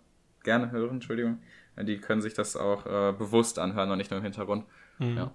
gerne 0.45 0.71
hören, 0.71 0.97
Entschuldigung. 0.97 1.39
Die 1.81 1.99
können 1.99 2.21
sich 2.21 2.35
das 2.35 2.57
auch 2.57 2.85
äh, 2.87 3.13
bewusst 3.13 3.59
anhören 3.61 3.91
und 3.91 3.99
nicht 3.99 4.11
nur 4.11 4.19
im 4.19 4.25
Hintergrund. 4.25 4.65
Mhm. 4.99 5.17
Ja. 5.17 5.31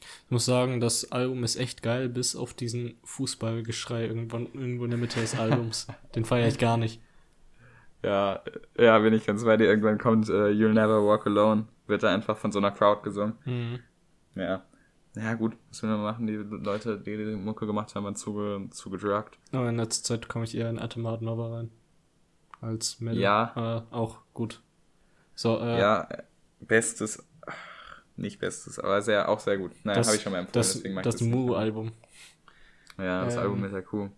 Ich 0.00 0.30
muss 0.30 0.44
sagen, 0.44 0.80
das 0.80 1.12
Album 1.12 1.44
ist 1.44 1.56
echt 1.56 1.82
geil, 1.82 2.08
bis 2.08 2.34
auf 2.36 2.54
diesen 2.54 2.94
Fußballgeschrei 3.04 4.06
irgendwann 4.06 4.46
irgendwo 4.54 4.84
in 4.84 4.90
der 4.90 4.98
Mitte 4.98 5.20
des 5.20 5.38
Albums. 5.38 5.86
Den 6.14 6.24
feiere 6.24 6.48
ich 6.48 6.58
gar 6.58 6.76
nicht. 6.76 7.00
Ja, 8.02 8.42
ja, 8.78 8.98
bin 8.98 9.12
ich 9.12 9.26
ganz 9.26 9.44
bei 9.44 9.56
dir. 9.56 9.66
Irgendwann 9.66 9.98
kommt 9.98 10.28
äh, 10.28 10.48
You'll 10.48 10.72
Never 10.72 11.06
Walk 11.06 11.26
Alone, 11.26 11.66
wird 11.86 12.02
da 12.02 12.12
einfach 12.14 12.36
von 12.36 12.50
so 12.50 12.58
einer 12.58 12.70
Crowd 12.70 13.02
gesungen. 13.02 13.34
Mhm. 13.44 13.80
Ja. 14.34 14.62
Ja, 15.16 15.34
gut, 15.34 15.56
was 15.68 15.82
will 15.82 15.90
man 15.90 16.02
machen? 16.02 16.26
Die 16.26 16.36
Leute, 16.36 16.98
die 16.98 17.16
die 17.16 17.36
Mucke 17.36 17.66
gemacht 17.66 17.94
haben, 17.94 18.04
waren 18.04 18.14
zuge, 18.14 18.68
zugedruckt. 18.70 19.38
Aber 19.52 19.68
in 19.68 19.76
letzter 19.76 20.04
Zeit 20.04 20.28
komme 20.28 20.44
ich 20.44 20.56
eher 20.56 20.70
in 20.70 20.78
Atomat 20.78 21.20
Nova 21.20 21.56
rein. 21.56 21.70
Als 22.60 23.00
Metal. 23.00 23.20
Ja. 23.20 23.86
Äh, 23.90 23.94
auch 23.94 24.18
gut. 24.34 24.62
So, 25.34 25.58
äh, 25.58 25.80
Ja, 25.80 26.02
äh, 26.10 26.22
bestes, 26.60 27.26
nicht 28.20 28.38
bestes, 28.38 28.78
aber 28.78 29.02
sehr, 29.02 29.28
auch 29.28 29.40
sehr 29.40 29.58
gut. 29.58 29.72
Naja, 29.84 29.98
das, 29.98 30.06
habe 30.06 30.16
ich 30.16 30.22
schon 30.22 30.32
mal 30.32 30.38
empfohlen, 30.38 30.52
das, 30.54 30.72
deswegen 30.74 30.94
mag 30.94 31.04
das 31.04 31.16
das. 31.16 31.26
Mu-Album. 31.26 31.92
Ja, 32.98 33.24
das 33.24 33.34
ähm, 33.34 33.40
Album 33.40 33.64
ist 33.64 33.72
ja 33.72 33.82
cool. 33.92 34.10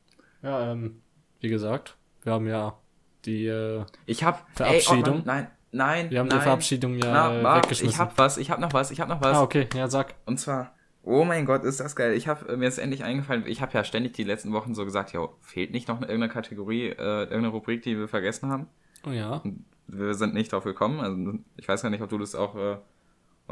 Ja, 0.43 0.73
ähm, 0.73 1.03
wie 1.41 1.49
gesagt, 1.49 1.97
wir 2.23 2.33
haben 2.33 2.47
ja 2.47 2.77
die, 3.25 3.47
äh, 3.47 3.85
Ich 4.07 4.25
hab 4.25 4.47
Verabschiedung? 4.57 5.17
Ey, 5.19 5.23
oh 5.23 5.27
Mann, 5.27 5.27
nein, 5.27 5.51
nein, 5.71 6.11
wir 6.11 6.19
haben 6.19 6.29
nein. 6.29 6.39
die 6.39 6.43
Verabschiedung 6.43 6.97
ja 6.97 7.13
Na, 7.13 7.41
äh, 7.41 7.45
warte, 7.45 7.65
weggeschmissen. 7.67 7.95
ich 7.95 7.99
hab 7.99 8.19
was, 8.19 8.39
ich 8.39 8.51
hab 8.51 8.59
noch 8.59 8.73
was, 8.73 8.91
ich 8.91 9.01
hab 9.01 9.09
noch 9.09 9.21
was. 9.21 9.37
ah, 9.37 9.43
okay, 9.43 9.69
ja, 9.75 9.89
sag. 9.89 10.15
Und 10.27 10.39
zwar, 10.39 10.75
oh 11.03 11.25
mein 11.25 11.47
Gott, 11.47 11.65
ist 11.65 11.81
das 11.81 11.97
geil. 11.97 12.15
Ich 12.15 12.29
habe 12.29 12.57
mir 12.57 12.67
ist 12.67 12.79
endlich 12.79 13.05
eingefallen, 13.05 13.45
ich 13.47 13.63
habe 13.63 13.73
ja 13.75 13.85
ständig 13.85 14.15
die 14.15 14.25
letzten 14.25 14.53
Wochen 14.53 14.75
so 14.75 14.85
gesagt, 14.85 15.13
ja, 15.13 15.29
fehlt 15.41 15.73
nicht 15.73 15.89
noch 15.89 16.01
irgendeine 16.01 16.29
Kategorie, 16.29 16.89
äh, 16.89 17.23
irgendeine 17.23 17.49
Rubrik, 17.49 17.83
die 17.83 17.97
wir 17.97 18.09
vergessen 18.09 18.51
haben? 18.51 18.67
Oh 19.07 19.11
ja. 19.11 19.43
Wir 19.89 20.15
sind 20.15 20.35
nicht 20.35 20.53
drauf 20.53 20.65
gekommen. 20.65 21.01
Also 21.01 21.39
ich 21.57 21.69
weiß 21.69 21.83
gar 21.83 21.91
nicht, 21.91 22.03
ob 22.03 22.09
du 22.09 22.19
das 22.19 22.35
auch, 22.35 22.55
äh, 22.57 22.77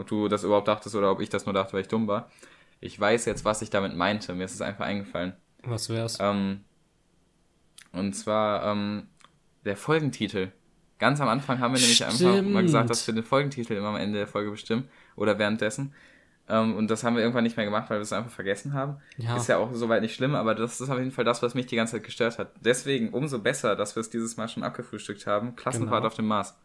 ob 0.01 0.07
du 0.09 0.29
das 0.29 0.45
überhaupt 0.45 0.69
dachtest 0.69 0.95
oder 0.97 1.11
ob 1.11 1.21
ich 1.21 1.29
das 1.29 1.47
nur 1.47 1.53
dachte, 1.53 1.73
weil 1.75 1.83
ich 1.83 1.89
dumm 1.89 2.07
war. 2.09 2.31
Ich 2.81 2.99
weiß 2.99 3.27
jetzt, 3.27 3.45
was 3.45 3.63
ich 3.63 3.71
damit 3.71 3.95
meinte. 3.95 4.35
Mir 4.35 4.45
ist 4.45 4.55
es 4.55 4.61
einfach 4.63 4.87
eingefallen. 4.87 5.35
Was 5.63 5.89
wär's? 5.91 6.19
Ähm, 6.21 6.65
und 7.93 8.15
zwar 8.15 8.65
ähm, 8.65 9.09
der 9.65 9.77
Folgentitel. 9.77 10.53
Ganz 10.99 11.21
am 11.21 11.29
Anfang 11.29 11.61
haben 11.61 11.75
wir 11.75 11.81
nämlich 11.81 12.05
einfach 12.05 12.21
mal 12.21 12.39
Stimmt. 12.43 12.63
gesagt, 12.63 12.91
dass 12.91 13.07
wir 13.07 13.15
den 13.15 13.25
Folgentitel 13.25 13.75
immer 13.75 13.89
am 13.89 13.97
Ende 13.97 14.19
der 14.19 14.27
Folge 14.27 14.51
bestimmen 14.51 14.89
oder 15.17 15.39
währenddessen. 15.39 15.95
Ähm, 16.49 16.75
und 16.77 16.91
das 16.91 17.05
haben 17.05 17.15
wir 17.17 17.23
irgendwann 17.23 17.45
nicht 17.45 17.57
mehr 17.57 17.65
gemacht, 17.65 17.89
weil 17.91 17.99
wir 17.99 18.03
es 18.03 18.13
einfach 18.13 18.31
vergessen 18.31 18.75
haben. 18.75 18.97
Ja. 19.17 19.37
Ist 19.37 19.49
ja 19.49 19.57
auch 19.59 19.73
soweit 19.73 20.03
nicht 20.03 20.15
schlimm, 20.15 20.35
aber 20.35 20.55
das 20.55 20.81
ist 20.81 20.91
auf 20.91 20.99
jeden 20.99 21.11
Fall 21.13 21.25
das, 21.25 21.43
was 21.43 21.55
mich 21.55 21.67
die 21.67 21.77
ganze 21.77 21.93
Zeit 21.97 22.05
gestört 22.05 22.39
hat. 22.39 22.53
Deswegen 22.61 23.11
umso 23.11 23.39
besser, 23.39 23.77
dass 23.77 23.97
wir 23.97 24.01
es 24.01 24.11
dieses 24.11 24.37
Mal 24.37 24.49
schon 24.49 24.63
abgefrühstückt 24.63 25.27
haben. 25.27 25.57
Klassenfahrt 25.57 26.01
Genau. 26.01 26.07
auf 26.09 26.15
dem 26.15 26.27
Mars. 26.27 26.57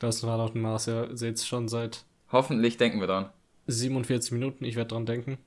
War 0.00 0.36
doch 0.38 0.52
ein 0.54 0.60
Maß, 0.60 0.86
ja, 0.86 1.16
seht's 1.16 1.46
schon 1.46 1.68
seit 1.68 2.04
Hoffentlich 2.32 2.78
denken 2.78 3.00
wir 3.00 3.06
dran. 3.06 3.30
47 3.66 4.32
Minuten, 4.32 4.64
ich 4.64 4.74
werde 4.76 4.88
dran 4.88 5.06
denken. 5.06 5.38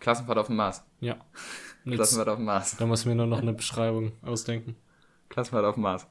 Klassenfahrt 0.00 0.38
auf 0.38 0.46
dem 0.46 0.56
Mars. 0.56 0.82
Ja. 1.00 1.16
Klassenfahrt 1.84 2.28
auf 2.28 2.36
dem 2.36 2.46
Mars. 2.46 2.76
da 2.78 2.86
muss 2.86 3.00
ich 3.00 3.06
mir 3.06 3.14
nur 3.14 3.26
noch 3.26 3.42
eine 3.42 3.52
Beschreibung 3.52 4.12
ausdenken. 4.22 4.76
Klassenfahrt 5.28 5.66
auf 5.66 5.74
dem 5.74 5.82
Mars. 5.82 6.06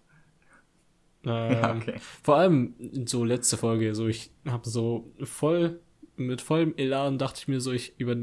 Ähm, 1.26 1.52
Ja, 1.62 1.76
okay. 1.76 1.96
Vor 2.24 2.38
allem 2.38 2.76
so 3.06 3.26
letzte 3.26 3.58
Folge, 3.58 3.94
so 3.96 4.08
ich 4.08 4.32
habe 4.46 4.70
so 4.70 5.12
voll 5.24 5.82
mit 6.20 6.42
vollem 6.42 6.74
Elan 6.78 7.18
dachte 7.18 7.40
ich 7.40 7.48
mir 7.48 7.62
so, 7.62 7.72
ich, 7.72 7.94
über, 7.98 8.16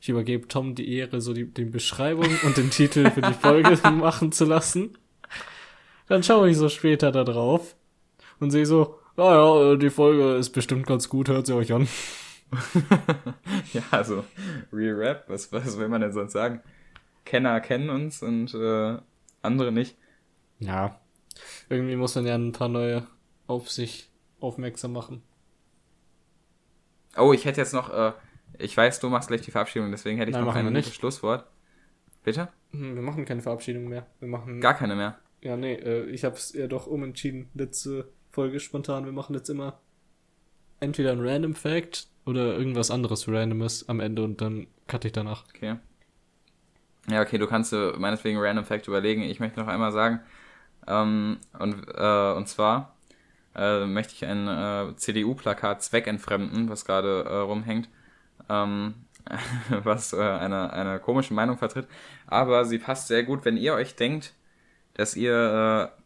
ich 0.00 0.08
übergebe 0.08 0.48
Tom 0.48 0.74
die 0.74 0.92
Ehre, 0.92 1.20
so 1.20 1.32
die, 1.32 1.46
die 1.46 1.64
Beschreibung 1.64 2.28
und 2.42 2.56
den 2.56 2.70
Titel 2.70 3.10
für 3.10 3.22
die 3.22 3.32
Folge 3.32 3.78
machen 3.90 4.32
zu 4.32 4.44
lassen. 4.44 4.98
Dann 6.08 6.22
schaue 6.22 6.50
ich 6.50 6.56
so 6.56 6.68
später 6.68 7.12
da 7.12 7.24
drauf 7.24 7.76
und 8.40 8.50
sehe 8.50 8.66
so, 8.66 8.98
ah 9.16 9.70
ja, 9.70 9.76
die 9.76 9.90
Folge 9.90 10.36
ist 10.36 10.50
bestimmt 10.50 10.86
ganz 10.86 11.08
gut, 11.08 11.28
hört 11.28 11.46
sie 11.46 11.54
euch 11.54 11.72
an. 11.72 11.88
ja, 13.72 13.82
also, 13.90 14.24
Real 14.72 14.94
Rap, 14.94 15.24
was, 15.28 15.52
was 15.52 15.78
will 15.78 15.88
man 15.88 16.00
denn 16.00 16.12
sonst 16.12 16.32
sagen? 16.32 16.60
Kenner 17.24 17.60
kennen 17.60 17.90
uns 17.90 18.22
und 18.22 18.54
äh, 18.54 18.98
andere 19.42 19.72
nicht. 19.72 19.96
Ja, 20.60 21.00
irgendwie 21.68 21.96
muss 21.96 22.14
man 22.14 22.26
ja 22.26 22.34
ein 22.34 22.52
paar 22.52 22.68
neue 22.68 23.06
auf 23.46 23.70
sich 23.70 24.10
aufmerksam 24.40 24.92
machen. 24.92 25.22
Oh, 27.16 27.32
ich 27.32 27.44
hätte 27.44 27.60
jetzt 27.60 27.74
noch, 27.74 27.92
äh, 27.92 28.12
ich 28.58 28.76
weiß, 28.76 29.00
du 29.00 29.08
machst 29.08 29.28
gleich 29.28 29.42
die 29.42 29.50
Verabschiedung, 29.50 29.90
deswegen 29.90 30.18
hätte 30.18 30.30
ich 30.30 30.36
Nein, 30.36 30.44
noch 30.44 30.54
ein 30.54 30.72
nicht. 30.72 30.94
Schlusswort. 30.94 31.46
Bitte? 32.22 32.48
Hm, 32.72 32.94
Wir 32.94 33.02
machen 33.02 33.24
keine 33.24 33.42
Verabschiedung 33.42 33.88
mehr. 33.88 34.06
Wir 34.20 34.28
machen 34.28 34.60
Gar 34.60 34.74
keine 34.74 34.96
mehr. 34.96 35.18
Ja, 35.40 35.56
nee, 35.56 35.74
äh, 35.74 36.06
ich 36.06 36.24
hab's 36.24 36.52
ja 36.54 36.66
doch 36.66 36.86
umentschieden. 36.86 37.50
Letzte 37.54 38.08
Folge 38.34 38.58
spontan. 38.58 39.04
Wir 39.04 39.12
machen 39.12 39.34
jetzt 39.34 39.48
immer 39.48 39.78
entweder 40.80 41.12
ein 41.12 41.20
Random 41.20 41.54
Fact 41.54 42.08
oder 42.26 42.56
irgendwas 42.56 42.90
anderes 42.90 43.28
Randomes 43.28 43.88
am 43.88 44.00
Ende 44.00 44.24
und 44.24 44.40
dann 44.40 44.66
cutte 44.88 45.08
ich 45.08 45.12
danach. 45.12 45.44
Okay. 45.54 45.76
Ja, 47.08 47.22
okay, 47.22 47.38
du 47.38 47.46
kannst 47.46 47.72
dir 47.72 47.94
meinetwegen 47.96 48.38
Random 48.40 48.64
Fact 48.64 48.88
überlegen. 48.88 49.22
Ich 49.22 49.38
möchte 49.38 49.60
noch 49.60 49.68
einmal 49.68 49.92
sagen, 49.92 50.20
ähm, 50.86 51.38
und, 51.58 51.86
äh, 51.94 52.32
und 52.32 52.48
zwar 52.48 52.96
äh, 53.54 53.86
möchte 53.86 54.14
ich 54.14 54.24
ein 54.26 54.48
äh, 54.48 54.96
CDU-Plakat 54.96 55.82
zweckentfremden, 55.82 56.68
was 56.68 56.84
gerade 56.84 57.24
äh, 57.28 57.36
rumhängt, 57.36 57.88
ähm, 58.48 58.94
was 59.68 60.12
äh, 60.12 60.20
eine, 60.20 60.72
eine 60.72 60.98
komische 60.98 61.34
Meinung 61.34 61.56
vertritt. 61.56 61.86
Aber 62.26 62.64
sie 62.64 62.78
passt 62.78 63.06
sehr 63.06 63.22
gut, 63.22 63.44
wenn 63.44 63.56
ihr 63.56 63.74
euch 63.74 63.94
denkt, 63.94 64.34
dass 64.94 65.14
ihr 65.14 65.92
äh, 65.96 66.03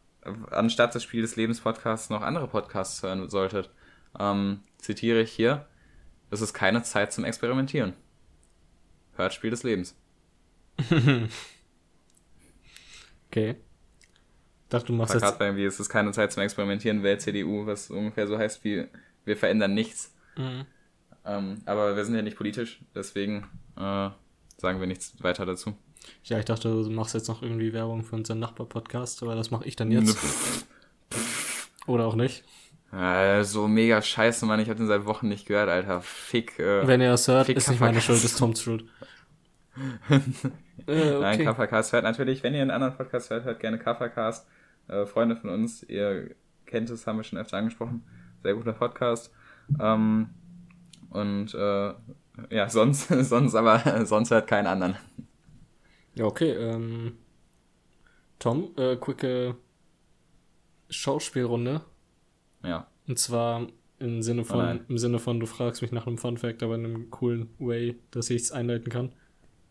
anstatt 0.51 0.95
des 0.95 1.03
Spiel 1.03 1.23
des 1.23 1.37
Lebens 1.37 1.61
Podcasts 1.61 2.11
noch 2.11 2.23
andere 2.23 2.49
Podcasts 2.49 3.03
hören 3.03 3.29
solltet. 3.29 3.71
Ähm, 4.19 4.61
zitiere 4.79 5.21
ich 5.21 5.33
hier, 5.33 5.67
es 6.31 6.41
ist 6.41 6.55
keine 6.55 6.83
Zeit 6.83 7.13
zum 7.13 7.25
Experimentieren. 7.25 7.95
Hört 9.17 9.35
Spiel 9.35 9.51
des 9.51 9.63
Lebens. 9.63 9.97
Okay. 13.31 13.57
Dachte, 14.69 14.87
du 14.87 14.93
machst 14.93 15.13
Plakat 15.13 15.33
jetzt. 15.33 15.41
irgendwie, 15.41 15.65
es 15.65 15.81
ist 15.81 15.89
keine 15.89 16.13
Zeit 16.13 16.33
zum 16.33 16.43
Experimentieren, 16.43 17.03
wählt 17.03 17.23
CDU, 17.23 17.67
was 17.67 17.91
ungefähr 17.91 18.27
so 18.27 18.39
heißt 18.39 18.65
wie, 18.65 18.87
wir 19.25 19.37
verändern 19.37 19.75
nichts. 19.75 20.15
Mhm. 20.37 20.67
Ähm, 21.25 21.63
aber 21.67 21.97
wir 21.97 22.05
sind 22.05 22.15
ja 22.15 22.23
nicht 22.23 22.37
politisch, 22.37 22.81
deswegen 22.95 23.47
äh, 23.77 24.11
sagen 24.57 24.81
wir 24.81 24.87
nichts 24.87 25.23
weiter 25.23 25.47
dazu. 25.47 25.77
Ja, 26.25 26.39
ich 26.39 26.45
dachte, 26.45 26.69
du 26.69 26.91
machst 26.91 27.15
jetzt 27.15 27.29
noch 27.29 27.43
irgendwie 27.43 27.73
Werbung 27.73 28.05
für 28.05 28.17
unseren 28.17 28.39
Nachbar-Podcast, 28.39 29.23
aber 29.23 29.35
das 29.35 29.51
mache 29.51 29.67
ich 29.67 29.77
dann 29.77 29.91
jetzt. 29.91 30.19
Oder 31.87 32.07
auch 32.07 32.15
nicht. 32.15 32.45
Äh, 32.93 33.45
so 33.45 33.69
mega 33.69 34.01
scheiße, 34.01 34.47
Mann, 34.47 34.61
ich 34.61 34.69
habe 34.69 34.79
den 34.79 34.87
seit 34.87 35.05
Wochen 35.05 35.29
nicht 35.29 35.47
gehört, 35.47 35.69
Alter. 35.69 36.01
Fick. 36.01 36.59
Äh, 36.59 36.87
Wenn 36.87 37.01
ihr 37.01 37.11
das 37.11 37.29
hört, 37.29 37.47
Fick 37.47 37.57
ist 37.57 37.69
nicht 37.69 37.81
meine 37.81 37.99
Kapperkast. 37.99 38.21
Schuld, 38.21 38.25
ist 38.25 38.39
Toms 38.39 38.63
Schuld. 38.63 38.85
äh, 40.87 41.21
Nein, 41.21 41.35
okay. 41.35 41.45
Kaffercast 41.45 41.93
hört 41.93 42.05
natürlich, 42.05 42.43
wenn 42.43 42.55
ihr 42.55 42.63
einen 42.63 42.71
anderen 42.71 42.97
Podcast 42.97 43.31
hört, 43.31 43.45
hört 43.45 43.61
gerne 43.61 43.79
Kaffercast. 43.79 44.47
Äh, 44.89 45.07
Freunde 45.07 45.37
von 45.37 45.51
uns, 45.51 45.83
ihr 45.83 46.35
kennt 46.67 46.91
es, 46.91 47.07
haben 47.07 47.19
wir 47.19 47.25
schon 47.25 47.39
öfter 47.39 47.59
angesprochen. 47.59 48.05
Sehr 48.43 48.55
guter 48.55 48.73
Podcast. 48.73 49.33
Ähm, 49.81 50.31
und 51.11 51.55
äh, 51.55 51.93
ja, 52.51 52.69
sonst, 52.69 53.09
sonst 53.29 53.55
aber, 53.55 54.07
sonst 54.07 54.31
hört 54.31 54.47
keinen 54.47 54.67
anderen. 54.67 54.97
Ja, 56.19 56.25
okay. 56.25 56.51
Ähm, 56.51 57.17
Tom, 58.39 58.73
äh, 58.77 58.97
quicke 58.97 59.57
Schauspielrunde. 60.91 61.83
Ja. 62.65 62.87
Und 63.07 63.19
zwar 63.19 63.67
im 63.99 64.23
Sinne 64.23 64.43
Oh 64.43 64.45
von, 64.45 64.81
im 64.89 64.99
Sinne 64.99 65.19
von, 65.19 65.41
du 65.41 65.47
fragst 65.47 65.83
mich 65.83 65.93
nach 65.93 66.07
einem 66.07 66.19
Fun 66.19 66.37
Fact, 66.37 66.63
aber 66.63 66.75
in 66.77 66.85
einem 66.85 67.11
coolen 67.11 67.51
Way, 67.59 67.99
dass 68.11 68.31
ich 68.31 68.43
es 68.43 68.53
einleiten 68.53 68.91
kann. 68.91 69.13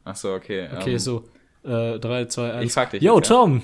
Ach 0.03 0.15
so, 0.15 0.33
okay. 0.33 0.69
Okay, 0.73 0.93
ähm, 0.93 0.99
so. 0.99 1.23
Äh, 1.63 1.99
3, 1.99 2.25
2, 2.25 2.53
1. 2.53 2.65
Ich 2.65 2.73
frag 2.73 2.91
dich 2.91 3.01
Yo, 3.03 3.17
jetzt, 3.17 3.29
ja. 3.29 3.35
Tom! 3.35 3.61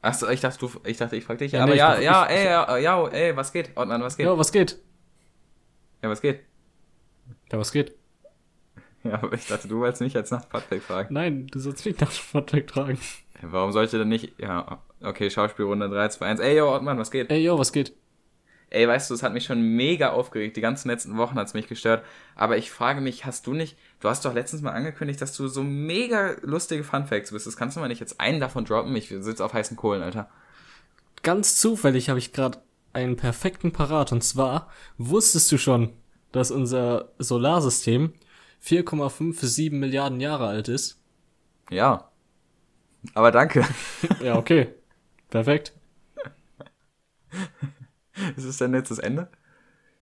Ach 0.00 0.14
so, 0.14 0.28
ich 0.28 0.40
dachte, 0.40 0.58
du, 0.58 0.70
ich 0.84 0.96
dachte, 0.96 1.16
ich 1.16 1.24
frag 1.24 1.38
dich. 1.38 1.52
Ja, 1.52 1.60
aber 1.62 1.70
nee, 1.70 1.74
ich 1.74 1.78
ja, 1.78 1.92
frag- 1.92 2.02
ja, 2.02 2.24
ich- 2.24 2.30
ey, 2.30 2.44
ja, 2.44 2.76
ja, 2.78 3.08
ey, 3.08 3.36
was 3.36 3.52
geht? 3.52 3.76
Ordmann, 3.76 4.02
was 4.02 4.16
geht? 4.16 4.26
Ja, 4.26 4.36
was 4.38 4.52
geht? 4.52 4.78
Ja, 6.02 6.08
was 6.08 6.20
geht? 6.20 6.40
Ja, 7.52 7.58
was 7.58 7.72
geht? 7.72 7.97
Ja, 9.08 9.22
aber 9.22 9.34
ich 9.34 9.46
dachte, 9.46 9.68
du 9.68 9.80
wolltest 9.80 10.02
mich 10.02 10.12
jetzt 10.12 10.30
nach 10.30 10.48
Patrick 10.48 10.82
fragen. 10.82 11.14
Nein, 11.14 11.46
du 11.46 11.58
sollst 11.58 11.84
mich 11.84 11.98
nach 12.00 12.12
Patrick 12.32 12.66
tragen. 12.66 12.98
Warum 13.42 13.72
sollte 13.72 13.98
denn 13.98 14.08
nicht. 14.08 14.32
Ja, 14.38 14.82
okay, 15.00 15.30
Schauspielrunde 15.30 15.88
3, 15.88 16.08
2, 16.08 16.26
1. 16.26 16.40
Ey, 16.40 16.56
yo, 16.56 16.74
Ottmann, 16.74 16.98
was 16.98 17.10
geht? 17.10 17.30
Ey, 17.30 17.42
yo, 17.42 17.58
was 17.58 17.72
geht? 17.72 17.94
Ey, 18.70 18.86
weißt 18.86 19.08
du, 19.08 19.14
es 19.14 19.22
hat 19.22 19.32
mich 19.32 19.44
schon 19.44 19.62
mega 19.62 20.10
aufgeregt. 20.10 20.56
Die 20.56 20.60
ganzen 20.60 20.88
letzten 20.88 21.16
Wochen 21.16 21.36
hat 21.36 21.46
es 21.46 21.54
mich 21.54 21.68
gestört. 21.68 22.04
Aber 22.34 22.58
ich 22.58 22.70
frage 22.70 23.00
mich, 23.00 23.24
hast 23.24 23.46
du 23.46 23.54
nicht. 23.54 23.78
Du 24.00 24.08
hast 24.08 24.24
doch 24.24 24.34
letztens 24.34 24.60
mal 24.60 24.72
angekündigt, 24.72 25.22
dass 25.22 25.34
du 25.34 25.48
so 25.48 25.62
mega 25.62 26.36
lustige 26.42 26.84
Funfacts 26.84 27.32
bist. 27.32 27.46
Das 27.46 27.56
kannst 27.56 27.76
du 27.76 27.80
mal 27.80 27.88
nicht 27.88 28.00
jetzt 28.00 28.20
einen 28.20 28.40
davon 28.40 28.66
droppen. 28.66 28.94
Ich 28.94 29.08
sitze 29.08 29.44
auf 29.44 29.54
heißen 29.54 29.76
Kohlen, 29.76 30.02
Alter. 30.02 30.28
Ganz 31.22 31.56
zufällig 31.56 32.10
habe 32.10 32.18
ich 32.18 32.34
gerade 32.34 32.58
einen 32.92 33.16
perfekten 33.16 33.72
Parat. 33.72 34.12
Und 34.12 34.22
zwar, 34.22 34.68
wusstest 34.98 35.50
du 35.50 35.56
schon, 35.56 35.92
dass 36.32 36.50
unser 36.50 37.12
Solarsystem 37.18 38.12
4,57 38.62 39.72
Milliarden 39.72 40.20
Jahre 40.20 40.46
alt 40.46 40.68
ist? 40.68 41.00
Ja. 41.70 42.10
Aber 43.14 43.30
danke. 43.30 43.66
ja, 44.22 44.36
okay. 44.36 44.74
Perfekt. 45.30 45.72
Ist 48.36 48.44
es 48.44 48.58
denn 48.58 48.74
jetzt 48.74 48.90
das 48.90 48.98
Ende? 48.98 49.28